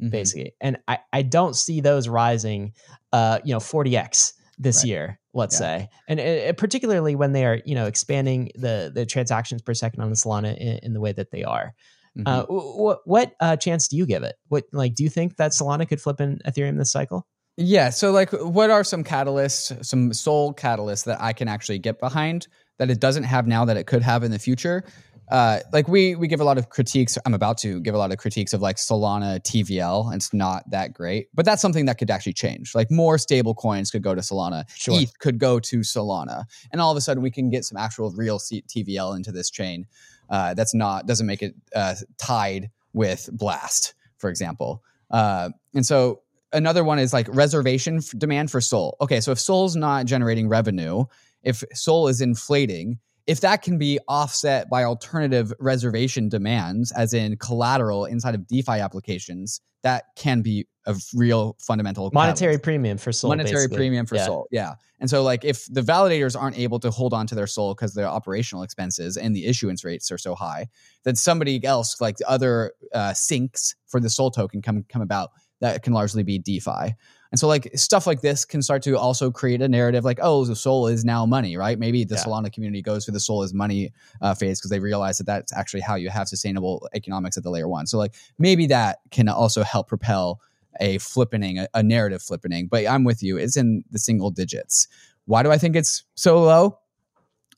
Mhm. 0.01 0.11
basically 0.11 0.53
and 0.61 0.77
i 0.87 0.99
i 1.11 1.23
don't 1.23 1.55
see 1.55 1.81
those 1.81 2.07
rising 2.07 2.71
uh 3.13 3.39
you 3.43 3.51
know 3.51 3.59
40x 3.59 4.31
this 4.59 4.77
Right. 4.77 4.85
year 4.89 5.19
let's 5.33 5.55
Yeah. 5.55 5.79
say 5.79 5.89
and 6.07 6.19
uh, 6.19 6.53
particularly 6.53 7.15
when 7.15 7.31
they 7.31 7.43
are 7.45 7.61
you 7.65 7.73
know 7.73 7.85
expanding 7.87 8.51
the 8.53 8.91
the 8.93 9.05
transactions 9.07 9.63
per 9.63 9.73
second 9.73 10.01
on 10.01 10.11
the 10.11 10.15
solana 10.15 10.55
in, 10.55 10.77
in 10.83 10.93
the 10.93 10.99
way 11.01 11.13
that 11.13 11.31
they 11.31 11.43
are 11.43 11.73
Mhm. 12.15 12.23
uh 12.27 12.45
what 12.47 12.99
what 13.05 13.33
uh 13.39 13.55
chance 13.57 13.87
do 13.87 13.97
you 13.97 14.05
give 14.05 14.21
it 14.23 14.35
what 14.49 14.65
like 14.71 14.93
do 14.93 15.03
you 15.03 15.09
think 15.09 15.35
that 15.37 15.51
solana 15.51 15.87
could 15.89 15.99
flip 15.99 16.21
in 16.21 16.39
ethereum 16.47 16.77
this 16.77 16.91
cycle 16.91 17.25
Yeah. 17.57 17.89
So, 17.89 18.11
like, 18.11 18.31
what 18.31 18.69
are 18.69 18.83
some 18.83 19.03
catalysts, 19.03 19.83
some 19.83 20.13
Sol 20.13 20.53
catalysts 20.53 21.05
that 21.05 21.19
I 21.19 21.33
can 21.33 21.47
actually 21.47 21.79
get 21.79 21.99
behind 21.99 22.47
that 22.77 22.91
it 22.91 22.99
doesn't 22.99 23.23
have 23.23 23.47
now 23.47 23.65
that 23.65 23.77
it 23.77 23.87
could 23.87 24.03
have 24.03 24.23
in 24.23 24.31
the 24.31 24.39
future? 24.39 24.83
Uh, 25.29 25.59
like 25.73 25.89
we 25.89 26.15
we 26.15 26.27
give 26.27 26.39
a 26.39 26.43
lot 26.43 26.57
of 26.57 26.69
critiques. 26.69 27.17
I'm 27.25 27.33
about 27.33 27.57
to 27.59 27.81
give 27.81 27.93
a 27.93 27.97
lot 27.97 28.11
of 28.11 28.17
critiques 28.17 28.53
of 28.53 28.61
like 28.61 28.77
Solana 28.77 29.41
TVL. 29.41 30.05
And 30.05 30.15
it's 30.15 30.33
not 30.33 30.69
that 30.69 30.93
great, 30.93 31.27
but 31.33 31.45
that's 31.45 31.61
something 31.61 31.85
that 31.85 31.97
could 31.97 32.09
actually 32.09 32.33
change. 32.33 32.73
Like 32.73 32.89
more 32.89 33.17
stable 33.17 33.53
coins 33.53 33.91
could 33.91 34.03
go 34.03 34.15
to 34.15 34.21
Solana. 34.21 34.63
Sure. 34.73 34.97
ETH 34.97 35.19
could 35.19 35.37
go 35.37 35.59
to 35.59 35.79
Solana, 35.79 36.45
and 36.71 36.79
all 36.79 36.91
of 36.91 36.97
a 36.97 37.01
sudden 37.01 37.21
we 37.21 37.31
can 37.31 37.49
get 37.49 37.65
some 37.65 37.77
actual 37.77 38.11
real 38.11 38.39
TVL 38.39 39.17
into 39.17 39.33
this 39.33 39.49
chain. 39.49 39.85
Uh, 40.29 40.53
that's 40.53 40.73
not 40.73 41.07
doesn't 41.07 41.27
make 41.27 41.41
it 41.41 41.55
uh, 41.75 41.95
tied 42.17 42.69
with 42.93 43.29
Blast, 43.33 43.95
for 44.17 44.29
example. 44.29 44.81
Uh, 45.11 45.49
and 45.73 45.85
so 45.85 46.21
another 46.53 46.83
one 46.83 46.99
is 46.99 47.13
like 47.13 47.27
reservation 47.29 47.97
f- 47.97 48.11
demand 48.17 48.51
for 48.51 48.61
Sol. 48.61 48.97
Okay, 49.01 49.19
so 49.21 49.31
if 49.31 49.39
Sol's 49.39 49.75
not 49.75 50.05
generating 50.05 50.47
revenue, 50.47 51.05
if 51.43 51.63
Sol 51.73 52.07
is 52.07 52.21
inflating, 52.21 52.99
if 53.25 53.41
that 53.41 53.61
can 53.61 53.77
be 53.77 53.99
offset 54.07 54.69
by 54.69 54.83
alternative 54.83 55.51
reservation 55.59 56.29
demands, 56.29 56.91
as 56.93 57.13
in 57.13 57.37
collateral 57.37 58.05
inside 58.05 58.35
of 58.35 58.47
DeFi 58.47 58.79
applications, 58.79 59.61
that 59.83 60.05
can 60.15 60.41
be 60.41 60.65
a 60.85 60.95
real 61.13 61.55
fundamental 61.59 62.09
monetary 62.13 62.53
catalyst. 62.53 62.63
premium 62.63 62.97
for 62.97 63.11
Sol. 63.11 63.29
monetary 63.29 63.53
basically. 63.55 63.77
premium 63.77 64.05
for 64.05 64.15
Yeah. 64.15 64.25
Sol. 64.25 64.47
Yeah. 64.51 64.73
And 64.99 65.09
so 65.09 65.21
like 65.21 65.43
if 65.43 65.65
the 65.69 65.81
validators 65.81 66.39
aren't 66.39 66.57
able 66.57 66.79
to 66.79 66.89
hold 66.89 67.13
on 67.13 67.27
to 67.27 67.35
their 67.35 67.45
Sol 67.45 67.75
because 67.75 67.93
their 67.93 68.07
operational 68.07 68.63
expenses 68.63 69.17
and 69.17 69.35
the 69.35 69.45
issuance 69.45 69.83
rates 69.83 70.09
are 70.11 70.17
so 70.17 70.33
high, 70.33 70.67
then 71.03 71.15
somebody 71.15 71.63
else 71.65 71.99
like 71.99 72.17
the 72.17 72.27
other 72.29 72.71
uh, 72.93 73.13
sinks 73.13 73.75
for 73.87 73.99
the 73.99 74.09
Sol 74.09 74.31
token 74.31 74.61
come 74.61 74.85
come 74.89 75.01
about 75.01 75.31
that 75.59 75.83
can 75.83 75.93
largely 75.93 76.23
be 76.23 76.39
DeFi. 76.39 76.95
And 77.31 77.39
so 77.39 77.47
like 77.47 77.69
stuff 77.75 78.07
like 78.07 78.21
this 78.21 78.45
can 78.45 78.61
start 78.61 78.83
to 78.83 78.97
also 78.97 79.31
create 79.31 79.61
a 79.61 79.67
narrative 79.67 80.05
like, 80.05 80.19
oh, 80.21 80.45
the 80.45 80.55
Sol 80.55 80.87
is 80.87 81.03
now 81.03 81.25
money, 81.25 81.57
right? 81.57 81.77
Maybe 81.77 82.05
the 82.05 82.15
Yeah. 82.15 82.23
Solana 82.23 82.51
community 82.51 82.81
goes 82.81 83.03
through 83.03 83.13
the 83.13 83.19
Sol 83.19 83.43
is 83.43 83.53
money 83.53 83.91
uh, 84.21 84.33
phase 84.33 84.59
because 84.59 84.71
they 84.71 84.79
realize 84.79 85.17
that 85.17 85.25
that's 85.25 85.51
actually 85.51 85.81
how 85.81 85.95
you 85.95 86.09
have 86.09 86.27
sustainable 86.29 86.87
economics 86.93 87.35
at 87.35 87.43
the 87.43 87.49
layer 87.49 87.67
one. 87.67 87.85
So 87.85 87.97
like 87.97 88.15
maybe 88.39 88.67
that 88.67 88.99
can 89.11 89.27
also 89.27 89.63
help 89.63 89.87
propel 89.89 90.39
a 90.79 90.99
flippening, 90.99 91.59
a, 91.59 91.67
a 91.73 91.83
narrative 91.83 92.21
flippening. 92.21 92.69
But 92.69 92.87
I'm 92.87 93.03
with 93.03 93.21
you; 93.23 93.37
it's 93.37 93.57
in 93.57 93.83
the 93.91 93.99
single 93.99 94.29
digits. 94.31 94.87
Why 95.25 95.43
do 95.43 95.51
I 95.51 95.57
think 95.57 95.75
it's 95.75 96.03
so 96.15 96.41
low? 96.41 96.77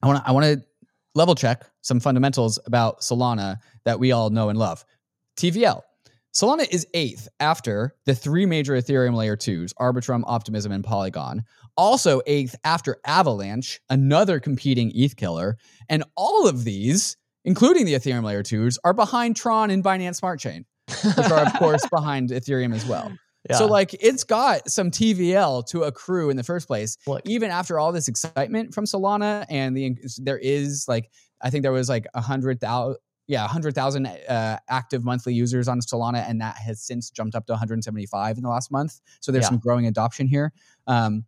I 0.02 0.08
want 0.08 0.24
to 0.24 0.28
I 0.30 0.32
want 0.32 0.46
to 0.46 0.66
level 1.16 1.36
check 1.36 1.66
some 1.82 2.00
fundamentals 2.00 2.58
about 2.66 3.02
Solana 3.02 3.58
that 3.84 4.00
we 4.00 4.12
all 4.14 4.30
know 4.30 4.50
and 4.50 4.58
love. 4.58 4.86
TVL. 5.38 5.82
Solana 6.34 6.68
is 6.70 6.86
eighth 6.94 7.28
after 7.39 7.96
the 8.06 8.13
three 8.13 8.46
major 8.46 8.74
Ethereum 8.74 9.15
layer 9.15 9.36
twos, 9.36 9.74
Arbitrum, 9.74 10.24
Optimism, 10.28 10.72
and 10.72 10.84
Polygon. 10.84 11.44
Also 11.76 12.22
eighth 12.28 12.56
after 12.63 12.98
Avalanche, 13.06 13.80
another 13.89 14.39
competing 14.39 14.92
ETH 14.94 15.15
killer. 15.15 15.58
And 15.88 16.04
all 16.15 16.48
of 16.48 16.63
these, 16.63 17.18
including 17.46 17.86
the 17.86 17.94
Ethereum 17.94 18.24
layer 18.24 18.44
twos, 18.44 18.78
are 18.84 18.94
behind 18.94 19.36
Tron 19.36 19.72
and 19.72 19.84
Binance 19.84 20.18
Smart 20.18 20.39
Chain, 20.39 20.65
which 20.88 21.32
are, 21.32 21.46
of 21.46 21.54
course, 21.54 21.82
behind 21.92 22.30
Ethereum 22.30 22.76
as 22.76 22.86
well. 22.86 23.12
So, 23.52 23.65
like, 23.65 23.96
it's 24.00 24.24
got 24.24 24.70
some 24.70 24.92
TVL 24.92 25.65
to 25.68 25.84
accrue 25.84 26.30
in 26.30 26.38
the 26.38 26.44
first 26.44 26.68
place, 26.68 26.98
Look. 27.08 27.22
even 27.26 27.50
after 27.50 27.80
all 27.80 27.92
this 27.92 28.08
excitement 28.08 28.76
from 28.76 28.86
Solana. 28.86 29.46
And 29.50 29.76
the 29.76 29.98
there 30.20 30.38
is 30.38 30.86
like, 30.88 31.10
I 31.42 31.50
think 31.50 31.63
there 31.63 31.72
was 31.72 31.89
like 31.89 32.06
a 32.13 32.22
hundred 32.22 32.62
thousand, 32.62 32.98
yeah, 33.30 33.48
hundred 33.48 33.76
thousand 33.76 34.08
uh, 34.08 34.58
active 34.68 35.06
monthly 35.06 35.34
users 35.34 35.68
on 35.68 35.80
Solana, 35.80 36.28
and 36.28 36.42
that 36.42 36.58
has 36.58 36.82
since 36.82 37.10
jumped 37.12 37.36
up 37.36 37.46
to 37.46 37.54
175 37.54 38.38
in 38.38 38.44
the 38.44 38.50
last 38.50 38.72
month. 38.72 39.00
So 39.22 39.32
there's 39.32 39.44
Yeah. 39.46 39.50
some 39.50 39.60
growing 39.60 39.86
adoption 39.86 40.28
here. 40.28 40.52
Um, 40.88 41.24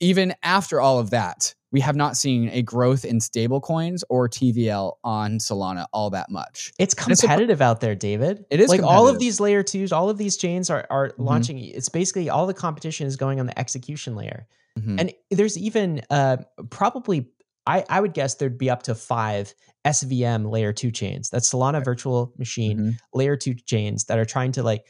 even 0.00 0.34
after 0.42 0.80
all 0.80 0.98
of 0.98 1.10
that, 1.10 1.54
we 1.70 1.80
have 1.80 1.96
not 1.96 2.16
seen 2.16 2.48
a 2.50 2.62
growth 2.62 3.04
in 3.04 3.18
stablecoins 3.18 4.02
or 4.08 4.28
TVL 4.28 4.94
on 5.04 5.38
Solana 5.38 5.86
all 5.92 6.10
that 6.10 6.30
much. 6.30 6.72
It's 6.78 6.94
And 6.94 7.12
it's 7.12 7.22
a- 7.22 7.26
competitive 7.26 7.62
out 7.62 7.80
there, 7.80 7.94
David. 7.94 8.44
It 8.50 8.60
is 8.60 8.68
like 8.68 8.82
all 8.82 9.08
of 9.08 9.18
these 9.18 9.40
layer 9.40 9.62
twos, 9.62 9.92
all 9.92 10.10
of 10.10 10.18
these 10.18 10.36
chains 10.36 10.68
are 10.68 10.84
are 10.90 11.10
Mhm. 11.10 11.14
launching. 11.18 11.58
It's 11.58 11.88
basically 11.88 12.28
all 12.28 12.46
the 12.46 12.54
competition 12.54 13.06
is 13.06 13.16
going 13.16 13.38
on 13.40 13.46
the 13.46 13.58
execution 13.58 14.16
layer, 14.16 14.46
Mhm. 14.78 15.00
and 15.00 15.12
there's 15.30 15.56
even 15.56 16.02
uh, 16.10 16.38
probably 16.70 17.28
I 17.66 17.84
I 17.88 18.00
would 18.00 18.14
guess 18.14 18.34
there'd 18.34 18.58
be 18.58 18.70
up 18.70 18.82
to 18.84 18.94
five 18.94 19.54
SVM 19.84 20.50
layer 20.50 20.72
two 20.72 20.90
chains. 20.90 21.30
That's 21.30 21.52
Solana 21.52 21.84
Virtual 21.84 22.32
Machine 22.38 22.78
Mhm. 22.78 22.98
layer 23.14 23.36
two 23.36 23.54
chains 23.54 24.04
that 24.04 24.18
are 24.18 24.24
trying 24.24 24.52
to 24.52 24.62
like 24.62 24.84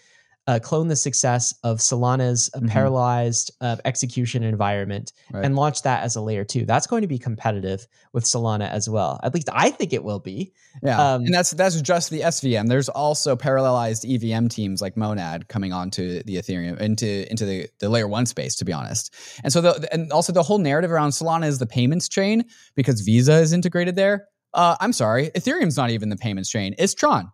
uh, 0.46 0.58
clone 0.62 0.88
the 0.88 0.96
success 0.96 1.52
of 1.64 1.78
Solana's 1.78 2.50
uh, 2.54 2.60
Mhm. 2.60 2.70
parallelized 2.70 3.50
uh, 3.60 3.76
execution 3.84 4.42
environment 4.42 5.12
Right. 5.32 5.44
and 5.44 5.56
launch 5.56 5.82
that 5.82 6.04
as 6.04 6.14
a 6.16 6.20
layer 6.20 6.44
two. 6.44 6.64
That's 6.64 6.86
going 6.86 7.02
to 7.02 7.08
be 7.08 7.18
competitive 7.18 7.86
with 8.12 8.24
Solana 8.24 8.70
as 8.70 8.88
well. 8.88 9.18
At 9.22 9.34
least 9.34 9.48
I 9.52 9.70
think 9.70 9.92
it 9.92 10.04
will 10.04 10.20
be. 10.20 10.52
Yeah, 10.82 11.14
Um, 11.14 11.24
and 11.24 11.34
that's 11.34 11.50
that's 11.52 11.80
just 11.80 12.10
the 12.10 12.20
SVM. 12.22 12.68
There's 12.68 12.88
also 12.88 13.34
parallelized 13.36 14.04
EVM 14.04 14.48
teams 14.48 14.80
like 14.80 14.96
Monad 14.96 15.48
coming 15.48 15.72
onto 15.72 16.22
the 16.22 16.36
Ethereum 16.36 16.78
into 16.80 17.28
into 17.30 17.44
the, 17.44 17.68
the 17.80 17.88
layer 17.88 18.06
one 18.06 18.26
space. 18.26 18.54
To 18.56 18.64
be 18.64 18.72
honest, 18.72 19.12
and 19.42 19.52
so 19.52 19.60
the 19.60 19.88
and 19.92 20.12
also 20.12 20.32
the 20.32 20.42
whole 20.42 20.58
narrative 20.58 20.92
around 20.92 21.10
Solana 21.10 21.46
is 21.46 21.58
the 21.58 21.66
payments 21.66 22.08
chain 22.08 22.44
because 22.74 23.00
Visa 23.00 23.34
is 23.38 23.52
integrated 23.52 23.96
there. 23.96 24.28
Uh, 24.54 24.76
I'm 24.80 24.92
sorry, 24.92 25.30
Ethereum's 25.34 25.76
not 25.76 25.90
even 25.90 26.08
the 26.08 26.16
payments 26.16 26.48
chain. 26.50 26.74
It's 26.78 26.94
Tron. 26.94 27.30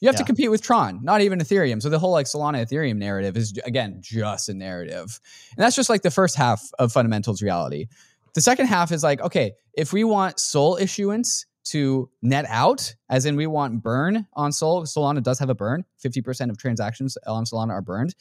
You 0.00 0.08
have 0.08 0.16
to 0.16 0.24
compete 0.24 0.50
with 0.50 0.60
Tron, 0.60 1.00
not 1.02 1.20
even 1.22 1.38
Ethereum. 1.38 1.80
So 1.80 1.88
the 1.88 1.98
whole 1.98 2.10
like 2.10 2.26
Solana 2.26 2.66
Ethereum 2.66 2.96
narrative 2.96 3.36
is 3.36 3.58
again 3.64 3.98
just 4.00 4.48
a 4.48 4.54
narrative, 4.54 5.20
and 5.56 5.64
that's 5.64 5.76
just 5.76 5.88
like 5.88 6.02
the 6.02 6.10
first 6.10 6.36
half 6.36 6.62
of 6.78 6.92
fundamentals 6.92 7.42
reality. 7.42 7.86
The 8.34 8.40
second 8.40 8.66
half 8.66 8.90
is 8.92 9.02
like, 9.02 9.20
okay, 9.20 9.52
if 9.72 9.92
we 9.92 10.04
want 10.04 10.40
Sol 10.40 10.76
issuance 10.76 11.46
to 11.66 12.10
net 12.20 12.44
out, 12.48 12.94
as 13.08 13.24
in 13.24 13.36
we 13.36 13.46
want 13.46 13.82
burn 13.82 14.26
on 14.34 14.52
Sol, 14.52 14.82
Solana 14.84 15.22
does 15.22 15.38
have 15.38 15.48
a 15.48 15.54
burn. 15.54 15.84
50% 16.04 16.50
of 16.50 16.58
transactions 16.58 17.16
on 17.26 17.44
Solana 17.44 17.70
are 17.70 17.80
burned. 17.80 18.14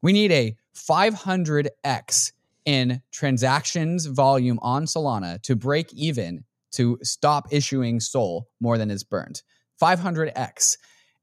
We 0.00 0.12
need 0.12 0.32
a 0.32 0.56
500x 0.74 2.32
in 2.64 3.02
transactions 3.10 4.06
volume 4.06 4.58
on 4.62 4.84
Solana 4.84 5.42
to 5.42 5.56
break 5.56 5.92
even 5.92 6.44
to 6.72 6.98
stop 7.02 7.48
issuing 7.50 8.00
Sol 8.00 8.48
more 8.60 8.78
than 8.78 8.90
is 8.90 9.04
burned. 9.04 9.42
500x. 9.82 10.76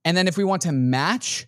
And 0.06 0.16
then 0.16 0.28
if 0.28 0.38
we 0.38 0.44
want 0.44 0.62
to 0.62 0.72
match 0.72 1.48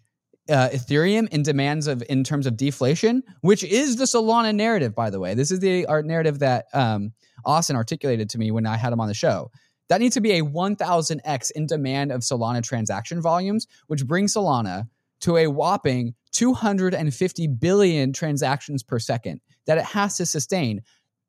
uh, 0.49 0.69
Ethereum 0.69 1.27
in 1.29 1.43
demands 1.43 1.87
of 1.87 2.03
in 2.09 2.23
terms 2.23 2.47
of 2.47 2.57
deflation, 2.57 3.23
which 3.41 3.63
is 3.63 3.97
the 3.97 4.05
Solana 4.05 4.53
narrative, 4.53 4.95
by 4.95 5.09
the 5.09 5.19
way. 5.19 5.33
This 5.33 5.51
is 5.51 5.59
the 5.59 5.85
art 5.85 6.05
narrative 6.05 6.39
that 6.39 6.65
um, 6.73 7.13
Austin 7.45 7.75
articulated 7.75 8.29
to 8.29 8.37
me 8.37 8.51
when 8.51 8.65
I 8.65 8.77
had 8.77 8.93
him 8.93 8.99
on 8.99 9.07
the 9.07 9.13
show. 9.13 9.51
That 9.89 10.01
needs 10.01 10.15
to 10.15 10.21
be 10.21 10.37
a 10.37 10.43
1000x 10.43 11.51
in 11.51 11.65
demand 11.65 12.11
of 12.11 12.21
Solana 12.21 12.61
transaction 12.61 13.21
volumes, 13.21 13.67
which 13.87 14.05
brings 14.05 14.33
Solana 14.33 14.89
to 15.21 15.37
a 15.37 15.47
whopping 15.47 16.13
250 16.31 17.47
billion 17.47 18.13
transactions 18.13 18.83
per 18.83 18.99
second 18.99 19.41
that 19.65 19.77
it 19.77 19.85
has 19.85 20.17
to 20.17 20.25
sustain 20.25 20.81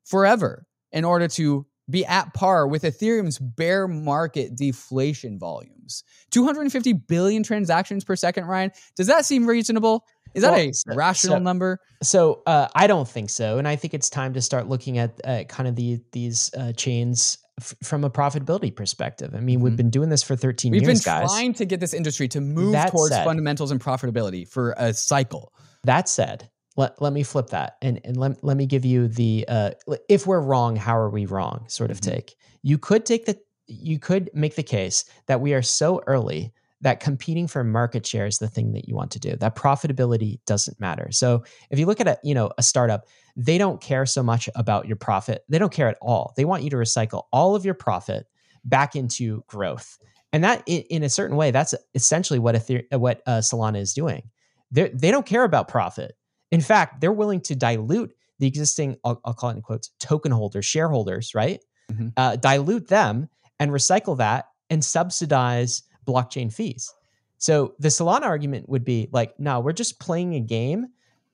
forever 0.05 0.65
in 0.91 1.05
order 1.05 1.27
to 1.27 1.65
be 1.89 2.05
at 2.05 2.33
par 2.33 2.67
with 2.67 2.83
Ethereum's 2.83 3.39
bear 3.39 3.87
market 3.87 4.55
deflation 4.55 5.39
volumes. 5.39 6.03
250 6.31 6.93
billion 6.93 7.43
transactions 7.43 8.03
per 8.03 8.15
second, 8.15 8.45
Ryan. 8.45 8.71
Does 8.95 9.07
that 9.07 9.25
seem 9.25 9.47
reasonable? 9.47 10.05
Is 10.35 10.43
that 10.43 10.51
Well, 10.51 10.59
a 10.69 10.73
so- 10.73 10.93
rational 10.93 11.37
so- 11.37 11.43
number? 11.43 11.79
So 12.03 12.43
uh, 12.45 12.67
I 12.75 12.85
don't 12.87 13.07
think 13.07 13.29
so, 13.31 13.57
and 13.57 13.67
I 13.67 13.75
think 13.75 13.93
it's 13.95 14.09
time 14.09 14.33
to 14.33 14.41
start 14.41 14.67
looking 14.69 14.97
at 14.99 15.19
uh, 15.25 15.43
kind 15.45 15.67
of 15.67 15.75
the 15.75 15.99
these 16.11 16.51
uh, 16.55 16.71
chains 16.73 17.39
f- 17.59 17.73
from 17.83 18.03
a 18.03 18.09
profitability 18.11 18.73
perspective. 18.75 19.33
I 19.33 19.39
mean, 19.39 19.59
we've 19.59 19.73
Mhm. 19.73 19.77
been 19.77 19.89
doing 19.89 20.09
this 20.09 20.21
for 20.21 20.35
13 20.35 20.71
We've 20.71 20.83
years, 20.83 21.03
been 21.03 21.25
trying 21.27 21.53
to 21.55 21.65
get 21.65 21.79
this 21.79 21.95
industry 21.95 22.27
to 22.29 22.41
move 22.41 22.73
That 22.73 22.91
towards 22.91 23.15
said- 23.15 23.25
fundamentals 23.25 23.71
and 23.71 23.81
profitability 23.81 24.47
for 24.47 24.75
a 24.77 24.93
cycle. 24.93 25.51
That 25.85 26.07
said, 26.07 26.49
let, 26.79 27.01
let 27.01 27.13
me 27.13 27.23
flip 27.23 27.47
that 27.47 27.77
and, 27.81 27.99
and 28.05 28.15
let, 28.17 28.43
let 28.43 28.57
me 28.57 28.65
give 28.65 28.85
you 28.85 29.07
the 29.07 29.45
uh, 29.47 29.71
if 30.07 30.25
we're 30.25 30.39
wrong, 30.41 30.75
how 30.75 30.97
are 30.97 31.09
we 31.09 31.25
wrong 31.25 31.65
sort 31.67 31.91
of 31.91 31.97
Mhm. 31.99 32.11
take. 32.11 32.35
You 32.63 32.77
could 32.77 33.05
take 33.05 33.25
the 33.25 33.37
you 33.67 33.99
could 33.99 34.31
make 34.33 34.55
the 34.55 34.63
case 34.63 35.05
that 35.27 35.41
we 35.41 35.53
are 35.53 35.61
so 35.61 36.01
early 36.07 36.51
that 36.81 37.01
competing 37.01 37.47
for 37.47 37.63
market 37.63 38.05
share 38.07 38.25
is 38.25 38.37
the 38.39 38.47
thing 38.47 38.71
that 38.73 38.87
you 38.87 38.95
want 38.95 39.11
to 39.11 39.19
do. 39.19 39.35
That 39.35 39.55
profitability 39.55 40.39
doesn't 40.47 40.79
matter. 40.79 41.11
So 41.11 41.43
if 41.69 41.77
you 41.77 41.85
look 41.85 41.99
at 41.99 42.07
a 42.07 42.17
you 42.23 42.33
know 42.33 42.51
a 42.57 42.63
startup, 42.63 43.05
they 43.35 43.57
don't 43.57 43.81
care 43.81 44.05
so 44.05 44.23
much 44.23 44.49
about 44.55 44.87
your 44.87 44.95
profit. 44.95 45.43
They 45.49 45.59
don't 45.59 45.73
care 45.73 45.89
at 45.89 45.97
all. 46.01 46.33
They 46.37 46.45
want 46.45 46.63
you 46.63 46.69
to 46.71 46.77
recycle 46.77 47.23
all 47.31 47.55
of 47.55 47.65
your 47.65 47.73
profit 47.75 48.25
back 48.63 48.95
into 48.95 49.43
growth. 49.47 49.97
And 50.31 50.43
that 50.43 50.63
in, 50.67 51.03
a 51.03 51.09
certain 51.09 51.35
way, 51.37 51.51
that's 51.51 51.73
essentially 51.95 52.39
what 52.39 52.55
Ether- 52.55 52.87
what 52.97 53.21
uh, 53.25 53.39
Solana 53.39 53.79
is 53.79 53.93
doing. 53.93 54.29
They 54.71 54.89
they 54.89 55.11
don't 55.11 55.25
care 55.25 55.43
about 55.43 55.67
profit. 55.67 56.15
In 56.51 56.61
fact, 56.61 57.01
they're 57.01 57.11
willing 57.11 57.41
to 57.41 57.55
dilute 57.55 58.13
the 58.39 58.47
existing, 58.47 58.97
I'll, 59.03 59.19
I'll 59.25 59.33
call 59.33 59.49
it 59.51 59.57
in 59.57 59.61
quotes, 59.61 59.89
token 59.99 60.31
holders, 60.31 60.65
shareholders, 60.65 61.35
right? 61.35 61.63
Mhm. 61.91 62.13
Uh, 62.15 62.35
dilute 62.37 62.87
them 62.87 63.29
and 63.59 63.71
recycle 63.71 64.17
that 64.17 64.45
and 64.69 64.83
subsidize 64.83 65.83
blockchain 66.07 66.51
fees. 66.53 66.93
So 67.37 67.73
the 67.79 67.89
Solana 67.89 68.23
argument 68.23 68.69
would 68.69 68.83
be 68.83 69.09
like, 69.11 69.39
no, 69.39 69.59
we're 69.59 69.73
just 69.73 69.99
playing 69.99 70.35
a 70.35 70.39
game 70.39 70.87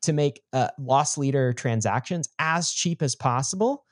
to 0.04 0.14
make 0.14 0.42
uh, 0.54 0.70
loss 0.80 1.18
leader 1.18 1.52
transactions 1.54 2.30
as 2.40 2.72
cheap 2.72 3.02
as 3.02 3.16
possible. 3.16 3.86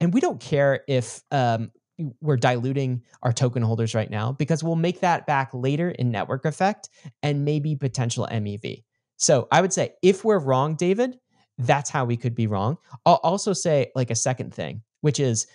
And 0.00 0.14
we 0.14 0.20
don't 0.20 0.40
care 0.40 0.82
if 0.86 1.22
um, 1.30 1.72
we're 2.20 2.36
diluting 2.36 3.02
our 3.22 3.32
token 3.32 3.62
holders 3.62 3.94
right 3.94 4.10
now 4.10 4.32
because 4.32 4.62
we'll 4.62 4.76
make 4.76 5.00
that 5.00 5.26
back 5.26 5.50
later 5.52 5.90
in 5.90 6.10
network 6.10 6.44
effect 6.44 6.88
and 7.22 7.44
maybe 7.44 7.74
potential 7.74 8.28
MEV. 8.30 8.84
So 9.16 9.48
I 9.50 9.60
would 9.60 9.72
say 9.72 9.94
if 10.02 10.24
we're 10.24 10.38
wrong, 10.38 10.74
David, 10.74 11.18
that's 11.58 11.88
how 11.90 12.04
we 12.04 12.16
could 12.16 12.34
be 12.34 12.46
wrong. 12.46 12.76
I'll 13.04 13.20
also 13.22 13.52
say 13.52 13.90
like 13.94 14.10
a 14.10 14.14
second 14.14 14.52
thing, 14.54 14.82
which 15.00 15.18
is 15.20 15.46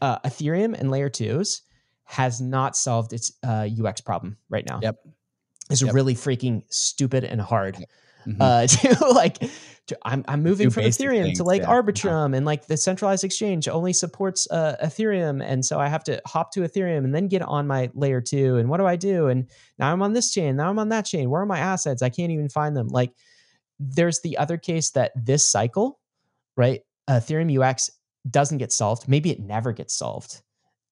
uh, 0.00 0.18
Ethereum 0.20 0.78
and 0.78 0.90
layer 0.90 1.08
twos 1.08 1.62
has 2.04 2.40
not 2.40 2.76
solved 2.76 3.12
its 3.12 3.32
uh, 3.42 3.68
UX 3.84 4.00
problem 4.00 4.36
right 4.50 4.66
now. 4.68 4.80
Yep. 4.82 4.96
It's 5.70 5.82
Yep. 5.82 5.94
really 5.94 6.14
freaking 6.14 6.62
stupid 6.68 7.24
and 7.24 7.40
hard. 7.40 7.78
Yep. 7.78 7.88
Mhm. 8.26 8.36
uh, 8.40 8.66
to 8.96 9.06
like 9.08 9.38
to, 9.88 9.98
I'm, 10.04 10.24
I'm 10.28 10.42
moving 10.42 10.70
from 10.70 10.84
Ethereum 10.84 11.24
things, 11.24 11.38
to 11.38 11.44
like 11.44 11.62
yeah. 11.62 11.68
Arbitrum 11.68 12.36
and 12.36 12.46
like 12.46 12.66
the 12.66 12.76
centralized 12.76 13.24
exchange 13.24 13.68
only 13.68 13.92
supports 13.92 14.46
uh, 14.50 14.76
Ethereum. 14.82 15.44
And 15.44 15.64
so 15.64 15.80
I 15.80 15.88
have 15.88 16.04
to 16.04 16.22
hop 16.26 16.52
to 16.52 16.60
Ethereum 16.60 16.98
and 16.98 17.14
then 17.14 17.28
get 17.28 17.42
on 17.42 17.66
my 17.66 17.90
layer 17.94 18.20
two. 18.20 18.56
And 18.56 18.68
what 18.68 18.78
do 18.78 18.86
I 18.86 18.96
do? 18.96 19.26
And 19.26 19.50
now 19.78 19.92
I'm 19.92 20.02
on 20.02 20.12
this 20.12 20.32
chain. 20.32 20.56
Now 20.56 20.70
I'm 20.70 20.78
on 20.78 20.90
that 20.90 21.04
chain. 21.04 21.30
Where 21.30 21.42
are 21.42 21.46
my 21.46 21.58
assets? 21.58 22.02
I 22.02 22.10
can't 22.10 22.30
even 22.30 22.48
find 22.48 22.76
them. 22.76 22.88
Like 22.88 23.12
there's 23.80 24.20
the 24.20 24.38
other 24.38 24.56
case 24.56 24.90
that 24.90 25.12
this 25.16 25.48
cycle, 25.48 25.98
right? 26.56 26.82
Ethereum 27.10 27.60
UX 27.60 27.90
doesn't 28.30 28.58
get 28.58 28.72
solved. 28.72 29.08
Maybe 29.08 29.30
it 29.30 29.40
never 29.40 29.72
gets 29.72 29.94
solved. 29.94 30.42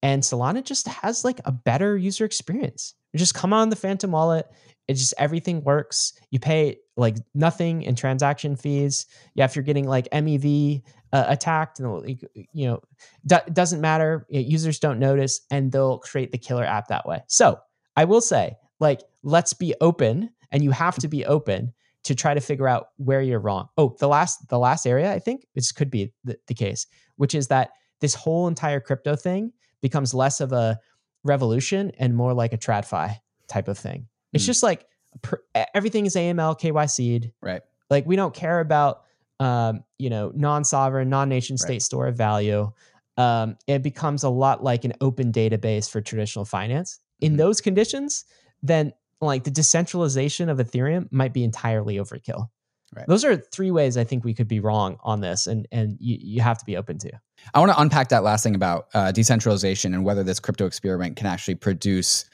And 0.03 0.23
Solana 0.23 0.63
just 0.63 0.87
has 0.87 1.23
like 1.23 1.39
a 1.45 1.51
better 1.51 1.95
user 1.95 2.25
experience. 2.25 2.95
You 3.13 3.19
just 3.19 3.35
come 3.35 3.53
on 3.53 3.69
the 3.69 3.75
Phantom 3.75 4.11
wallet. 4.11 4.47
It 4.91 4.95
just 4.95 5.13
everything 5.17 5.63
works. 5.63 6.13
You 6.31 6.39
pay 6.39 6.77
like 6.97 7.15
nothing 7.33 7.83
in 7.83 7.95
transaction 7.95 8.57
fees. 8.57 9.05
Yeah, 9.35 9.45
if 9.45 9.55
you're 9.55 9.63
getting 9.63 9.87
like 9.87 10.09
MEV 10.11 10.81
uh, 11.13 11.25
attacked, 11.27 11.79
and 11.79 12.19
you 12.53 12.67
know, 12.67 12.81
do- 13.25 13.51
doesn't 13.53 13.79
matter. 13.79 14.25
Users 14.29 14.79
don't 14.79 14.99
notice, 14.99 15.41
and 15.49 15.71
they'll 15.71 15.99
create 15.99 16.31
the 16.31 16.37
killer 16.37 16.65
app 16.65 16.89
that 16.89 17.07
way. 17.07 17.23
So 17.27 17.57
I 17.95 18.03
will 18.03 18.19
say, 18.19 18.57
like, 18.81 19.01
let's 19.23 19.53
be 19.53 19.73
open, 19.79 20.29
and 20.51 20.61
you 20.61 20.71
have 20.71 20.95
to 20.97 21.07
be 21.07 21.25
open 21.25 21.73
to 22.03 22.15
try 22.15 22.33
to 22.33 22.41
figure 22.41 22.67
out 22.67 22.87
where 22.97 23.21
you're 23.21 23.39
wrong. 23.39 23.69
Oh, 23.77 23.95
the 23.99 24.09
last 24.09 24.49
the 24.49 24.59
last 24.59 24.85
area 24.85 25.13
I 25.13 25.19
think 25.19 25.45
this 25.55 25.71
could 25.71 25.89
be 25.89 26.11
the, 26.25 26.37
the 26.47 26.53
case, 26.53 26.85
which 27.15 27.33
is 27.33 27.47
that 27.47 27.69
this 28.01 28.13
whole 28.13 28.47
entire 28.49 28.81
crypto 28.81 29.15
thing 29.15 29.53
becomes 29.81 30.13
less 30.13 30.41
of 30.41 30.51
a 30.51 30.79
revolution 31.23 31.91
and 31.97 32.15
more 32.15 32.33
like 32.33 32.51
a 32.51 32.57
tradfi 32.57 33.15
type 33.47 33.67
of 33.67 33.77
thing. 33.77 34.07
It's 34.33 34.43
Hmm. 34.43 34.47
just 34.47 34.63
like 34.63 34.85
per, 35.21 35.41
everything 35.73 36.05
is 36.05 36.15
AML 36.15 36.55
KYC'd. 36.59 37.31
Right. 37.41 37.61
Like 37.89 38.05
we 38.05 38.15
don't 38.15 38.33
care 38.33 38.59
about 38.59 39.03
um, 39.39 39.83
you 39.97 40.09
know 40.09 40.31
non-sovereign, 40.35 41.09
non-nation 41.09 41.57
state 41.57 41.73
Right. 41.73 41.81
store 41.81 42.07
of 42.07 42.15
value. 42.15 42.71
Um, 43.17 43.57
it 43.67 43.81
becomes 43.83 44.23
a 44.23 44.29
lot 44.29 44.63
like 44.63 44.85
an 44.85 44.93
open 45.01 45.31
database 45.31 45.89
for 45.89 45.99
traditional 45.99 46.45
finance. 46.45 46.99
In 47.19 47.33
Mhm. 47.33 47.37
those 47.37 47.59
conditions, 47.61 48.25
then 48.63 48.93
like 49.19 49.43
the 49.43 49.51
decentralization 49.51 50.47
of 50.49 50.59
Ethereum 50.59 51.11
might 51.11 51.33
be 51.33 51.43
entirely 51.43 51.95
overkill. 51.97 52.49
Right. 52.95 53.07
Those 53.07 53.23
are 53.25 53.37
three 53.37 53.71
ways 53.71 53.95
I 53.97 54.03
think 54.03 54.23
we 54.23 54.33
could 54.33 54.47
be 54.47 54.59
wrong 54.59 54.97
on 55.01 55.21
this, 55.21 55.47
and 55.47 55.67
and 55.71 55.97
you, 55.99 56.17
you 56.21 56.41
have 56.41 56.57
to 56.59 56.65
be 56.65 56.75
open 56.77 56.97
to. 56.99 57.11
I 57.53 57.59
want 57.59 57.71
to 57.71 57.79
unpack 57.81 58.09
that 58.09 58.23
last 58.23 58.43
thing 58.43 58.53
about 58.55 58.87
uh, 58.93 59.11
decentralization 59.11 59.93
and 59.93 60.03
whether 60.05 60.23
this 60.23 60.39
crypto 60.39 60.65
experiment 60.65 61.15
can 61.15 61.25
actually 61.25 61.55
produce 61.55 62.25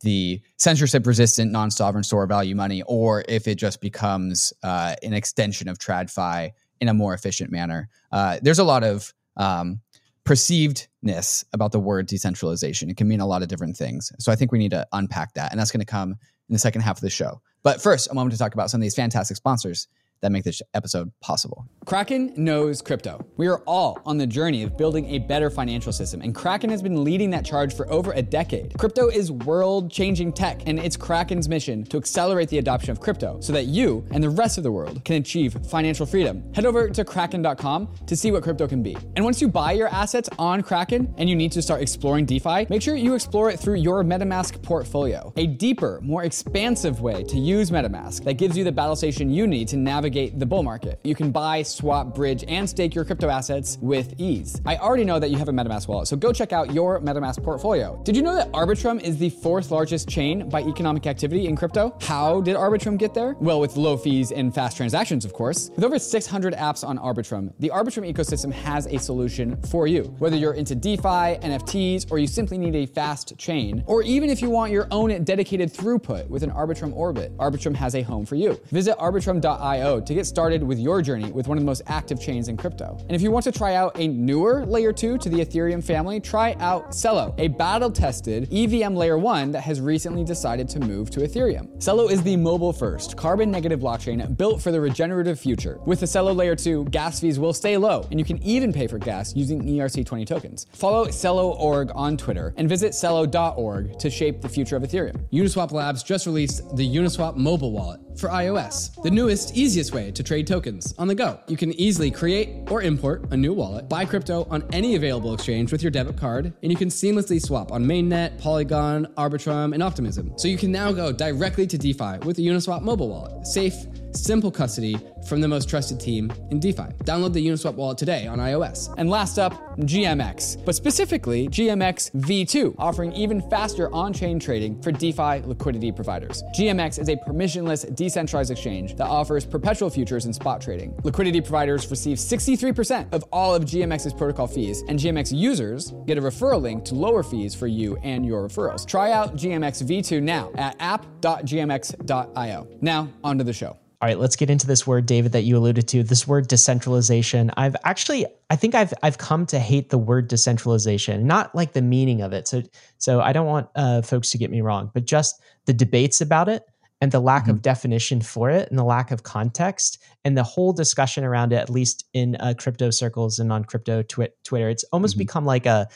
the 0.00 0.40
censorship 0.58 1.06
resistant 1.06 1.52
non 1.52 1.70
sovereign 1.70 2.04
store 2.04 2.26
value 2.26 2.54
money, 2.54 2.82
or 2.86 3.24
if 3.28 3.48
it 3.48 3.56
just 3.56 3.80
becomes 3.80 4.52
uh, 4.62 4.94
an 5.02 5.12
extension 5.12 5.68
of 5.68 5.78
TradFi 5.78 6.50
in 6.80 6.88
a 6.88 6.94
more 6.94 7.14
efficient 7.14 7.50
manner. 7.50 7.88
Uh, 8.12 8.38
there's 8.42 8.58
a 8.58 8.64
lot 8.64 8.84
of 8.84 9.12
um, 9.36 9.80
perceivedness 10.24 11.44
about 11.52 11.72
the 11.72 11.80
word 11.80 12.06
decentralization. 12.06 12.90
It 12.90 12.96
can 12.96 13.08
mean 13.08 13.20
a 13.20 13.26
lot 13.26 13.42
of 13.42 13.48
different 13.48 13.76
things. 13.76 14.12
So 14.18 14.32
I 14.32 14.36
think 14.36 14.52
we 14.52 14.58
need 14.58 14.72
to 14.72 14.86
unpack 14.92 15.34
that. 15.34 15.52
And 15.52 15.60
that's 15.60 15.70
going 15.70 15.80
to 15.80 15.86
come 15.86 16.10
in 16.10 16.52
the 16.52 16.58
second 16.58 16.82
half 16.82 16.98
of 16.98 17.02
the 17.02 17.10
show. 17.10 17.40
But 17.62 17.80
first, 17.80 18.10
a 18.10 18.14
moment 18.14 18.32
to 18.32 18.38
talk 18.38 18.54
about 18.54 18.70
some 18.70 18.80
of 18.80 18.82
these 18.82 18.94
fantastic 18.94 19.36
sponsors 19.36 19.88
that 20.20 20.32
make 20.32 20.44
this 20.44 20.62
episode 20.74 21.12
possible. 21.20 21.66
Kraken 21.84 22.32
knows 22.36 22.82
crypto. 22.82 23.24
We 23.36 23.46
are 23.46 23.58
all 23.60 24.00
on 24.04 24.18
the 24.18 24.26
journey 24.26 24.64
of 24.64 24.76
building 24.76 25.06
a 25.10 25.18
better 25.20 25.50
financial 25.50 25.92
system, 25.92 26.20
and 26.20 26.34
Kraken 26.34 26.68
has 26.70 26.82
been 26.82 27.04
leading 27.04 27.30
that 27.30 27.44
charge 27.44 27.74
for 27.74 27.88
over 27.92 28.12
a 28.12 28.22
decade. 28.22 28.76
Crypto 28.76 29.08
is 29.08 29.30
world 29.30 29.90
changing 29.90 30.32
tech, 30.32 30.62
and 30.66 30.80
it's 30.80 30.96
Kraken's 30.96 31.48
mission 31.48 31.84
to 31.84 31.96
accelerate 31.96 32.48
the 32.48 32.58
adoption 32.58 32.90
of 32.90 32.98
crypto 32.98 33.38
so 33.40 33.52
that 33.52 33.66
you 33.66 34.04
and 34.10 34.22
the 34.22 34.30
rest 34.30 34.58
of 34.58 34.64
the 34.64 34.72
world 34.72 35.04
can 35.04 35.16
achieve 35.16 35.56
financial 35.68 36.06
freedom. 36.06 36.42
Head 36.54 36.66
over 36.66 36.88
to 36.88 37.04
kraken.com 37.04 37.88
to 38.06 38.16
see 38.16 38.32
what 38.32 38.42
crypto 38.42 38.66
can 38.66 38.82
be. 38.82 38.96
And 39.14 39.24
once 39.24 39.40
you 39.40 39.46
buy 39.46 39.72
your 39.72 39.88
assets 39.88 40.28
on 40.38 40.62
Kraken 40.62 41.14
and 41.18 41.30
you 41.30 41.36
need 41.36 41.52
to 41.52 41.62
start 41.62 41.82
exploring 41.82 42.26
DeFi, 42.26 42.66
make 42.68 42.82
sure 42.82 42.96
you 42.96 43.14
explore 43.14 43.50
it 43.50 43.60
through 43.60 43.76
your 43.76 44.02
MetaMask 44.02 44.60
portfolio, 44.62 45.32
a 45.36 45.46
deeper, 45.46 46.00
more 46.02 46.24
expansive 46.24 47.00
way 47.00 47.22
to 47.24 47.38
use 47.38 47.70
MetaMask 47.70 48.24
that 48.24 48.34
gives 48.34 48.56
you 48.56 48.64
the 48.64 48.72
battle 48.72 48.96
station 48.96 49.30
you 49.30 49.46
need 49.46 49.68
to 49.68 49.76
navigate 49.76 50.05
the 50.10 50.46
bull 50.46 50.62
market. 50.62 51.00
You 51.04 51.14
can 51.14 51.30
buy, 51.30 51.62
swap, 51.62 52.14
bridge, 52.14 52.44
and 52.48 52.68
stake 52.68 52.94
your 52.94 53.04
crypto 53.04 53.28
assets 53.28 53.78
with 53.80 54.14
ease. 54.18 54.60
I 54.64 54.76
already 54.76 55.04
know 55.04 55.18
that 55.18 55.30
you 55.30 55.38
have 55.38 55.48
a 55.48 55.52
MetaMask 55.52 55.88
wallet, 55.88 56.08
so 56.08 56.16
go 56.16 56.32
check 56.32 56.52
out 56.52 56.72
your 56.72 57.00
MetaMask 57.00 57.42
portfolio. 57.42 58.00
Did 58.04 58.16
you 58.16 58.22
know 58.22 58.34
that 58.34 58.50
Arbitrum 58.52 59.00
is 59.00 59.18
the 59.18 59.30
fourth 59.30 59.70
largest 59.70 60.08
chain 60.08 60.48
by 60.48 60.62
economic 60.62 61.06
activity 61.06 61.46
in 61.46 61.56
crypto? 61.56 61.96
How 62.00 62.40
did 62.40 62.56
Arbitrum 62.56 62.98
get 62.98 63.14
there? 63.14 63.34
Well, 63.40 63.60
with 63.60 63.76
low 63.76 63.96
fees 63.96 64.32
and 64.32 64.54
fast 64.54 64.76
transactions, 64.76 65.24
of 65.24 65.32
course. 65.32 65.70
With 65.74 65.84
over 65.84 65.98
600 65.98 66.54
apps 66.54 66.86
on 66.86 66.98
Arbitrum, 66.98 67.52
the 67.58 67.70
Arbitrum 67.70 68.10
ecosystem 68.10 68.52
has 68.52 68.86
a 68.86 68.98
solution 68.98 69.60
for 69.62 69.86
you. 69.86 70.04
Whether 70.18 70.36
you're 70.36 70.54
into 70.54 70.74
DeFi, 70.74 71.38
NFTs, 71.42 72.10
or 72.10 72.18
you 72.18 72.26
simply 72.26 72.58
need 72.58 72.74
a 72.74 72.86
fast 72.86 73.36
chain, 73.38 73.82
or 73.86 74.02
even 74.02 74.30
if 74.30 74.40
you 74.40 74.50
want 74.50 74.72
your 74.72 74.86
own 74.90 75.24
dedicated 75.24 75.72
throughput 75.72 76.28
with 76.28 76.42
an 76.42 76.50
Arbitrum 76.50 76.94
orbit, 76.94 77.36
Arbitrum 77.36 77.74
has 77.74 77.94
a 77.94 78.02
home 78.02 78.24
for 78.24 78.36
you. 78.36 78.60
Visit 78.70 78.96
arbitrum.io 78.98 79.95
to 80.00 80.14
get 80.14 80.26
started 80.26 80.62
with 80.62 80.78
your 80.78 81.02
journey 81.02 81.30
with 81.32 81.48
one 81.48 81.58
of 81.58 81.62
the 81.62 81.66
most 81.66 81.82
active 81.86 82.20
chains 82.20 82.48
in 82.48 82.56
crypto. 82.56 82.96
And 83.02 83.12
if 83.12 83.22
you 83.22 83.30
want 83.30 83.44
to 83.44 83.52
try 83.52 83.74
out 83.74 83.98
a 83.98 84.08
newer 84.08 84.66
layer 84.66 84.92
2 84.92 85.18
to 85.18 85.28
the 85.28 85.38
Ethereum 85.38 85.82
family, 85.82 86.20
try 86.20 86.54
out 86.60 86.90
Celo, 86.90 87.34
a 87.38 87.48
battle 87.48 87.90
tested 87.90 88.48
EVM 88.52 88.94
layer 88.94 89.18
1 89.18 89.52
that 89.52 89.62
has 89.62 89.80
recently 89.80 90.24
decided 90.24 90.68
to 90.70 90.80
move 90.80 91.10
to 91.10 91.20
Ethereum. 91.20 91.78
Celo 91.78 92.10
is 92.10 92.22
the 92.22 92.36
mobile 92.36 92.72
first, 92.72 93.16
carbon 93.16 93.50
negative 93.50 93.80
blockchain 93.80 94.36
built 94.36 94.60
for 94.60 94.72
the 94.72 94.80
regenerative 94.80 95.38
future. 95.38 95.78
With 95.86 96.00
the 96.00 96.06
Celo 96.06 96.34
layer 96.34 96.56
2, 96.56 96.86
gas 96.86 97.20
fees 97.20 97.38
will 97.38 97.52
stay 97.52 97.76
low, 97.76 98.06
and 98.10 98.18
you 98.18 98.24
can 98.24 98.42
even 98.42 98.72
pay 98.72 98.86
for 98.86 98.98
gas 98.98 99.34
using 99.34 99.66
E 99.66 99.78
ERC20 99.78 100.26
tokens. 100.26 100.66
Follow 100.72 101.06
Celo.org 101.06 101.90
on 101.94 102.16
Twitter 102.16 102.54
and 102.56 102.68
visit 102.68 102.92
Celo.org 102.92 103.98
to 103.98 104.10
shape 104.10 104.40
the 104.40 104.48
future 104.48 104.76
of 104.76 104.82
Ethereum. 104.82 105.16
Uniswap 105.30 105.72
Labs 105.72 106.02
just 106.02 106.26
released 106.26 106.76
the 106.76 106.96
Uniswap 106.96 107.36
mobile 107.36 107.72
wallet 107.72 108.00
for 108.18 108.28
iOS, 108.28 109.00
the 109.02 109.10
newest, 109.10 109.56
easiest 109.56 109.85
way 109.92 110.10
to 110.10 110.22
trade 110.22 110.46
tokens 110.46 110.94
on 110.98 111.08
the 111.08 111.14
go. 111.14 111.40
You 111.48 111.56
can 111.56 111.72
easily 111.72 112.10
create 112.10 112.70
or 112.70 112.82
import 112.82 113.26
a 113.30 113.36
new 113.36 113.52
wallet, 113.52 113.88
buy 113.88 114.04
crypto 114.04 114.46
on 114.50 114.64
any 114.72 114.96
available 114.96 115.34
exchange 115.34 115.72
with 115.72 115.82
your 115.82 115.90
debit 115.90 116.16
card, 116.16 116.52
and 116.62 116.70
you 116.70 116.76
can 116.76 116.88
seamlessly 116.88 117.40
swap 117.40 117.72
on 117.72 117.84
Mainnet, 117.84 118.38
Polygon, 118.38 119.06
Arbitrum, 119.16 119.74
and 119.74 119.82
Optimism. 119.82 120.32
So 120.36 120.48
you 120.48 120.56
can 120.56 120.72
now 120.72 120.92
go 120.92 121.12
directly 121.12 121.66
to 121.66 121.78
DeFi 121.78 122.18
with 122.24 122.36
the 122.36 122.46
Uniswap 122.46 122.82
mobile 122.82 123.08
wallet. 123.08 123.46
Safe, 123.46 123.74
simple 124.16 124.50
custody 124.50 124.98
from 125.28 125.40
the 125.40 125.48
most 125.48 125.68
trusted 125.68 126.00
team 126.00 126.32
in 126.50 126.60
DeFi. 126.60 126.84
Download 127.04 127.32
the 127.32 127.44
Uniswap 127.44 127.74
wallet 127.74 127.98
today 127.98 128.26
on 128.26 128.38
iOS. 128.38 128.94
And 128.96 129.10
last 129.10 129.38
up, 129.38 129.52
GMX, 129.80 130.64
but 130.64 130.74
specifically 130.74 131.48
GMX 131.48 132.12
V2, 132.12 132.74
offering 132.78 133.12
even 133.12 133.42
faster 133.50 133.92
on 133.94 134.12
chain 134.12 134.38
trading 134.38 134.80
for 134.82 134.92
DeFi 134.92 135.42
liquidity 135.46 135.92
providers. 135.92 136.42
GMX 136.56 136.98
is 136.98 137.08
a 137.08 137.16
permissionless, 137.16 137.94
decentralized 137.94 138.50
exchange 138.50 138.96
that 138.96 139.06
offers 139.06 139.44
perpetual 139.44 139.90
futures 139.90 140.24
and 140.24 140.34
spot 140.34 140.60
trading. 140.60 140.94
Liquidity 141.04 141.40
providers 141.40 141.90
receive 141.90 142.18
63% 142.18 143.12
of 143.12 143.24
all 143.32 143.54
of 143.54 143.64
GMX's 143.64 144.14
protocol 144.14 144.46
fees, 144.46 144.82
and 144.88 144.98
GMX 144.98 145.36
users 145.36 145.92
get 146.06 146.18
a 146.18 146.22
referral 146.22 146.60
link 146.60 146.84
to 146.86 146.94
lower 146.94 147.22
fees 147.22 147.54
for 147.54 147.66
you 147.66 147.96
and 148.02 148.24
your 148.24 148.46
referrals. 148.48 148.86
Try 148.86 149.12
out 149.12 149.36
GMX 149.36 149.82
V2 149.82 150.22
now 150.22 150.50
at 150.54 150.76
app.gmx.io. 150.80 152.68
Now, 152.80 153.08
onto 153.22 153.44
the 153.44 153.52
show. 153.52 153.76
All 154.02 154.08
right, 154.08 154.18
let's 154.18 154.36
get 154.36 154.50
into 154.50 154.66
this 154.66 154.86
word, 154.86 155.06
David, 155.06 155.32
that 155.32 155.44
you 155.44 155.56
alluded 155.56 155.88
to. 155.88 156.02
This 156.02 156.28
word 156.28 156.48
decentralization. 156.48 157.50
I've 157.56 157.76
actually, 157.84 158.26
I 158.50 158.56
think 158.56 158.74
I've 158.74 158.92
I've 159.02 159.16
come 159.16 159.46
to 159.46 159.58
hate 159.58 159.88
the 159.88 159.96
word 159.96 160.28
decentralization, 160.28 161.26
not 161.26 161.54
like 161.54 161.72
the 161.72 161.80
meaning 161.80 162.20
of 162.20 162.34
it. 162.34 162.46
So, 162.46 162.62
so 162.98 163.20
I 163.22 163.32
don't 163.32 163.46
want 163.46 163.68
uh, 163.74 164.02
folks 164.02 164.30
to 164.32 164.38
get 164.38 164.50
me 164.50 164.60
wrong, 164.60 164.90
but 164.92 165.06
just 165.06 165.40
the 165.64 165.72
debates 165.72 166.20
about 166.20 166.48
it 166.50 166.62
and 167.00 167.10
the 167.10 167.20
lack 167.20 167.48
of 167.48 167.62
definition 167.62 168.20
for 168.20 168.50
it 168.50 168.68
and 168.68 168.78
the 168.78 168.84
lack 168.84 169.10
of 169.10 169.22
context 169.22 169.98
and 170.24 170.36
the 170.36 170.42
whole 170.42 170.72
discussion 170.74 171.24
around 171.24 171.52
it, 171.54 171.56
at 171.56 171.70
least 171.70 172.04
in 172.12 172.36
uh, 172.36 172.52
crypto 172.58 172.90
circles 172.90 173.38
and 173.38 173.50
on 173.50 173.64
crypto 173.64 174.02
twi- 174.02 174.28
Twitter, 174.44 174.68
it's 174.68 174.84
almost 174.92 175.14
Mhm. 175.16 175.20
become 175.20 175.44
like 175.46 175.64
a 175.66 175.88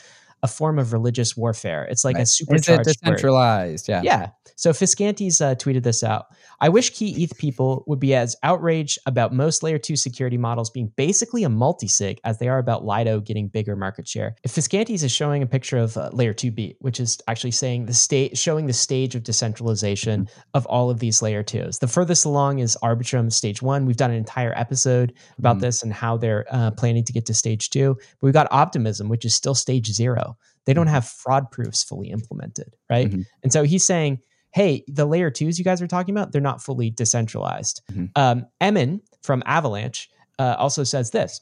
a 0.43 0.47
form 0.47 0.79
of 0.79 0.93
religious 0.93 1.35
warfare. 1.37 1.85
It's 1.85 2.03
like 2.03 2.15
a 2.15 2.19
Right. 2.19 2.23
Is 2.23 2.35
supercharged 2.35 2.69
it 2.69 2.77
word. 2.77 2.83
decentralized? 3.15 3.89
Yeah. 3.89 4.01
Yeah. 4.03 4.29
So 4.55 4.71
Fiskantes 4.71 5.41
uh, 5.41 5.55
tweeted 5.55 5.81
this 5.83 6.03
out. 6.03 6.25
I 6.59 6.69
wish 6.69 6.91
key 6.91 7.23
ETH 7.23 7.35
people 7.37 7.83
would 7.87 7.99
be 7.99 8.13
as 8.13 8.35
outraged 8.43 8.99
about 9.07 9.33
most 9.33 9.63
layer 9.63 9.79
two 9.79 9.95
security 9.95 10.37
models 10.37 10.69
being 10.69 10.91
basically 10.95 11.43
a 11.43 11.49
multi-sig 11.49 12.19
as 12.23 12.37
they 12.37 12.47
are 12.47 12.59
about 12.59 12.85
Lido 12.85 13.19
getting 13.19 13.47
bigger 13.47 13.75
market 13.75 14.07
share. 14.07 14.35
If 14.43 14.51
Fiskantes 14.53 15.01
is 15.03 15.11
showing 15.11 15.41
a 15.41 15.47
picture 15.47 15.77
of 15.79 15.97
uh, 15.97 16.09
layer 16.13 16.33
two 16.33 16.51
B, 16.51 16.75
which 16.79 16.99
is 16.99 17.17
actually 17.27 17.51
saying 17.51 17.87
the 17.87 17.93
state, 17.93 18.37
showing 18.37 18.67
the 18.67 18.73
stage 18.73 19.15
of 19.15 19.23
decentralization 19.23 20.27
of 20.53 20.65
all 20.67 20.89
of 20.91 20.99
these 20.99 21.21
layer 21.21 21.41
twos. 21.43 21.79
The 21.79 21.87
furthest 21.87 22.25
along 22.25 22.59
is 22.59 22.77
Arbitrum 22.83 23.31
stage 23.31 23.61
one. 23.61 23.85
We've 23.85 23.97
done 23.97 24.11
an 24.11 24.17
entire 24.17 24.53
episode 24.55 25.13
about 25.39 25.57
Mhm. 25.57 25.61
this 25.61 25.81
and 25.83 25.91
how 25.93 26.17
they're 26.17 26.45
uh, 26.51 26.71
planning 26.71 27.03
to 27.05 27.13
get 27.13 27.25
to 27.27 27.33
stage 27.33 27.69
two. 27.71 27.95
But 27.95 28.25
we've 28.27 28.33
got 28.33 28.47
Optimism, 28.51 29.09
which 29.09 29.25
is 29.25 29.33
still 29.33 29.55
stage 29.55 29.91
zero. 29.91 30.30
They 30.65 30.73
don't 30.73 30.87
have 30.87 31.07
fraud 31.07 31.51
proofs 31.51 31.83
fully 31.83 32.09
implemented, 32.09 32.75
right? 32.89 33.09
Mhm. 33.09 33.25
And 33.43 33.51
so 33.51 33.63
he's 33.63 33.85
saying 33.85 34.19
hey, 34.53 34.83
the 34.87 35.05
layer 35.05 35.31
twos 35.31 35.57
you 35.57 35.63
guys 35.65 35.81
are 35.81 35.87
talking 35.87 36.13
about, 36.13 36.31
they're 36.31 36.41
not 36.41 36.61
fully 36.61 36.89
decentralized. 36.89 37.81
Mhm. 37.91 38.09
Um, 38.15 38.45
Emin 38.59 39.01
from 39.21 39.41
Avalanche 39.45 40.09
uh, 40.39 40.55
also 40.57 40.83
says 40.83 41.11
this. 41.11 41.39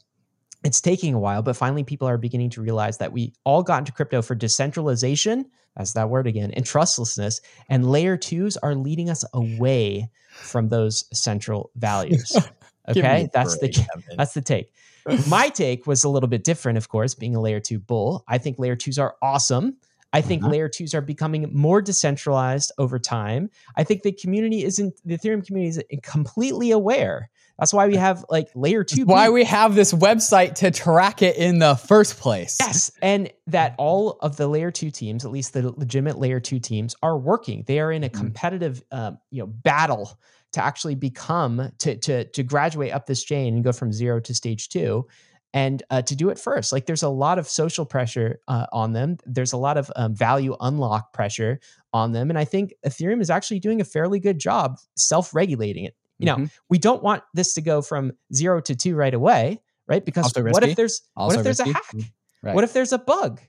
It's 0.63 0.81
taking 0.81 1.13
a 1.13 1.19
while, 1.19 1.41
but 1.41 1.55
finally 1.55 1.83
people 1.83 2.07
are 2.07 2.17
beginning 2.17 2.49
to 2.51 2.61
realize 2.61 2.97
that 2.97 3.13
we 3.13 3.33
all 3.45 3.63
got 3.63 3.79
into 3.79 3.93
crypto 3.93 4.21
for 4.21 4.35
decentralization, 4.35 5.45
that's 5.75 5.93
that 5.93 6.09
word 6.09 6.27
again, 6.27 6.51
and 6.51 6.65
trustlessness, 6.65 7.39
and 7.69 7.89
layer 7.89 8.17
twos 8.17 8.57
are 8.57 8.75
leading 8.75 9.09
us 9.09 9.23
away 9.33 10.09
from 10.31 10.69
those 10.69 11.05
central 11.13 11.71
values. 11.75 12.35
Okay, 12.89 13.29
that's 13.33 13.59
the 13.59 13.67
that's 14.17 14.33
the 14.33 14.41
take. 14.41 14.73
My 15.27 15.49
take 15.49 15.85
was 15.87 16.03
a 16.03 16.09
little 16.09 16.29
bit 16.29 16.43
different, 16.43 16.77
of 16.77 16.89
course, 16.89 17.15
being 17.15 17.35
a 17.35 17.41
layer 17.41 17.59
two 17.59 17.79
bull. 17.79 18.23
I 18.27 18.37
think 18.37 18.59
layer 18.59 18.75
twos 18.75 18.97
are 18.99 19.15
awesome. 19.21 19.77
I 20.11 20.21
think 20.21 20.41
Uh-huh. 20.41 20.51
layer 20.51 20.69
twos 20.69 20.95
are 20.95 21.01
becoming 21.01 21.49
more 21.53 21.81
decentralized 21.83 22.71
over 22.79 22.97
time. 22.97 23.49
I 23.75 23.83
think 23.83 24.01
the 24.01 24.11
community 24.11 24.63
isn't 24.63 24.95
the 25.05 25.17
Ethereum 25.17 25.45
community 25.45 25.77
is 25.77 25.99
completely 26.01 26.71
aware. 26.71 27.29
That's 27.59 27.73
why 27.73 27.87
we 27.87 27.97
have 27.97 28.25
like 28.29 28.47
layer 28.55 28.83
two. 28.85 29.03
why 29.05 29.29
we 29.29 29.43
have 29.43 29.75
this 29.75 29.93
website 29.93 30.55
to 30.55 30.71
track 30.71 31.21
it 31.21 31.35
in 31.35 31.59
the 31.59 31.75
first 31.75 32.17
place. 32.17 32.57
Yes, 32.59 32.89
and 33.01 33.31
that 33.47 33.75
all 33.77 34.17
of 34.21 34.37
the 34.37 34.47
layer 34.47 34.71
two 34.71 34.89
teams, 34.91 35.25
at 35.25 35.31
least 35.31 35.53
the 35.53 35.69
legitimate 35.77 36.17
layer 36.17 36.39
two 36.39 36.59
teams, 36.59 36.95
are 37.03 37.17
working. 37.17 37.65
They 37.67 37.79
are 37.79 37.91
in 37.91 38.03
a 38.05 38.09
Mhm. 38.09 38.13
competitive, 38.13 38.81
um, 38.91 39.19
you 39.29 39.41
know, 39.43 39.47
battle 39.47 40.17
to 40.53 40.63
actually 40.63 40.95
become 40.95 41.71
to 41.79 41.95
to 41.97 42.25
to 42.25 42.43
graduate 42.43 42.93
up 42.93 43.05
this 43.05 43.23
chain 43.23 43.55
and 43.55 43.63
go 43.63 43.71
from 43.71 43.91
zero 43.93 44.19
to 44.21 44.33
stage 44.33 44.69
two, 44.69 45.07
and 45.53 45.83
uh, 45.89 46.01
to 46.03 46.15
do 46.15 46.29
it 46.29 46.39
first. 46.39 46.71
Like 46.71 46.85
there's 46.85 47.03
a 47.03 47.09
lot 47.09 47.39
of 47.39 47.47
social 47.47 47.85
pressure 47.85 48.39
uh, 48.47 48.65
on 48.71 48.93
them. 48.93 49.17
There's 49.25 49.53
a 49.53 49.57
lot 49.57 49.77
of 49.77 49.91
um, 49.95 50.15
value 50.15 50.55
unlock 50.59 51.13
pressure 51.13 51.59
on 51.93 52.11
them, 52.11 52.29
and 52.29 52.37
I 52.39 52.45
think 52.45 52.73
Ethereum 52.85 53.21
is 53.21 53.29
actually 53.29 53.59
doing 53.59 53.81
a 53.81 53.85
fairly 53.85 54.19
good 54.19 54.39
job 54.39 54.77
self 54.95 55.33
regulating 55.33 55.85
it. 55.85 55.95
You 56.17 56.25
know, 56.25 56.35
Mhm. 56.35 56.51
we 56.69 56.77
don't 56.77 57.01
want 57.01 57.23
this 57.33 57.53
to 57.53 57.61
go 57.61 57.81
from 57.81 58.11
zero 58.33 58.59
to 58.61 58.75
two 58.75 58.95
right 58.95 59.13
away, 59.13 59.61
right? 59.87 60.03
Because 60.03 60.33
what 60.35 60.63
if 60.63 60.75
there's 60.75 61.01
what 61.13 61.35
if 61.35 61.43
there's 61.43 61.59
risky. 61.59 61.71
a 61.71 61.73
hack? 61.73 61.83
Mm, 61.95 62.11
right. 62.43 62.55
What 62.55 62.63
if 62.65 62.73
there's 62.73 62.91
a 62.91 62.97
bug? 62.99 63.39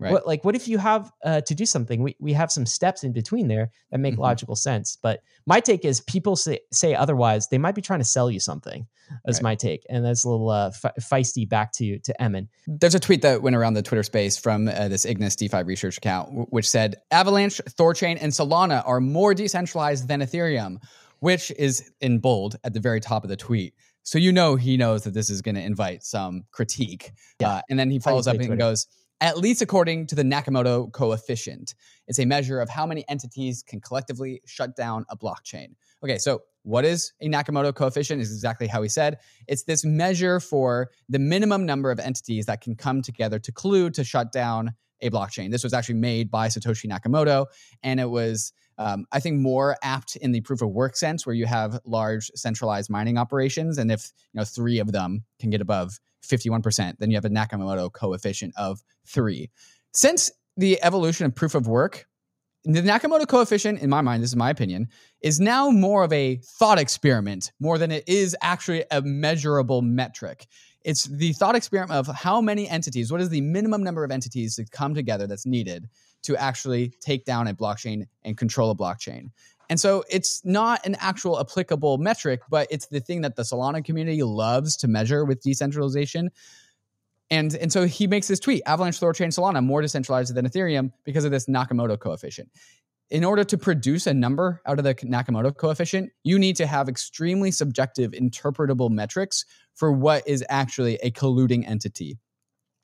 Right. 0.00 0.12
What 0.12 0.26
like 0.26 0.44
what 0.44 0.56
if 0.56 0.66
you 0.66 0.78
have 0.78 1.12
uh, 1.24 1.42
to 1.42 1.54
do 1.54 1.66
something? 1.66 2.02
We 2.02 2.16
we 2.18 2.32
have 2.32 2.50
some 2.50 2.64
steps 2.66 3.04
in 3.04 3.12
between 3.12 3.48
there 3.48 3.70
that 3.90 3.98
make 3.98 4.14
Mhm. 4.16 4.18
logical 4.20 4.56
sense. 4.56 4.96
But 5.00 5.20
my 5.46 5.60
take 5.60 5.84
is 5.84 6.00
people 6.00 6.36
say 6.36 6.60
say 6.72 6.94
otherwise. 6.94 7.48
They 7.48 7.58
might 7.58 7.74
be 7.74 7.82
trying 7.82 8.00
to 8.00 8.04
sell 8.06 8.30
you 8.30 8.40
something. 8.40 8.86
That's 9.24 9.38
Right. 9.38 9.42
my 9.42 9.54
take, 9.56 9.84
and 9.90 10.04
that's 10.04 10.24
a 10.24 10.28
little 10.30 10.48
uh, 10.48 10.70
fe- 10.70 10.90
feisty. 11.00 11.46
Back 11.48 11.72
to 11.72 11.98
to 11.98 12.22
Emin. 12.22 12.48
There's 12.66 12.94
a 12.94 13.00
tweet 13.00 13.22
that 13.22 13.42
went 13.42 13.56
around 13.56 13.74
the 13.74 13.82
Twitter 13.82 14.02
space 14.02 14.36
from 14.38 14.68
uh, 14.68 14.88
this 14.88 15.04
Ignas 15.04 15.36
DeFi 15.36 15.64
research 15.64 15.98
account, 15.98 16.28
w- 16.28 16.46
which 16.50 16.68
said 16.68 16.96
Avalanche, 17.10 17.60
Thorchain, 17.70 18.16
and 18.20 18.32
Solana 18.32 18.82
are 18.86 19.00
more 19.00 19.34
decentralized 19.34 20.08
than 20.08 20.20
Ethereum, 20.20 20.78
which 21.18 21.50
is 21.58 21.90
in 22.00 22.20
bold 22.20 22.56
at 22.64 22.72
the 22.72 22.80
very 22.80 23.00
top 23.00 23.22
of 23.24 23.28
the 23.30 23.36
tweet. 23.36 23.74
So 24.02 24.16
you 24.18 24.32
know 24.32 24.56
he 24.56 24.78
knows 24.78 25.02
that 25.02 25.12
this 25.12 25.28
is 25.28 25.42
going 25.42 25.56
to 25.56 25.60
invite 25.60 26.02
some 26.04 26.44
critique. 26.52 27.12
Yeah. 27.38 27.48
Uh, 27.56 27.60
and 27.68 27.78
then 27.78 27.90
he 27.90 27.98
follows 27.98 28.26
up 28.26 28.36
and 28.36 28.44
Twitter. 28.46 28.56
goes, 28.56 28.86
at 29.20 29.38
least 29.38 29.60
according 29.60 30.06
to 30.08 30.14
the 30.14 30.22
Nakamoto 30.22 30.90
coefficient, 30.92 31.74
it's 32.08 32.18
a 32.18 32.24
measure 32.24 32.60
of 32.60 32.68
how 32.68 32.86
many 32.86 33.04
entities 33.08 33.62
can 33.62 33.80
collectively 33.80 34.40
shut 34.46 34.74
down 34.76 35.04
a 35.10 35.16
blockchain. 35.16 35.74
Okay, 36.02 36.18
so 36.18 36.42
what 36.62 36.84
is 36.84 37.12
a 37.20 37.28
Nakamoto 37.28 37.74
coefficient? 37.74 38.20
Is 38.20 38.32
exactly 38.32 38.66
how 38.66 38.82
he 38.82 38.88
said. 38.88 39.18
It's 39.46 39.64
this 39.64 39.84
measure 39.84 40.40
for 40.40 40.90
the 41.08 41.18
minimum 41.18 41.66
number 41.66 41.90
of 41.90 41.98
entities 41.98 42.46
that 42.46 42.60
can 42.60 42.74
come 42.74 43.02
together 43.02 43.38
to 43.38 43.52
collude 43.52 43.94
to 43.94 44.04
shut 44.04 44.32
down 44.32 44.72
a 45.02 45.10
blockchain. 45.10 45.50
This 45.50 45.64
was 45.64 45.72
actually 45.72 45.96
made 45.96 46.30
by 46.30 46.48
Satoshi 46.48 46.86
Nakamoto, 46.90 47.46
and 47.82 48.00
it 48.00 48.10
was, 48.10 48.52
um, 48.78 49.06
I 49.12 49.20
think, 49.20 49.40
more 49.40 49.76
apt 49.82 50.16
in 50.16 50.32
the 50.32 50.42
proof 50.42 50.62
of 50.62 50.70
work 50.70 50.96
sense, 50.96 51.26
where 51.26 51.34
you 51.34 51.46
have 51.46 51.80
large 51.84 52.30
centralized 52.34 52.90
mining 52.90 53.16
operations, 53.16 53.78
and 53.78 53.90
if 53.90 54.12
you 54.32 54.38
know 54.38 54.44
three 54.44 54.78
of 54.78 54.92
them 54.92 55.24
can 55.38 55.50
get 55.50 55.60
above 55.60 55.98
51%, 56.22 56.98
then 56.98 57.10
you 57.10 57.16
have 57.16 57.24
a 57.24 57.30
Nakamoto 57.30 57.92
coefficient 57.92 58.54
of 58.56 58.82
three. 59.06 59.50
Since 59.92 60.30
the 60.56 60.82
evolution 60.82 61.26
of 61.26 61.34
proof 61.34 61.54
of 61.54 61.66
work, 61.66 62.06
the 62.64 62.82
Nakamoto 62.82 63.26
coefficient, 63.26 63.80
in 63.80 63.88
my 63.88 64.02
mind, 64.02 64.22
this 64.22 64.30
is 64.30 64.36
my 64.36 64.50
opinion, 64.50 64.88
is 65.22 65.40
now 65.40 65.70
more 65.70 66.04
of 66.04 66.12
a 66.12 66.36
thought 66.44 66.78
experiment 66.78 67.52
more 67.58 67.78
than 67.78 67.90
it 67.90 68.04
is 68.06 68.36
actually 68.42 68.84
a 68.90 69.00
measurable 69.00 69.80
metric. 69.80 70.46
It's 70.82 71.04
the 71.04 71.32
thought 71.34 71.56
experiment 71.56 71.92
of 71.92 72.14
how 72.14 72.40
many 72.40 72.68
entities, 72.68 73.10
what 73.10 73.20
is 73.20 73.30
the 73.30 73.40
minimum 73.40 73.82
number 73.82 74.04
of 74.04 74.10
entities 74.10 74.56
to 74.56 74.64
come 74.66 74.94
together 74.94 75.26
that's 75.26 75.46
needed 75.46 75.88
to 76.22 76.36
actually 76.36 76.92
take 77.00 77.24
down 77.24 77.48
a 77.48 77.54
blockchain 77.54 78.06
and 78.24 78.36
control 78.36 78.70
a 78.70 78.76
blockchain. 78.76 79.30
And 79.70 79.78
so 79.78 80.04
it's 80.10 80.44
not 80.44 80.84
an 80.84 80.96
actual 80.98 81.38
applicable 81.38 81.96
metric, 81.98 82.40
but 82.50 82.66
it's 82.70 82.88
the 82.88 82.98
thing 83.00 83.20
that 83.20 83.36
the 83.36 83.42
Solana 83.42 83.84
community 83.84 84.22
loves 84.24 84.76
to 84.78 84.88
measure 84.88 85.24
with 85.24 85.40
decentralization. 85.40 86.30
And, 87.30 87.54
and 87.54 87.72
so 87.72 87.86
he 87.86 88.08
makes 88.08 88.26
this 88.26 88.40
tweet 88.40 88.62
Avalanche, 88.66 88.98
Thorchain, 88.98 89.28
Solana 89.28 89.64
more 89.64 89.80
decentralized 89.80 90.34
than 90.34 90.44
Ethereum 90.44 90.90
because 91.04 91.24
of 91.24 91.30
this 91.30 91.46
Nakamoto 91.46 91.96
coefficient. 91.96 92.50
In 93.10 93.22
order 93.24 93.44
to 93.44 93.56
produce 93.56 94.08
a 94.08 94.14
number 94.14 94.60
out 94.66 94.78
of 94.78 94.84
the 94.84 94.94
Nakamoto 94.96 95.56
coefficient, 95.56 96.10
you 96.24 96.36
need 96.36 96.56
to 96.56 96.66
have 96.66 96.88
extremely 96.88 97.52
subjective, 97.52 98.10
interpretable 98.10 98.90
metrics 98.90 99.44
for 99.76 99.92
what 99.92 100.26
is 100.26 100.44
actually 100.48 100.96
a 100.96 101.12
colluding 101.12 101.68
entity. 101.68 102.18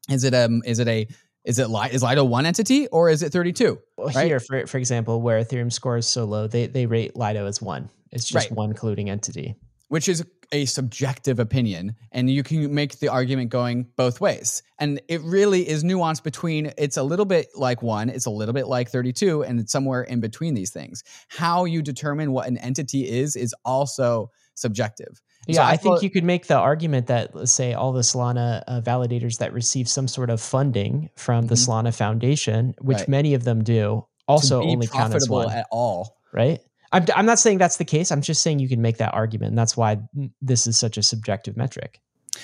Is 0.08 0.22
it 0.22 0.34
um 0.34 0.62
is 0.64 0.78
it 0.78 0.86
a 0.86 1.08
is 1.46 1.58
it 1.58 1.68
is 1.92 2.02
Lido 2.02 2.24
one 2.24 2.44
entity 2.44 2.86
or 2.88 3.08
is 3.08 3.22
it 3.22 3.32
32? 3.32 3.78
Well, 3.96 4.08
Right. 4.08 4.26
Here, 4.26 4.40
for 4.40 4.66
for 4.66 4.78
example, 4.78 5.22
where 5.22 5.42
Ethereum 5.42 5.72
score 5.72 5.96
is 5.96 6.06
so 6.06 6.24
low, 6.24 6.46
they 6.48 6.66
they 6.66 6.86
rate 6.86 7.16
Lido 7.16 7.46
as 7.46 7.62
one. 7.62 7.88
It's 8.12 8.28
just 8.28 8.50
Right. 8.50 8.56
one 8.56 8.74
colluding 8.74 9.08
entity. 9.08 9.56
which 9.88 10.08
is 10.08 10.24
a 10.52 10.64
subjective 10.64 11.38
opinion 11.40 11.94
and 12.12 12.28
you 12.30 12.42
can 12.42 12.72
make 12.74 12.98
the 13.00 13.08
argument 13.08 13.50
going 13.50 13.86
both 13.96 14.20
ways 14.20 14.62
and 14.78 15.00
it 15.08 15.20
really 15.22 15.68
is 15.68 15.82
nuanced 15.84 16.22
between 16.22 16.72
it's 16.78 16.96
a 16.96 17.02
little 17.02 17.24
bit 17.24 17.46
like 17.56 17.82
one 17.82 18.08
it's 18.08 18.26
a 18.26 18.30
little 18.30 18.52
bit 18.54 18.66
like 18.68 18.88
32 18.88 19.42
and 19.44 19.58
it's 19.60 19.72
somewhere 19.72 20.02
in 20.02 20.20
between 20.20 20.54
these 20.54 20.70
things 20.70 21.02
how 21.28 21.64
you 21.64 21.82
determine 21.82 22.30
what 22.32 22.46
an 22.48 22.58
entity 22.58 23.08
is 23.08 23.34
is 23.36 23.54
also 23.64 24.30
subjective 24.54 25.20
So 25.48 25.52
Yeah, 25.60 25.66
I, 25.66 25.76
think 25.76 26.02
you 26.02 26.10
could 26.10 26.24
make 26.24 26.46
the 26.48 26.56
argument 26.56 27.06
that, 27.06 27.34
let's 27.34 27.52
say, 27.52 27.72
all 27.72 27.92
the 27.92 28.00
Solana 28.00 28.64
uh, 28.66 28.80
validators 28.80 29.38
that 29.38 29.52
receive 29.52 29.88
some 29.88 30.08
sort 30.08 30.28
of 30.28 30.40
funding 30.40 31.10
from 31.16 31.46
the 31.46 31.54
Mhm. 31.54 31.68
Solana 31.68 31.94
Foundation, 31.94 32.74
which 32.80 32.98
Right. 32.98 33.08
many 33.08 33.34
of 33.34 33.44
them 33.44 33.62
do, 33.62 34.04
also 34.26 34.60
only 34.60 34.88
count 34.88 35.14
as 35.14 35.28
one, 35.28 35.50
at 35.50 35.66
all 35.70 36.16
right? 36.32 36.60
I'm, 36.92 37.04
I'm 37.14 37.26
not 37.26 37.38
saying 37.38 37.58
that's 37.58 37.76
the 37.76 37.84
case. 37.84 38.10
I'm 38.10 38.22
just 38.22 38.42
saying 38.42 38.58
you 38.58 38.68
can 38.68 38.82
make 38.82 38.98
that 38.98 39.14
argument. 39.14 39.50
And 39.50 39.58
that's 39.58 39.76
why 39.76 39.98
this 40.40 40.66
is 40.66 40.76
such 40.76 40.96
a 40.96 41.02
subjective 41.02 41.56
metric. 41.56 42.00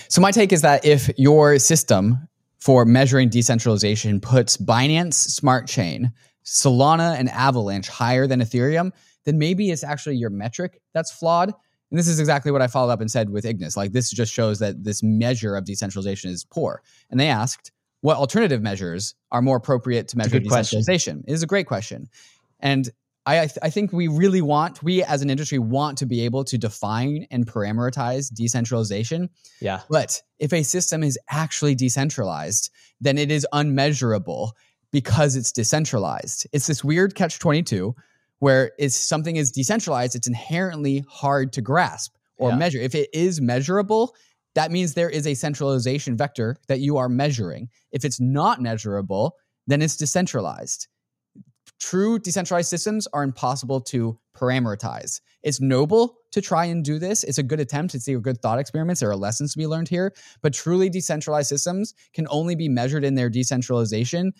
So 0.08 0.20
my 0.20 0.30
take 0.30 0.52
is 0.52 0.62
that 0.62 0.84
if 0.84 1.10
your 1.16 1.58
system 1.58 2.28
for 2.58 2.84
measuring 2.84 3.28
decentralization 3.28 4.20
puts 4.20 4.56
Binance 4.56 5.14
Smart 5.14 5.66
Chain, 5.66 6.12
Solana, 6.44 7.18
and 7.18 7.28
Avalanche 7.30 7.88
higher 7.88 8.26
than 8.26 8.40
Ethereum, 8.40 8.92
then 9.24 9.38
maybe 9.38 9.70
it's 9.70 9.84
actually 9.84 10.16
your 10.16 10.30
metric 10.30 10.80
that's 10.94 11.10
flawed. 11.12 11.52
And 11.92 11.98
this 11.98 12.08
is 12.08 12.18
exactly 12.18 12.50
what 12.50 12.62
I 12.62 12.68
followed 12.68 12.90
up 12.90 13.02
and 13.02 13.10
said 13.10 13.28
with 13.28 13.44
Ignas. 13.44 13.76
Like 13.76 13.92
this 13.92 14.10
just 14.10 14.32
shows 14.32 14.60
that 14.60 14.82
this 14.82 15.02
measure 15.02 15.56
of 15.56 15.66
decentralization 15.66 16.30
is 16.30 16.42
poor. 16.42 16.82
And 17.10 17.20
they 17.20 17.28
asked, 17.28 17.70
what 18.00 18.16
alternative 18.16 18.62
measures 18.62 19.14
are 19.30 19.42
more 19.42 19.58
appropriate 19.58 20.08
to 20.08 20.16
measure 20.16 20.40
good 20.40 20.48
question. 20.48 20.78
decentralization? 20.78 21.22
It 21.28 21.34
is 21.34 21.42
a 21.42 21.46
great 21.46 21.66
question. 21.66 22.08
And 22.60 22.88
I, 23.26 23.40
I, 23.40 23.46
th- 23.46 23.58
I 23.62 23.68
think 23.68 23.92
we 23.92 24.08
really 24.08 24.40
want, 24.40 24.82
we 24.82 25.04
as 25.04 25.20
an 25.20 25.28
industry 25.28 25.58
want 25.58 25.98
to 25.98 26.06
be 26.06 26.22
able 26.22 26.44
to 26.44 26.56
define 26.56 27.26
and 27.30 27.46
parameterize 27.46 28.32
decentralization. 28.32 29.28
Yeah. 29.60 29.82
But 29.90 30.22
if 30.38 30.54
a 30.54 30.62
system 30.62 31.02
is 31.02 31.18
actually 31.28 31.74
decentralized, 31.74 32.70
then 33.02 33.18
it 33.18 33.30
is 33.30 33.46
unmeasurable 33.52 34.56
because 34.92 35.36
it's 35.36 35.52
decentralized. 35.52 36.46
It's 36.52 36.68
this 36.68 36.82
weird 36.82 37.14
catch 37.14 37.38
22 37.38 37.94
where 38.42 38.72
if 38.76 38.90
something 38.90 39.36
is 39.36 39.52
decentralized, 39.52 40.16
it's 40.16 40.26
inherently 40.26 41.04
hard 41.08 41.52
to 41.52 41.60
grasp 41.60 42.16
or 42.38 42.50
Yeah. 42.50 42.56
measure. 42.56 42.80
If 42.80 42.92
it 42.92 43.08
is 43.12 43.40
measurable, 43.40 44.16
that 44.56 44.72
means 44.72 44.94
there 44.94 45.08
is 45.08 45.28
a 45.28 45.34
centralization 45.34 46.16
vector 46.16 46.56
that 46.66 46.80
you 46.80 46.96
are 46.96 47.08
measuring. 47.08 47.68
If 47.92 48.04
it's 48.04 48.18
not 48.18 48.60
measurable, 48.60 49.36
then 49.68 49.80
it's 49.80 49.96
decentralized. 49.96 50.88
True 51.78 52.18
decentralized 52.18 52.68
systems 52.68 53.06
are 53.12 53.22
impossible 53.22 53.80
to 53.82 54.18
parameterize. 54.36 55.20
It's 55.44 55.60
noble 55.60 56.16
to 56.32 56.40
try 56.40 56.64
and 56.64 56.84
do 56.84 56.98
this. 56.98 57.22
It's 57.22 57.38
a 57.38 57.44
good 57.44 57.60
attempt. 57.60 57.94
It's 57.94 58.08
a 58.08 58.16
good 58.16 58.42
thought 58.42 58.58
experiments. 58.58 59.00
There 59.00 59.10
are 59.10 59.16
lessons 59.16 59.52
to 59.52 59.58
be 59.58 59.68
learned 59.68 59.88
here. 59.88 60.12
But 60.40 60.52
truly 60.52 60.90
decentralized 60.90 61.48
systems 61.48 61.94
can 62.12 62.26
only 62.28 62.56
be 62.56 62.68
measured 62.68 63.04
in 63.04 63.14
their 63.14 63.30
decentralization 63.30 64.32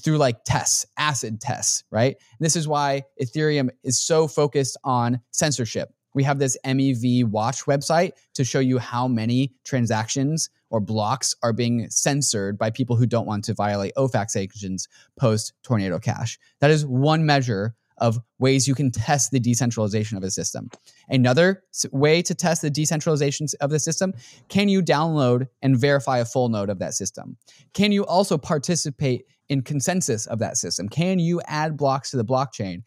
through 0.00 0.18
like 0.18 0.44
tests, 0.44 0.86
acid 0.98 1.40
tests, 1.40 1.84
right? 1.90 2.16
And 2.38 2.44
this 2.44 2.56
is 2.56 2.68
why 2.68 3.02
Ethereum 3.20 3.70
is 3.82 4.00
so 4.00 4.28
focused 4.28 4.76
on 4.84 5.20
censorship. 5.30 5.92
We 6.14 6.22
have 6.22 6.38
this 6.38 6.56
MEV 6.64 7.24
watch 7.24 7.64
website 7.66 8.12
to 8.34 8.44
show 8.44 8.58
you 8.58 8.78
how 8.78 9.06
many 9.06 9.52
transactions 9.64 10.48
or 10.70 10.80
blocks 10.80 11.34
are 11.42 11.52
being 11.52 11.88
censored 11.90 12.58
by 12.58 12.70
people 12.70 12.96
who 12.96 13.06
don't 13.06 13.26
want 13.26 13.44
to 13.44 13.54
violate 13.54 13.92
OFAC 13.96 14.30
sanctions 14.30 14.88
post 15.18 15.52
Tornado 15.62 15.98
Cash. 15.98 16.38
That 16.60 16.70
is 16.70 16.86
one 16.86 17.26
measure 17.26 17.74
of 17.98 18.18
ways 18.38 18.68
you 18.68 18.74
can 18.74 18.90
test 18.90 19.30
the 19.30 19.40
decentralization 19.40 20.16
of 20.16 20.22
a 20.22 20.30
system. 20.30 20.68
Another 21.08 21.62
way 21.92 22.22
to 22.22 22.34
test 22.34 22.62
the 22.62 22.70
decentralization 22.70 23.46
of 23.60 23.70
the 23.70 23.78
system 23.78 24.12
can 24.48 24.68
you 24.68 24.82
download 24.82 25.48
and 25.62 25.78
verify 25.78 26.18
a 26.18 26.24
full 26.24 26.48
node 26.48 26.70
of 26.70 26.78
that 26.78 26.94
system? 26.94 27.36
Can 27.72 27.92
you 27.92 28.04
also 28.04 28.36
participate 28.36 29.24
in 29.48 29.62
consensus 29.62 30.26
of 30.26 30.38
that 30.40 30.56
system? 30.56 30.88
Can 30.88 31.18
you 31.18 31.40
add 31.46 31.76
blocks 31.76 32.10
to 32.10 32.16
the 32.16 32.24
blockchain? 32.24 32.82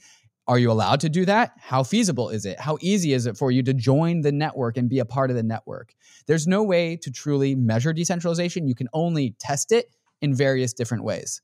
Are 0.48 0.58
you 0.58 0.72
allowed 0.72 1.00
to 1.02 1.10
do 1.10 1.26
that? 1.26 1.52
How 1.60 1.84
feasible 1.84 2.30
is 2.30 2.44
it? 2.44 2.60
How 2.60 2.80
easy 2.82 3.14
is 3.14 3.28
it 3.28 3.38
for 3.38 3.52
you 3.52 3.62
to 3.62 3.74
join 3.74 4.22
the 4.22 4.32
network 4.32 4.78
and 4.78 4.90
be 4.90 4.98
a 4.98 5.06
part 5.06 5.30
of 5.30 5.36
the 5.36 5.44
network? 5.44 5.94
There's 6.26 6.48
no 6.48 6.64
way 6.64 6.96
to 6.98 7.12
truly 7.12 7.54
measure 7.54 7.94
decentralization. 7.94 8.68
You 8.68 8.74
can 8.74 8.90
only 8.92 9.36
test 9.40 9.72
it 9.72 9.96
in 10.22 10.34
various 10.34 10.74
different 10.74 11.04
ways. 11.04 11.42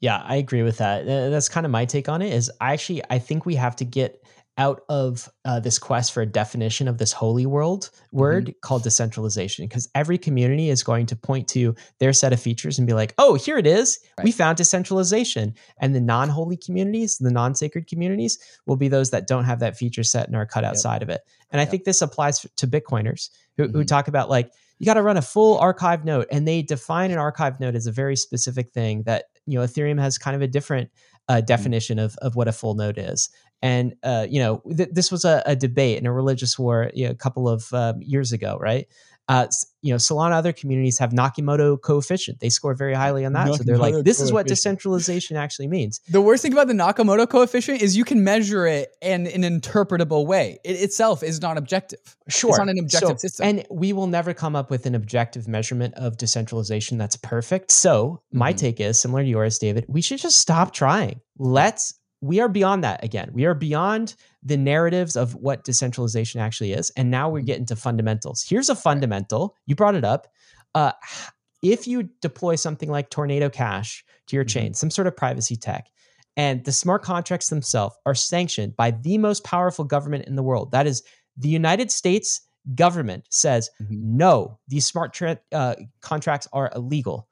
Yeah, 0.00 0.22
I 0.22 0.36
agree 0.36 0.62
with 0.62 0.78
that. 0.78 1.06
That's 1.06 1.48
kind 1.48 1.66
of 1.66 1.72
my 1.72 1.84
take 1.84 2.08
on 2.08 2.22
it. 2.22 2.32
Is 2.32 2.50
I 2.60 2.74
actually 2.74 3.02
I 3.10 3.18
think 3.18 3.46
we 3.46 3.54
have 3.56 3.74
to 3.76 3.84
get 3.84 4.22
out 4.58 4.82
of 4.88 5.30
uh, 5.44 5.60
this 5.60 5.78
quest 5.78 6.12
for 6.12 6.20
a 6.20 6.26
definition 6.26 6.88
of 6.88 6.98
this 6.98 7.12
holy 7.12 7.46
world 7.46 7.90
word 8.10 8.46
mm-hmm. 8.46 8.58
called 8.60 8.82
decentralization 8.82 9.64
because 9.64 9.88
every 9.94 10.18
community 10.18 10.68
is 10.68 10.82
going 10.82 11.06
to 11.06 11.16
point 11.16 11.46
to 11.48 11.74
their 12.00 12.12
set 12.12 12.32
of 12.32 12.40
features 12.40 12.76
and 12.76 12.86
be 12.86 12.92
like 12.92 13.14
oh 13.18 13.34
here 13.34 13.56
it 13.56 13.66
is 13.66 13.98
right. 14.18 14.24
we 14.24 14.32
found 14.32 14.56
decentralization 14.56 15.54
and 15.80 15.94
the 15.94 16.00
non-holy 16.00 16.56
communities 16.56 17.16
the 17.18 17.30
non-sacred 17.30 17.86
communities 17.86 18.38
will 18.66 18.76
be 18.76 18.88
those 18.88 19.10
that 19.10 19.28
don't 19.28 19.44
have 19.44 19.60
that 19.60 19.76
feature 19.76 20.02
set 20.02 20.26
and 20.26 20.36
are 20.36 20.44
cut 20.44 20.64
outside 20.64 21.00
yep. 21.00 21.02
of 21.02 21.08
it 21.10 21.20
and 21.52 21.60
yep. 21.60 21.66
i 21.66 21.70
think 21.70 21.84
this 21.84 22.02
applies 22.02 22.44
to 22.56 22.66
bitcoiners 22.66 23.30
who, 23.56 23.64
mm-hmm. 23.64 23.76
who 23.76 23.84
talk 23.84 24.08
about 24.08 24.28
like 24.28 24.50
you 24.78 24.86
got 24.86 24.94
to 24.94 25.02
run 25.02 25.16
a 25.16 25.22
full 25.22 25.58
archive 25.58 26.04
node 26.04 26.26
and 26.30 26.46
they 26.46 26.62
define 26.62 27.10
an 27.10 27.18
archive 27.18 27.60
node 27.60 27.76
as 27.76 27.86
a 27.86 27.92
very 27.92 28.16
specific 28.16 28.70
thing 28.70 29.02
that 29.04 29.26
you 29.46 29.58
know 29.58 29.64
ethereum 29.64 30.00
has 30.00 30.18
kind 30.18 30.34
of 30.34 30.42
a 30.42 30.48
different 30.48 30.90
uh, 31.28 31.36
mm-hmm. 31.36 31.44
definition 31.46 31.98
of, 31.98 32.16
of 32.18 32.36
what 32.36 32.48
a 32.48 32.52
full 32.52 32.74
node 32.74 32.98
is. 32.98 33.30
And 33.62 33.94
uh, 34.02 34.26
you 34.28 34.40
know, 34.40 34.62
th- 34.76 34.90
this 34.92 35.10
was 35.10 35.24
a, 35.24 35.42
a, 35.46 35.56
debate 35.56 35.98
in 35.98 36.06
a 36.06 36.12
religious 36.12 36.58
war 36.58 36.90
you 36.94 37.06
know, 37.06 37.10
a 37.10 37.14
couple 37.14 37.48
of 37.48 37.72
um, 37.72 38.00
years 38.00 38.32
ago, 38.32 38.56
right? 38.60 38.86
Uh, 39.28 39.46
you 39.82 39.92
know, 39.92 39.98
Solana 39.98 40.32
other 40.32 40.54
communities 40.54 40.98
have 40.98 41.10
Nakamoto 41.10 41.80
coefficient. 41.80 42.40
They 42.40 42.48
score 42.48 42.74
very 42.74 42.94
highly 42.94 43.26
on 43.26 43.34
that. 43.34 43.48
Nakamoto 43.48 43.56
so 43.58 43.64
they're 43.64 43.76
like, 43.76 44.02
this 44.02 44.20
is 44.20 44.32
what 44.32 44.46
decentralization 44.46 45.36
actually 45.36 45.68
means. 45.68 46.00
The 46.08 46.22
worst 46.22 46.42
thing 46.42 46.54
about 46.54 46.66
the 46.66 46.72
Nakamoto 46.72 47.28
coefficient 47.28 47.82
is 47.82 47.94
you 47.94 48.04
can 48.04 48.24
measure 48.24 48.66
it 48.66 48.96
in 49.02 49.26
an 49.26 49.42
interpretable 49.42 50.26
way. 50.26 50.58
It 50.64 50.80
itself 50.80 51.22
is 51.22 51.42
not 51.42 51.58
objective. 51.58 52.00
Sure. 52.28 52.50
It's 52.50 52.58
not 52.58 52.70
an 52.70 52.78
objective 52.78 53.20
so, 53.20 53.28
system. 53.28 53.46
And 53.46 53.66
we 53.70 53.92
will 53.92 54.06
never 54.06 54.32
come 54.32 54.56
up 54.56 54.70
with 54.70 54.86
an 54.86 54.94
objective 54.94 55.46
measurement 55.46 55.92
of 55.94 56.16
decentralization 56.16 56.96
that's 56.96 57.16
perfect. 57.16 57.70
So 57.70 58.22
my 58.32 58.52
mm-hmm. 58.52 58.58
take 58.58 58.80
is 58.80 58.98
similar 58.98 59.22
to 59.22 59.28
yours, 59.28 59.58
David. 59.58 59.84
We 59.88 60.00
should 60.00 60.20
just 60.20 60.38
stop 60.38 60.72
trying. 60.72 61.20
Let's 61.36 61.97
we 62.20 62.40
are 62.40 62.48
beyond 62.48 62.84
that 62.84 63.04
again. 63.04 63.30
We 63.32 63.44
are 63.44 63.54
beyond 63.54 64.14
the 64.42 64.56
narratives 64.56 65.16
of 65.16 65.34
what 65.34 65.64
decentralization 65.64 66.40
actually 66.40 66.72
is. 66.72 66.90
And 66.96 67.10
now 67.10 67.28
we 67.28 67.40
mm-hmm. 67.40 67.46
get 67.46 67.58
into 67.58 67.76
fundamentals. 67.76 68.44
Here's 68.48 68.68
a 68.68 68.74
fundamental. 68.74 69.56
You 69.66 69.74
brought 69.74 69.94
it 69.94 70.04
up. 70.04 70.28
Uh, 70.74 70.92
if 71.62 71.86
you 71.86 72.10
deploy 72.20 72.56
something 72.56 72.90
like 72.90 73.10
Tornado 73.10 73.48
Cash 73.48 74.04
to 74.26 74.36
your 74.36 74.44
mm-hmm. 74.44 74.58
chain, 74.58 74.74
some 74.74 74.90
sort 74.90 75.06
of 75.06 75.16
privacy 75.16 75.56
tech, 75.56 75.88
and 76.36 76.64
the 76.64 76.72
smart 76.72 77.02
contracts 77.02 77.48
themselves 77.50 77.96
are 78.06 78.14
sanctioned 78.14 78.76
by 78.76 78.92
the 78.92 79.18
most 79.18 79.42
powerful 79.44 79.84
government 79.84 80.26
in 80.26 80.36
the 80.36 80.42
world, 80.42 80.70
that 80.72 80.86
is 80.86 81.02
the 81.36 81.48
United 81.48 81.90
States 81.90 82.42
government 82.74 83.24
says, 83.30 83.70
mm-hmm. 83.82 84.16
no, 84.16 84.58
these 84.68 84.86
smart 84.86 85.12
tra- 85.12 85.40
uh, 85.52 85.74
contracts 86.00 86.46
are 86.52 86.70
illegal. 86.74 87.28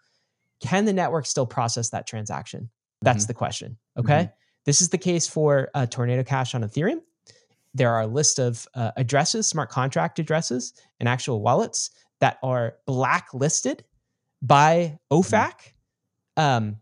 Can 0.61 0.87
the 0.87 0.93
network 0.93 1.27
still 1.27 1.47
process 1.47 1.91
that 1.91 2.07
transaction? 2.07 2.71
That's 3.03 3.25
mm-hmm. 3.25 3.29
the 3.29 3.35
question. 3.35 3.79
Okay. 3.99 4.31
This 4.67 4.83
is 4.83 4.91
the 4.91 4.99
case 4.99 5.27
for 5.27 5.71
uh, 5.75 5.87
Tornado 5.87 6.23
Cash 6.23 6.55
on 6.55 6.63
Ethereum. 6.63 7.01
There 7.73 7.93
are 7.93 8.03
a 8.03 8.07
list 8.07 8.39
of 8.39 8.67
uh, 8.75 8.91
addresses, 8.97 9.47
smart 9.47 9.71
contract 9.71 10.19
addresses, 10.19 10.75
and 10.99 11.09
actual 11.09 11.41
wallets 11.41 11.91
that 12.21 12.39
are 12.43 12.75
blacklisted 12.87 13.85
by 14.43 14.99
OFAC. 15.11 15.53
Um, 16.37 16.77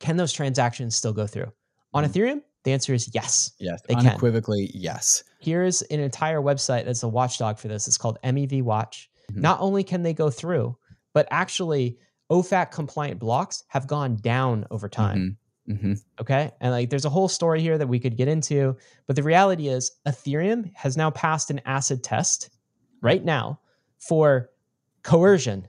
can 0.00 0.16
those 0.16 0.32
transactions 0.32 0.96
still 0.96 1.12
go 1.12 1.26
through? 1.26 1.52
On 1.92 2.04
mm-hmm. 2.04 2.12
Ethereum, 2.12 2.42
the 2.64 2.72
answer 2.72 2.94
is 2.94 3.10
yes. 3.14 3.52
Yes, 3.58 3.80
they 3.86 3.94
unequivocally 3.94 4.68
can. 4.68 4.80
yes. 4.80 5.24
Here's 5.38 5.82
an 5.82 6.00
entire 6.00 6.40
website 6.40 6.86
that's 6.86 7.02
a 7.02 7.08
watchdog 7.08 7.58
for 7.58 7.68
this. 7.68 7.86
It's 7.86 7.98
called 7.98 8.18
MEV 8.24 8.62
Watch. 8.62 9.10
Mm-hmm. 9.30 9.42
Not 9.42 9.60
only 9.60 9.84
can 9.84 10.02
they 10.02 10.14
go 10.14 10.30
through, 10.30 10.76
but 11.12 11.28
actually 11.30 11.98
OFAC 12.30 12.70
compliant 12.70 13.20
blocks 13.20 13.62
have 13.68 13.86
gone 13.86 14.16
down 14.16 14.66
over 14.70 14.88
time. 14.88 15.18
Mm-hmm. 15.18 15.43
Mm-hmm. 15.68 15.94
Okay. 16.20 16.52
And 16.60 16.72
like 16.72 16.90
there's 16.90 17.04
a 17.04 17.10
whole 17.10 17.28
story 17.28 17.60
here 17.60 17.78
that 17.78 17.86
we 17.86 17.98
could 17.98 18.16
get 18.16 18.28
into. 18.28 18.76
But 19.06 19.16
the 19.16 19.22
reality 19.22 19.68
is, 19.68 19.92
Ethereum 20.06 20.70
has 20.74 20.96
now 20.96 21.10
passed 21.10 21.50
an 21.50 21.60
acid 21.64 22.02
test 22.02 22.50
right 23.00 23.24
now 23.24 23.60
for 23.98 24.50
coercion. 25.02 25.66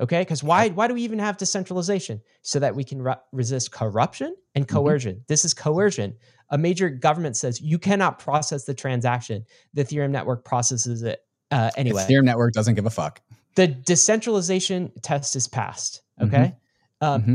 Okay. 0.00 0.20
Because 0.20 0.42
why, 0.42 0.70
why 0.70 0.88
do 0.88 0.94
we 0.94 1.02
even 1.02 1.18
have 1.18 1.36
decentralization? 1.36 2.20
So 2.42 2.58
that 2.58 2.74
we 2.74 2.84
can 2.84 3.02
re- 3.02 3.16
resist 3.32 3.70
corruption 3.70 4.34
and 4.54 4.66
mm-hmm. 4.66 4.76
coercion. 4.76 5.14
Mm-hmm. 5.16 5.24
This 5.28 5.44
is 5.44 5.54
coercion. 5.54 6.14
A 6.50 6.58
major 6.58 6.88
government 6.88 7.36
says 7.36 7.60
you 7.60 7.78
cannot 7.78 8.18
process 8.18 8.64
the 8.64 8.74
transaction. 8.74 9.44
The 9.74 9.84
Ethereum 9.84 10.10
network 10.10 10.44
processes 10.44 11.02
it 11.02 11.20
uh, 11.50 11.70
anyway. 11.76 12.04
The 12.06 12.14
Ethereum 12.14 12.24
network 12.24 12.54
doesn't 12.54 12.74
give 12.74 12.86
a 12.86 12.90
fuck. 12.90 13.20
The 13.56 13.68
decentralization 13.68 14.92
test 15.02 15.36
is 15.36 15.48
passed. 15.48 16.02
Okay. 16.20 16.36
Mm-hmm. 16.36 17.06
Um, 17.06 17.22
mm-hmm 17.22 17.34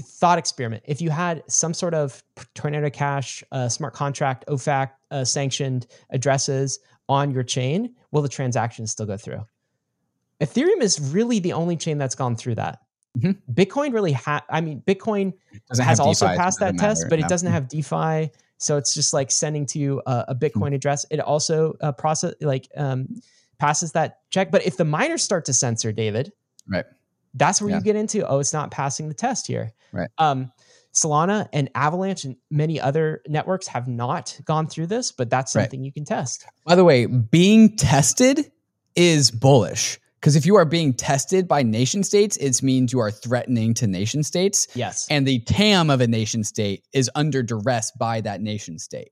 thought 0.00 0.38
experiment. 0.38 0.82
If 0.86 1.00
you 1.00 1.10
had 1.10 1.42
some 1.48 1.74
sort 1.74 1.94
of 1.94 2.22
Tornado 2.54 2.90
Cash, 2.90 3.44
uh, 3.52 3.68
smart 3.68 3.94
contract, 3.94 4.44
OFAC 4.48 4.90
uh, 5.10 5.24
sanctioned 5.24 5.86
addresses 6.10 6.78
on 7.08 7.30
your 7.30 7.42
chain, 7.42 7.94
will 8.10 8.22
the 8.22 8.28
transactions 8.28 8.90
still 8.90 9.06
go 9.06 9.16
through? 9.16 9.44
Ethereum 10.40 10.80
is 10.82 11.00
really 11.00 11.38
the 11.38 11.52
only 11.52 11.76
chain 11.76 11.98
that's 11.98 12.14
gone 12.14 12.36
through 12.36 12.56
that. 12.56 12.80
Mm-hmm. 13.18 13.52
Bitcoin 13.52 13.92
really 13.92 14.12
has, 14.12 14.42
I 14.50 14.60
mean, 14.60 14.82
Bitcoin 14.86 15.32
has 15.78 16.00
also 16.00 16.26
passed 16.26 16.58
that 16.60 16.76
test, 16.76 17.06
but 17.08 17.20
it 17.20 17.28
doesn't 17.28 17.50
have 17.50 17.68
DeFi. 17.68 18.30
So 18.58 18.76
it's 18.76 18.94
just 18.94 19.12
like 19.12 19.30
sending 19.30 19.66
to 19.66 19.78
you 19.78 20.02
a, 20.06 20.24
a 20.28 20.34
Bitcoin 20.34 20.52
mm-hmm. 20.54 20.74
address. 20.74 21.06
It 21.10 21.20
also 21.20 21.74
uh, 21.80 21.92
process 21.92 22.34
like 22.40 22.68
um, 22.76 23.08
passes 23.58 23.92
that 23.92 24.28
check. 24.30 24.50
But 24.50 24.66
if 24.66 24.76
the 24.76 24.84
miners 24.84 25.22
start 25.22 25.44
to 25.44 25.52
censor, 25.52 25.92
David, 25.92 26.32
right, 26.66 26.84
that's 27.34 27.60
where 27.60 27.70
yeah. 27.70 27.76
you 27.76 27.82
get 27.82 27.96
into 27.96 28.26
oh 28.26 28.38
it's 28.38 28.52
not 28.52 28.70
passing 28.70 29.08
the 29.08 29.14
test 29.14 29.46
here 29.46 29.72
right 29.92 30.08
um, 30.18 30.50
solana 30.94 31.48
and 31.52 31.68
avalanche 31.74 32.24
and 32.24 32.36
many 32.50 32.80
other 32.80 33.20
networks 33.28 33.66
have 33.66 33.88
not 33.88 34.38
gone 34.44 34.66
through 34.66 34.86
this 34.86 35.12
but 35.12 35.28
that's 35.28 35.52
something 35.52 35.80
right. 35.80 35.86
you 35.86 35.92
can 35.92 36.04
test 36.04 36.46
by 36.64 36.74
the 36.74 36.84
way 36.84 37.06
being 37.06 37.76
tested 37.76 38.50
is 38.94 39.30
bullish 39.30 39.98
because 40.20 40.36
if 40.36 40.46
you 40.46 40.56
are 40.56 40.64
being 40.64 40.94
tested 40.94 41.48
by 41.48 41.62
nation 41.62 42.02
states 42.02 42.36
it 42.36 42.62
means 42.62 42.92
you 42.92 43.00
are 43.00 43.10
threatening 43.10 43.74
to 43.74 43.86
nation 43.86 44.22
states 44.22 44.68
yes 44.74 45.06
and 45.10 45.26
the 45.26 45.40
tam 45.40 45.90
of 45.90 46.00
a 46.00 46.06
nation 46.06 46.44
state 46.44 46.84
is 46.92 47.10
under 47.14 47.42
duress 47.42 47.90
by 47.98 48.20
that 48.20 48.40
nation 48.40 48.78
state 48.78 49.10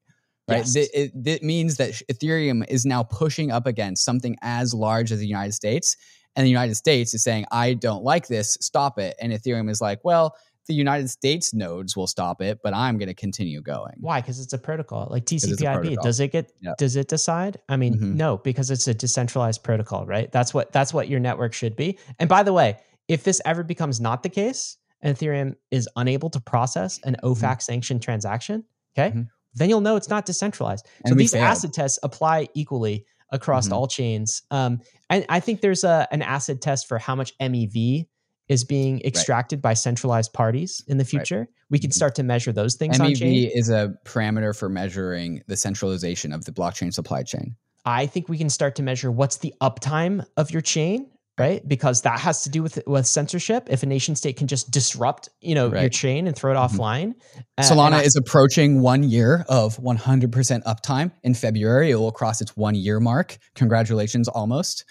right 0.49 0.59
yes. 0.59 0.77
it, 0.77 0.91
it, 0.95 1.13
it 1.27 1.43
means 1.43 1.79
that 1.79 2.01
ethereum 2.11 2.65
is 2.69 2.87
now 2.87 3.03
pushing 3.03 3.51
up 3.51 3.67
against 3.67 4.05
something 4.05 4.37
as 4.41 4.73
large 4.73 5.11
as 5.11 5.19
the 5.19 5.27
united 5.27 5.53
states 5.53 5.97
and 6.37 6.45
the 6.45 6.51
United 6.51 6.77
States 6.77 7.15
is 7.15 7.23
saying, 7.23 7.47
I 7.53 7.75
don't 7.75 8.05
like 8.05 8.27
this, 8.27 8.57
stop 8.61 8.99
it. 8.99 9.17
And 9.21 9.33
Ethereum 9.33 9.71
is 9.71 9.81
like, 9.81 10.01
well, 10.05 10.37
the 10.67 10.75
United 10.75 11.09
States 11.11 11.53
nodes 11.53 11.97
will 11.97 12.07
stop 12.07 12.41
it, 12.41 12.61
but 12.63 12.75
I'm 12.75 12.97
going 12.97 13.09
to 13.09 13.15
continue 13.15 13.61
going. 13.61 13.95
Why? 13.99 14.21
Because 14.21 14.41
it's 14.41 14.53
a 14.53 14.59
protocol, 14.59 15.09
like 15.11 15.25
TCP/IP. 15.25 16.01
Does 16.03 16.21
it 16.21 16.29
get? 16.29 16.53
Yep. 16.61 16.77
Does 16.79 16.97
it 16.97 17.09
decide? 17.09 17.59
I 17.69 17.77
mean, 17.77 17.95
mm-hmm. 17.95 18.17
no, 18.17 18.39
because 18.39 18.71
it's 18.71 18.87
a 18.87 18.95
decentralized 18.95 19.63
protocol, 19.63 20.07
right? 20.07 20.31
That's 20.31 20.55
what 20.55 20.73
that's 20.73 20.95
what 20.95 21.09
your 21.09 21.21
network 21.21 21.53
should 21.53 21.75
be. 21.77 21.99
And 22.19 22.29
by 22.29 22.43
the 22.43 22.53
way, 22.53 22.79
if 23.09 23.25
this 23.25 23.41
ever 23.45 23.65
becomes 23.65 24.01
not 24.01 24.23
the 24.23 24.29
case, 24.29 24.77
and 25.01 25.17
Ethereum 25.17 25.57
is 25.71 25.89
unable 25.97 26.31
to 26.31 26.41
process 26.41 27.01
an 27.05 27.17
OFAC 27.25 27.41
mm-hmm. 27.41 27.61
sanctioned 27.61 28.03
transaction, 28.03 28.65
okay, 28.97 29.11
mm-hmm. 29.11 29.23
then 29.55 29.69
you'll 29.69 29.81
know 29.81 29.97
it's 29.97 30.09
not 30.09 30.27
decentralized. 30.27 30.87
And 31.05 31.11
so 31.11 31.15
these 31.17 31.33
failed. 31.33 31.45
acid 31.45 31.73
tests 31.73 31.99
apply 32.05 32.49
equally 32.55 33.05
across 33.33 33.67
mm-hmm. 33.67 33.75
all 33.75 33.89
chains. 33.89 34.43
Um, 34.51 34.81
and 35.11 35.27
I 35.29 35.41
think 35.41 35.61
there's 35.61 35.85
a 35.85 36.07
an 36.13 36.23
acid 36.23 36.63
test 36.63 36.87
for 36.87 36.99
how 36.99 37.15
much 37.15 37.37
MEV 37.39 38.07
is 38.49 38.65
being 38.65 39.01
extracted 39.03 39.59
right. 39.59 39.71
by 39.71 39.75
centralized 39.75 40.33
parties 40.33 40.83
in 40.87 40.99
the 40.99 41.05
future. 41.05 41.41
Right. 41.41 41.49
We 41.71 41.79
can 41.79 41.91
mm-hmm. 41.91 41.97
start 41.97 42.15
to 42.17 42.23
measure 42.23 42.53
those 42.53 42.75
things. 42.77 42.99
MEV 42.99 43.51
is 43.53 43.71
a 43.71 43.95
parameter 44.05 44.57
for 44.57 44.69
measuring 44.69 45.43
the 45.47 45.57
centralization 45.57 46.33
of 46.33 46.45
the 46.45 46.53
blockchain 46.53 46.93
supply 46.93 47.23
chain. 47.23 47.57
I 47.85 48.07
think 48.07 48.29
we 48.29 48.39
can 48.39 48.51
start 48.51 48.77
to 48.77 48.83
measure 48.83 49.11
what's 49.11 49.39
the 49.39 49.55
uptime 49.61 50.25
of 50.37 50.51
your 50.51 50.63
chain 50.63 51.09
right? 51.39 51.67
Because 51.67 52.03
that 52.03 52.21
has 52.21 52.43
to 52.43 52.51
do 52.51 52.63
with 52.63 52.83
with 52.87 53.07
censorship. 53.07 53.69
If 53.71 53.83
a 53.83 53.87
nation 53.87 54.15
state 54.17 54.37
can 54.37 54.47
just 54.47 54.71
disrupt, 54.71 55.29
you 55.41 55.55
know, 55.55 55.69
right. 55.69 55.83
your 55.83 55.91
chain 55.91 56.27
and 56.27 56.37
throw 56.37 56.53
it 56.53 56.57
mm-hmm. 56.57 56.79
offline. 56.79 57.15
Uh, 57.59 57.63
Solana 57.63 57.95
I, 57.95 58.03
is 58.03 58.17
approaching 58.17 58.81
one 58.81 59.03
year 59.03 59.45
of 59.49 59.77
100% 59.79 60.63
uptime. 60.65 61.13
In 61.23 61.35
February, 61.35 61.91
it 61.91 61.97
will 61.97 62.13
cross 62.13 62.41
its 62.41 62.57
one 62.57 62.75
year 62.75 63.01
mark. 63.01 63.39
Congratulations, 63.55 64.29
almost. 64.29 64.85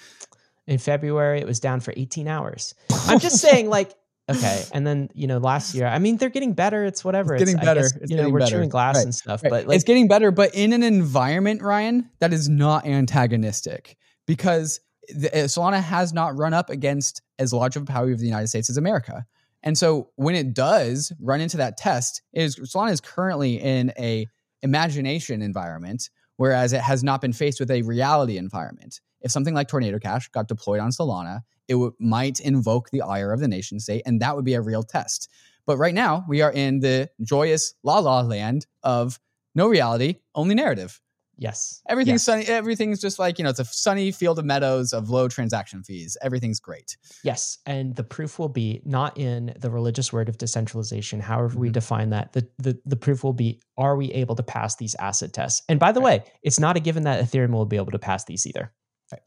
In 0.67 0.77
February, 0.77 1.39
it 1.39 1.47
was 1.47 1.59
down 1.59 1.79
for 1.79 1.93
18 1.95 2.27
hours. 2.27 2.73
I'm 3.07 3.19
just 3.19 3.37
saying, 3.39 3.69
like, 3.69 3.93
okay. 4.29 4.63
And 4.73 4.85
then 4.85 5.09
you 5.13 5.27
know, 5.27 5.37
last 5.37 5.75
year, 5.75 5.87
I 5.87 5.99
mean, 5.99 6.17
they're 6.17 6.29
getting 6.29 6.53
better. 6.53 6.85
It's 6.85 7.03
whatever. 7.03 7.35
It's 7.35 7.43
getting 7.43 7.59
I 7.59 7.65
better. 7.65 7.81
guess, 7.81 7.95
It's 7.97 8.11
you 8.11 8.17
know, 8.17 8.29
we're 8.29 8.39
better. 8.39 8.57
chewing 8.57 8.69
glass 8.69 8.95
Right. 8.95 9.05
and 9.05 9.15
stuff, 9.15 9.43
Right. 9.43 9.49
but 9.49 9.67
like, 9.67 9.75
it's 9.75 9.83
getting 9.83 10.07
better, 10.07 10.31
but 10.31 10.55
in 10.55 10.73
an 10.73 10.83
environment, 10.83 11.61
Ryan, 11.61 12.09
that 12.19 12.33
is 12.33 12.47
not 12.49 12.85
antagonistic 12.85 13.97
because 14.25 14.79
the, 15.15 15.29
uh, 15.33 15.45
Solana 15.45 15.81
has 15.81 16.13
not 16.13 16.37
run 16.37 16.53
up 16.53 16.69
against 16.69 17.21
as 17.39 17.53
large 17.53 17.75
of 17.75 17.83
a 17.83 17.85
power 17.85 18.11
of 18.11 18.19
the 18.19 18.25
United 18.25 18.47
States 18.47 18.69
as 18.69 18.77
America. 18.77 19.25
And 19.63 19.77
so 19.77 20.09
when 20.15 20.35
it 20.35 20.53
does 20.53 21.11
run 21.19 21.41
into 21.41 21.57
that 21.57 21.77
test, 21.77 22.21
is 22.33 22.55
Solana 22.57 22.91
is 22.91 23.01
currently 23.01 23.61
in 23.61 23.93
a 23.97 24.27
imagination 24.63 25.41
environment, 25.41 26.09
whereas 26.37 26.73
it 26.73 26.81
has 26.81 27.03
not 27.03 27.21
been 27.21 27.33
faced 27.33 27.59
with 27.59 27.71
a 27.71 27.81
reality 27.83 28.37
environment. 28.37 29.01
If 29.21 29.31
something 29.31 29.53
like 29.53 29.67
Tornado 29.67 29.99
Cash 29.99 30.29
got 30.29 30.47
deployed 30.47 30.79
on 30.79 30.91
Solana, 30.91 31.41
it 31.67 31.73
w- 31.73 31.93
might 31.99 32.39
invoke 32.39 32.89
the 32.89 33.01
ire 33.01 33.31
of 33.31 33.39
the 33.39 33.47
nation 33.47 33.79
state, 33.79 34.01
and 34.05 34.19
that 34.21 34.35
would 34.35 34.45
be 34.45 34.55
a 34.55 34.61
real 34.61 34.83
test. 34.83 35.29
But 35.65 35.77
right 35.77 35.93
now, 35.93 36.25
we 36.27 36.41
are 36.41 36.51
in 36.51 36.79
the 36.79 37.09
joyous 37.21 37.75
la 37.83 37.99
la 37.99 38.21
land 38.21 38.65
of 38.83 39.19
no 39.53 39.67
reality, 39.67 40.15
only 40.33 40.55
narrative. 40.55 40.99
Yes, 41.41 41.81
Everything's 41.89 42.21
yes. 42.21 42.23
sunny. 42.23 42.45
Everything's 42.45 43.01
just 43.01 43.19
like 43.19 43.37
you 43.37 43.43
know, 43.43 43.49
it's 43.49 43.59
a 43.59 43.65
sunny 43.65 44.11
field 44.11 44.39
of 44.39 44.45
meadows 44.45 44.93
of 44.93 45.09
low 45.09 45.27
transaction 45.27 45.83
fees. 45.83 46.15
Everything's 46.21 46.59
great. 46.61 46.95
Yes, 47.25 47.57
and 47.65 47.93
the 47.97 48.03
proof 48.05 48.39
will 48.39 48.47
be 48.49 48.81
not 48.85 49.17
in 49.17 49.53
the 49.59 49.69
religious 49.69 50.13
word 50.13 50.29
of 50.29 50.37
decentralization, 50.37 51.19
however 51.19 51.59
we 51.59 51.67
Mhm. 51.69 51.73
define 51.73 52.09
that. 52.11 52.31
The, 52.31 52.47
the 52.59 52.79
the 52.85 52.95
proof 52.95 53.23
will 53.23 53.33
be 53.33 53.59
are 53.77 53.97
we 53.97 54.11
able 54.13 54.35
to 54.35 54.43
pass 54.43 54.75
these 54.77 54.95
acid 54.99 55.33
tests? 55.33 55.61
And 55.67 55.79
by 55.79 55.91
the 55.91 55.99
Right. 55.99 56.23
way, 56.23 56.31
it's 56.43 56.59
not 56.59 56.77
a 56.77 56.79
given 56.79 57.03
that 57.03 57.21
Ethereum 57.25 57.51
will 57.51 57.65
be 57.65 57.75
able 57.77 57.91
to 57.91 57.99
pass 57.99 58.23
these 58.25 58.45
either. 58.47 58.71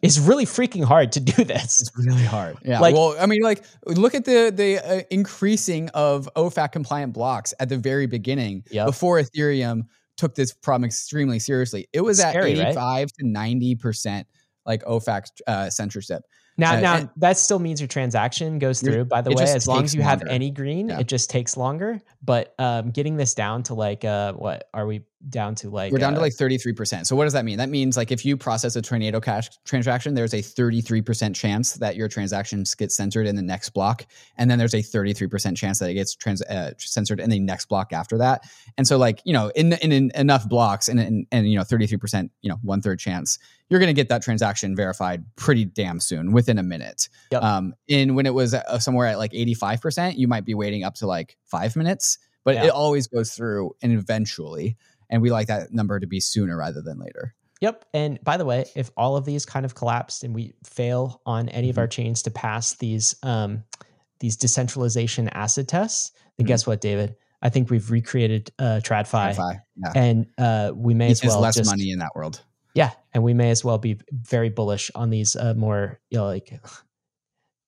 It's 0.00 0.18
really 0.18 0.46
freaking 0.46 0.82
hard 0.84 1.12
to 1.12 1.20
do 1.20 1.44
this. 1.44 1.82
It's 1.82 1.90
really 1.94 2.24
hard. 2.24 2.56
Yeah. 2.64 2.80
Like- 2.80 2.94
well, 2.94 3.14
I 3.20 3.26
mean, 3.26 3.42
like, 3.42 3.62
look 3.84 4.14
at 4.14 4.24
the 4.24 4.50
the 4.54 4.78
uh, 4.78 5.02
increasing 5.10 5.90
of 5.90 6.26
OFAC 6.36 6.72
compliant 6.72 7.12
blocks 7.12 7.52
at 7.60 7.68
the 7.68 7.76
very 7.76 8.06
beginning 8.06 8.64
Yep. 8.70 8.86
before 8.86 9.20
Ethereum 9.20 9.82
took 10.16 10.34
this 10.34 10.52
problem 10.52 10.84
extremely 10.84 11.38
seriously. 11.38 11.88
It 11.92 12.00
was 12.00 12.18
Scary, 12.18 12.52
at 12.52 12.58
right? 12.58 12.66
eighty 12.68 12.74
five 12.74 13.08
to 13.18 13.26
ninety 13.26 13.74
percent 13.74 14.26
like 14.66 14.82
OFAC 14.84 15.26
uh, 15.46 15.70
censorship. 15.70 16.22
Now, 16.56 16.76
Uh, 16.76 16.80
now 16.80 17.12
that 17.16 17.36
still 17.36 17.58
means 17.58 17.80
your 17.80 17.88
transaction 17.88 18.58
goes 18.60 18.80
through. 18.80 19.06
By 19.06 19.22
the 19.22 19.30
way, 19.32 19.42
as 19.42 19.66
long 19.66 19.82
as 19.82 19.94
you 19.94 20.02
have 20.02 20.22
any 20.28 20.50
green, 20.50 20.88
Yeah. 20.88 21.00
it 21.00 21.08
just 21.08 21.28
takes 21.28 21.56
longer. 21.56 22.00
But 22.22 22.54
um, 22.58 22.90
getting 22.90 23.16
this 23.16 23.34
down 23.34 23.64
to 23.64 23.74
like 23.74 24.04
uh, 24.04 24.34
what 24.34 24.68
are 24.72 24.86
we 24.86 25.02
down 25.30 25.54
to? 25.56 25.70
Like 25.70 25.92
We're 25.92 25.98
down 25.98 26.12
to 26.14 26.18
uh, 26.18 26.22
like 26.22 26.34
33%. 26.34 27.06
So 27.06 27.16
what 27.16 27.24
does 27.24 27.32
that 27.32 27.44
mean? 27.44 27.58
That 27.58 27.68
means 27.68 27.96
like 27.96 28.10
if 28.12 28.24
you 28.24 28.36
process 28.36 28.76
a 28.76 28.82
tornado 28.82 29.20
cash 29.20 29.48
transaction, 29.64 30.14
there's 30.14 30.34
a 30.34 30.38
33% 30.38 31.34
chance 31.34 31.74
that 31.74 31.96
your 31.96 32.08
transaction 32.08 32.64
gets 32.76 32.96
censored 32.96 33.26
in 33.26 33.36
the 33.36 33.42
next 33.42 33.70
block. 33.70 34.06
And 34.36 34.50
then 34.50 34.58
there's 34.58 34.74
a 34.74 34.78
33% 34.78 35.56
chance 35.56 35.78
that 35.78 35.90
it 35.90 35.94
gets 35.94 36.14
trans- 36.14 36.42
uh, 36.42 36.72
censored 36.78 37.20
in 37.20 37.30
the 37.30 37.40
next 37.40 37.66
block 37.66 37.92
after 37.92 38.18
that. 38.18 38.44
And 38.76 38.86
so 38.86 38.96
like, 38.98 39.20
you 39.24 39.32
know, 39.32 39.50
in, 39.54 39.72
in, 39.74 39.92
in 39.92 40.10
enough 40.14 40.48
blocks 40.48 40.88
and, 40.88 41.00
and, 41.00 41.26
and, 41.32 41.48
you 41.50 41.56
know, 41.56 41.64
33%, 41.64 42.30
you 42.42 42.50
know, 42.50 42.58
one 42.62 42.80
third 42.80 42.98
chance, 42.98 43.38
you're 43.70 43.80
going 43.80 43.88
to 43.88 43.94
get 43.94 44.08
that 44.08 44.22
transaction 44.22 44.76
verified 44.76 45.24
pretty 45.36 45.64
damn 45.64 46.00
soon 46.00 46.32
within 46.32 46.58
a 46.58 46.62
minute. 46.62 47.08
Yep. 47.32 47.42
Um, 47.42 47.74
in 47.88 48.14
when 48.14 48.26
it 48.26 48.34
was 48.34 48.54
uh, 48.54 48.78
somewhere 48.78 49.06
at 49.06 49.18
like 49.18 49.32
85%, 49.32 50.16
you 50.18 50.28
might 50.28 50.44
be 50.44 50.54
waiting 50.54 50.84
up 50.84 50.94
to 50.96 51.06
like 51.06 51.36
five 51.44 51.74
minutes, 51.76 52.18
but 52.44 52.54
Yeah. 52.56 52.64
it 52.64 52.70
always 52.70 53.06
goes 53.06 53.32
through 53.32 53.74
and 53.82 53.92
eventually 53.92 54.76
and 55.10 55.22
we 55.22 55.30
like 55.30 55.46
that 55.48 55.72
number 55.72 55.98
to 56.00 56.06
be 56.06 56.20
sooner 56.20 56.56
rather 56.56 56.82
than 56.82 56.98
later. 56.98 57.34
Yep. 57.60 57.84
And 57.94 58.18
by 58.22 58.36
the 58.36 58.44
way, 58.44 58.64
if 58.74 58.90
all 58.96 59.16
of 59.16 59.24
these 59.24 59.46
kind 59.46 59.64
of 59.64 59.74
collapsed 59.74 60.24
and 60.24 60.34
we 60.34 60.54
fail 60.64 61.22
on 61.24 61.48
any 61.50 61.70
of 61.70 61.78
our 61.78 61.86
chains 61.86 62.22
to 62.22 62.30
pass 62.30 62.74
these 62.74 63.14
um, 63.22 63.64
these 64.20 64.36
decentralization 64.36 65.28
acid 65.30 65.68
tests, 65.68 66.12
then 66.36 66.44
Mhm. 66.44 66.48
guess 66.48 66.66
what, 66.66 66.80
David? 66.80 67.16
I 67.42 67.50
think 67.50 67.70
we've 67.70 67.90
recreated 67.90 68.50
uh, 68.58 68.80
TradFi, 68.82 69.34
TradFi, 69.34 69.60
yeah, 69.76 69.92
and 69.94 70.26
uh, 70.38 70.72
we 70.74 70.94
may 70.94 71.10
as 71.10 71.20
there's 71.20 71.32
well 71.34 71.42
less 71.42 71.56
just 71.56 71.70
money 71.70 71.90
in 71.90 71.98
that 71.98 72.10
world. 72.14 72.42
yeah, 72.74 72.90
and 73.12 73.22
we 73.22 73.34
may 73.34 73.50
as 73.50 73.62
well 73.64 73.78
be 73.78 73.98
very 74.12 74.48
bullish 74.50 74.90
on 74.94 75.10
these 75.10 75.36
uh, 75.36 75.54
more 75.54 76.00
you 76.10 76.18
know 76.18 76.26
like 76.26 76.58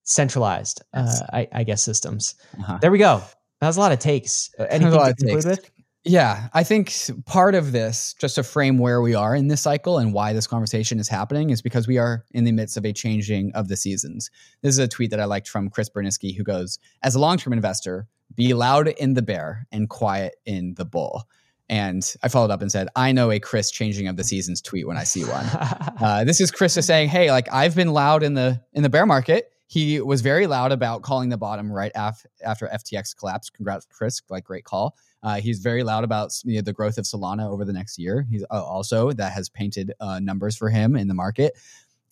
centralized, 0.02 0.82
Yes. 0.94 1.20
uh, 1.22 1.26
I, 1.32 1.48
I 1.52 1.64
guess, 1.64 1.82
systems. 1.82 2.34
Uh-huh. 2.58 2.78
There 2.80 2.90
we 2.90 2.98
go. 2.98 3.22
That 3.60 3.66
was 3.66 3.76
a 3.76 3.80
lot 3.80 3.92
of 3.92 3.98
takes. 3.98 4.50
Uh, 4.58 4.64
Anything 4.70 4.92
to 4.92 5.00
of 5.00 5.16
conclude 5.16 5.30
takes. 5.42 5.44
with? 5.46 5.70
Yeah, 6.08 6.48
I 6.54 6.62
think 6.62 6.94
part 7.24 7.56
of 7.56 7.72
this, 7.72 8.14
just 8.20 8.36
to 8.36 8.44
frame 8.44 8.78
where 8.78 9.00
we 9.00 9.16
are 9.16 9.34
in 9.34 9.48
this 9.48 9.60
cycle 9.60 9.98
and 9.98 10.14
why 10.14 10.32
this 10.32 10.46
conversation 10.46 11.00
is 11.00 11.08
happening, 11.08 11.50
is 11.50 11.60
because 11.60 11.88
we 11.88 11.98
are 11.98 12.24
in 12.30 12.44
the 12.44 12.52
midst 12.52 12.76
of 12.76 12.84
a 12.84 12.92
changing 12.92 13.50
of 13.54 13.66
the 13.66 13.76
seasons. 13.76 14.30
This 14.62 14.70
is 14.70 14.78
a 14.78 14.86
tweet 14.86 15.10
that 15.10 15.18
I 15.18 15.24
liked 15.24 15.48
from 15.48 15.68
Chris 15.68 15.90
Burniske, 15.90 16.36
who 16.36 16.44
goes, 16.44 16.78
As 17.02 17.16
a 17.16 17.18
long 17.18 17.38
term 17.38 17.52
investor, 17.52 18.06
be 18.36 18.54
loud 18.54 18.86
in 18.86 19.14
the 19.14 19.22
bear 19.22 19.66
and 19.72 19.90
quiet 19.90 20.36
in 20.44 20.74
the 20.74 20.84
bull. 20.84 21.24
And 21.68 22.14
I 22.22 22.28
followed 22.28 22.52
up 22.52 22.62
and 22.62 22.70
said, 22.70 22.86
I 22.94 23.10
know 23.10 23.32
a 23.32 23.40
Chris 23.40 23.72
changing 23.72 24.06
of 24.06 24.16
the 24.16 24.22
seasons 24.22 24.62
tweet 24.62 24.86
when 24.86 24.96
I 24.96 25.04
see 25.04 25.24
one. 25.24 25.46
Uh, 25.98 26.24
this 26.24 26.42
is 26.42 26.50
Chris 26.50 26.74
just 26.74 26.86
saying, 26.86 27.08
"Hey, 27.08 27.30
like 27.30 27.50
I've 27.50 27.74
been 27.74 27.94
loud 27.94 28.22
in 28.22 28.34
the 28.34 28.60
in 28.74 28.82
the 28.82 28.90
bear 28.90 29.06
market. 29.06 29.50
He 29.66 29.98
was 29.98 30.20
very 30.20 30.46
loud 30.46 30.70
about 30.70 31.00
calling 31.00 31.30
the 31.30 31.38
bottom 31.38 31.72
right 31.72 31.90
af- 31.94 32.26
after 32.44 32.66
FTX 32.66 33.16
collapsed. 33.16 33.54
Congrats, 33.54 33.86
Chris! 33.90 34.20
Like 34.28 34.44
great 34.44 34.64
call. 34.64 34.94
Uh, 35.26 35.40
he's 35.40 35.58
very 35.58 35.82
loud 35.82 36.04
about 36.04 36.32
you 36.44 36.54
know, 36.54 36.62
the 36.62 36.72
growth 36.72 36.98
of 36.98 37.04
Solana 37.04 37.50
over 37.50 37.64
the 37.64 37.72
next 37.72 37.98
year. 37.98 38.24
He's 38.30 38.44
uh, 38.44 38.62
also 38.64 39.10
that 39.12 39.32
has 39.32 39.48
painted 39.48 39.92
uh, 39.98 40.20
numbers 40.20 40.56
for 40.56 40.70
him 40.70 40.94
in 40.94 41.08
the 41.08 41.14
market. 41.14 41.58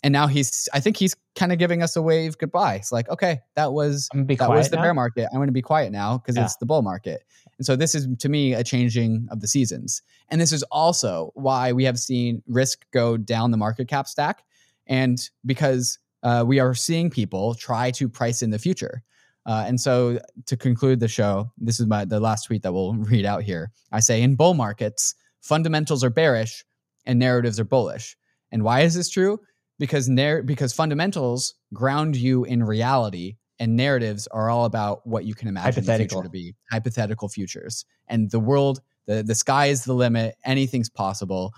And 0.02 0.12
now 0.12 0.26
he's, 0.26 0.68
I 0.74 0.80
think 0.80 0.96
he's 0.96 1.14
kind 1.36 1.52
of 1.52 1.58
giving 1.58 1.80
us 1.80 1.94
a 1.94 2.02
wave 2.02 2.36
goodbye. 2.38 2.74
It's 2.74 2.90
like, 2.90 3.08
okay, 3.08 3.40
that 3.54 3.72
was 3.72 4.08
I'm 4.12 4.18
gonna 4.18 4.26
be 4.26 4.34
that 4.34 4.50
was 4.50 4.68
the 4.68 4.76
now. 4.76 4.82
bear 4.82 4.94
market. 4.94 5.28
I'm 5.32 5.38
going 5.38 5.46
to 5.46 5.52
be 5.52 5.62
quiet 5.62 5.92
now 5.92 6.18
because 6.18 6.36
Yeah. 6.36 6.44
it's 6.44 6.56
the 6.56 6.66
bull 6.66 6.82
market. 6.82 7.22
And 7.56 7.64
so 7.64 7.76
this 7.76 7.94
is 7.94 8.08
to 8.18 8.28
me 8.28 8.52
a 8.52 8.64
changing 8.64 9.28
of 9.30 9.40
the 9.40 9.46
seasons. 9.46 10.02
And 10.28 10.40
this 10.40 10.52
is 10.52 10.64
also 10.64 11.30
why 11.34 11.72
we 11.72 11.84
have 11.84 12.00
seen 12.00 12.42
risk 12.48 12.84
go 12.90 13.16
down 13.16 13.52
the 13.52 13.56
market 13.56 13.86
cap 13.86 14.08
stack. 14.08 14.42
And 14.88 15.30
because 15.46 16.00
uh, 16.24 16.44
we 16.44 16.58
are 16.58 16.74
seeing 16.74 17.10
people 17.10 17.54
try 17.54 17.92
to 17.92 18.08
price 18.08 18.42
in 18.42 18.50
the 18.50 18.58
future. 18.58 19.04
Uh, 19.46 19.64
and 19.66 19.80
so 19.80 20.18
to 20.46 20.56
conclude 20.56 21.00
the 21.00 21.08
show, 21.08 21.50
this 21.58 21.78
is 21.78 21.86
my 21.86 22.04
the 22.04 22.20
last 22.20 22.44
tweet 22.44 22.62
that 22.62 22.72
we'll 22.72 22.94
read 22.98 23.26
out 23.26 23.42
here. 23.42 23.70
I 23.92 24.00
say 24.00 24.22
in 24.22 24.36
bull 24.36 24.54
markets, 24.54 25.14
fundamentals 25.42 26.02
are 26.02 26.10
bearish 26.10 26.64
and 27.04 27.18
narratives 27.18 27.60
are 27.60 27.64
bullish. 27.64 28.16
And 28.50 28.62
why 28.62 28.80
is 28.80 28.94
this 28.94 29.10
true? 29.10 29.40
Because 29.78 30.08
narr- 30.08 30.42
because 30.42 30.72
fundamentals 30.72 31.54
ground 31.72 32.16
you 32.16 32.44
in 32.44 32.62
reality 32.62 33.36
and 33.58 33.76
narratives 33.76 34.26
are 34.28 34.50
all 34.50 34.64
about 34.64 35.06
what 35.06 35.24
you 35.24 35.34
can 35.34 35.48
imagine 35.48 35.84
the 35.84 35.96
future 35.96 36.22
to 36.22 36.28
be 36.28 36.54
hypothetical 36.70 37.28
futures 37.28 37.84
and 38.08 38.30
the 38.30 38.40
world 38.40 38.80
the, 39.06 39.22
the 39.22 39.34
sky 39.34 39.66
is 39.66 39.84
the 39.84 39.92
limit 39.92 40.34
anything's 40.44 40.88
possible 40.88 41.52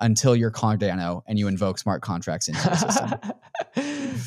until 0.00 0.34
you're 0.34 0.50
cardano 0.50 1.22
and 1.26 1.38
you 1.38 1.48
invoke 1.48 1.78
smart 1.78 2.02
contracts 2.02 2.48
into 2.48 2.60
the 2.62 2.76
system 2.76 3.32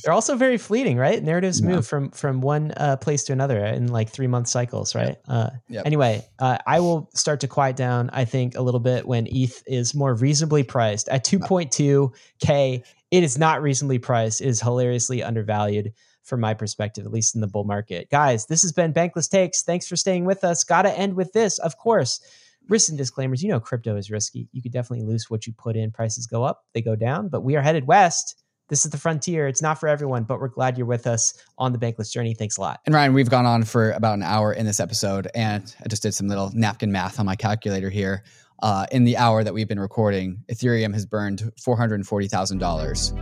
They're 0.05 0.13
also 0.13 0.35
very 0.35 0.59
fleeting, 0.59 0.97
right? 0.97 1.21
Narratives 1.21 1.59
Yeah. 1.61 1.67
move 1.69 1.87
from 1.87 2.11
from 2.11 2.39
one 2.39 2.71
uh, 2.77 2.95
place 2.97 3.23
to 3.23 3.33
another 3.33 3.65
in 3.65 3.87
like 3.87 4.09
three 4.09 4.27
month 4.27 4.47
cycles, 4.47 4.93
right? 4.93 5.17
Uh, 5.27 5.49
Yep. 5.67 5.83
Anyway, 5.87 6.23
uh, 6.37 6.59
I 6.67 6.79
will 6.79 7.09
start 7.15 7.39
to 7.39 7.47
quiet 7.47 7.75
down. 7.75 8.11
I 8.13 8.23
think 8.23 8.55
a 8.55 8.61
little 8.61 8.79
bit 8.79 9.07
when 9.07 9.25
ETH 9.27 9.63
is 9.65 9.95
more 9.95 10.13
reasonably 10.13 10.61
priced 10.61 11.09
at 11.09 11.25
2.2 11.25 12.11
k. 12.39 12.83
It 13.09 13.23
is 13.23 13.37
not 13.39 13.63
reasonably 13.63 13.97
priced. 13.97 14.41
It 14.41 14.47
is 14.47 14.61
hilariously 14.61 15.23
undervalued 15.23 15.91
from 16.21 16.39
my 16.39 16.53
perspective, 16.53 17.05
at 17.05 17.11
least 17.11 17.33
in 17.33 17.41
the 17.41 17.47
bull 17.47 17.63
market. 17.63 18.09
Guys, 18.11 18.45
this 18.45 18.61
has 18.61 18.71
been 18.71 18.93
Bankless 18.93 19.29
Takes. 19.29 19.63
Thanks 19.63 19.87
for 19.87 19.95
staying 19.95 20.25
with 20.25 20.43
us. 20.43 20.63
Got 20.63 20.83
to 20.83 20.95
end 20.97 21.15
with 21.15 21.33
this, 21.33 21.57
of 21.59 21.77
course. 21.77 22.19
Risks 22.67 22.89
and 22.89 22.97
disclaimers. 22.97 23.41
You 23.43 23.49
know, 23.49 23.59
crypto 23.59 23.95
is 23.95 24.09
risky. 24.11 24.49
You 24.51 24.61
could 24.61 24.71
definitely 24.71 25.05
lose 25.05 25.29
what 25.31 25.45
you 25.47 25.53
put 25.53 25.75
in. 25.75 25.91
Prices 25.91 26.25
go 26.27 26.43
up, 26.43 26.63
they 26.73 26.81
go 26.81 26.95
down, 26.95 27.29
but 27.29 27.41
we 27.41 27.55
are 27.55 27.61
headed 27.61 27.85
west. 27.87 28.43
This 28.67 28.83
is 28.83 28.91
the 28.91 28.97
frontier. 28.97 29.47
It's 29.47 29.61
not 29.61 29.79
for 29.79 29.87
everyone, 29.87 30.23
but 30.23 30.39
we're 30.39 30.47
glad 30.47 30.77
you're 30.77 30.87
with 30.87 31.05
us 31.05 31.33
on 31.57 31.71
the 31.71 31.77
Bankless 31.77 32.11
journey. 32.11 32.33
Thanks 32.33 32.57
a 32.57 32.61
lot. 32.61 32.79
And 32.85 32.95
Ryan, 32.95 33.13
we've 33.13 33.29
gone 33.29 33.45
on 33.45 33.63
for 33.63 33.91
about 33.91 34.15
an 34.15 34.23
hour 34.23 34.51
in 34.51 34.65
this 34.65 34.79
episode, 34.79 35.27
and 35.35 35.75
I 35.83 35.87
just 35.87 36.01
did 36.01 36.13
some 36.13 36.27
little 36.27 36.51
napkin 36.53 36.91
math 36.91 37.19
on 37.19 37.25
my 37.25 37.35
calculator 37.35 37.89
here. 37.89 38.23
Uh, 38.63 38.87
in 38.91 39.03
the 39.03 39.17
hour 39.17 39.43
that 39.43 39.53
we've 39.53 39.67
been 39.67 39.79
recording, 39.79 40.43
Ethereum 40.51 40.93
has 40.93 41.05
burned 41.05 41.51
four 41.61 41.77
hundred 41.77 41.95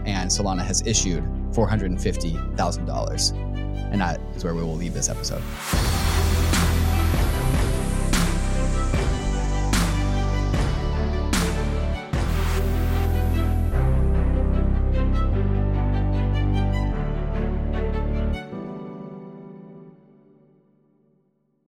and 0.06 0.32
Solana 0.32 0.64
has 0.64 0.86
issued 0.86 1.28
four 1.54 1.68
hundred 1.68 1.92
and 1.92 2.02
fifty 2.02 2.38
thousand 2.56 2.86
dollars, 2.86 3.32
and 3.32 4.00
that 4.00 4.22
is 4.36 4.44
where 4.44 4.54
we 4.54 4.62
will 4.62 4.76
leave 4.76 4.94
this 4.94 5.10
episode. 5.10 5.42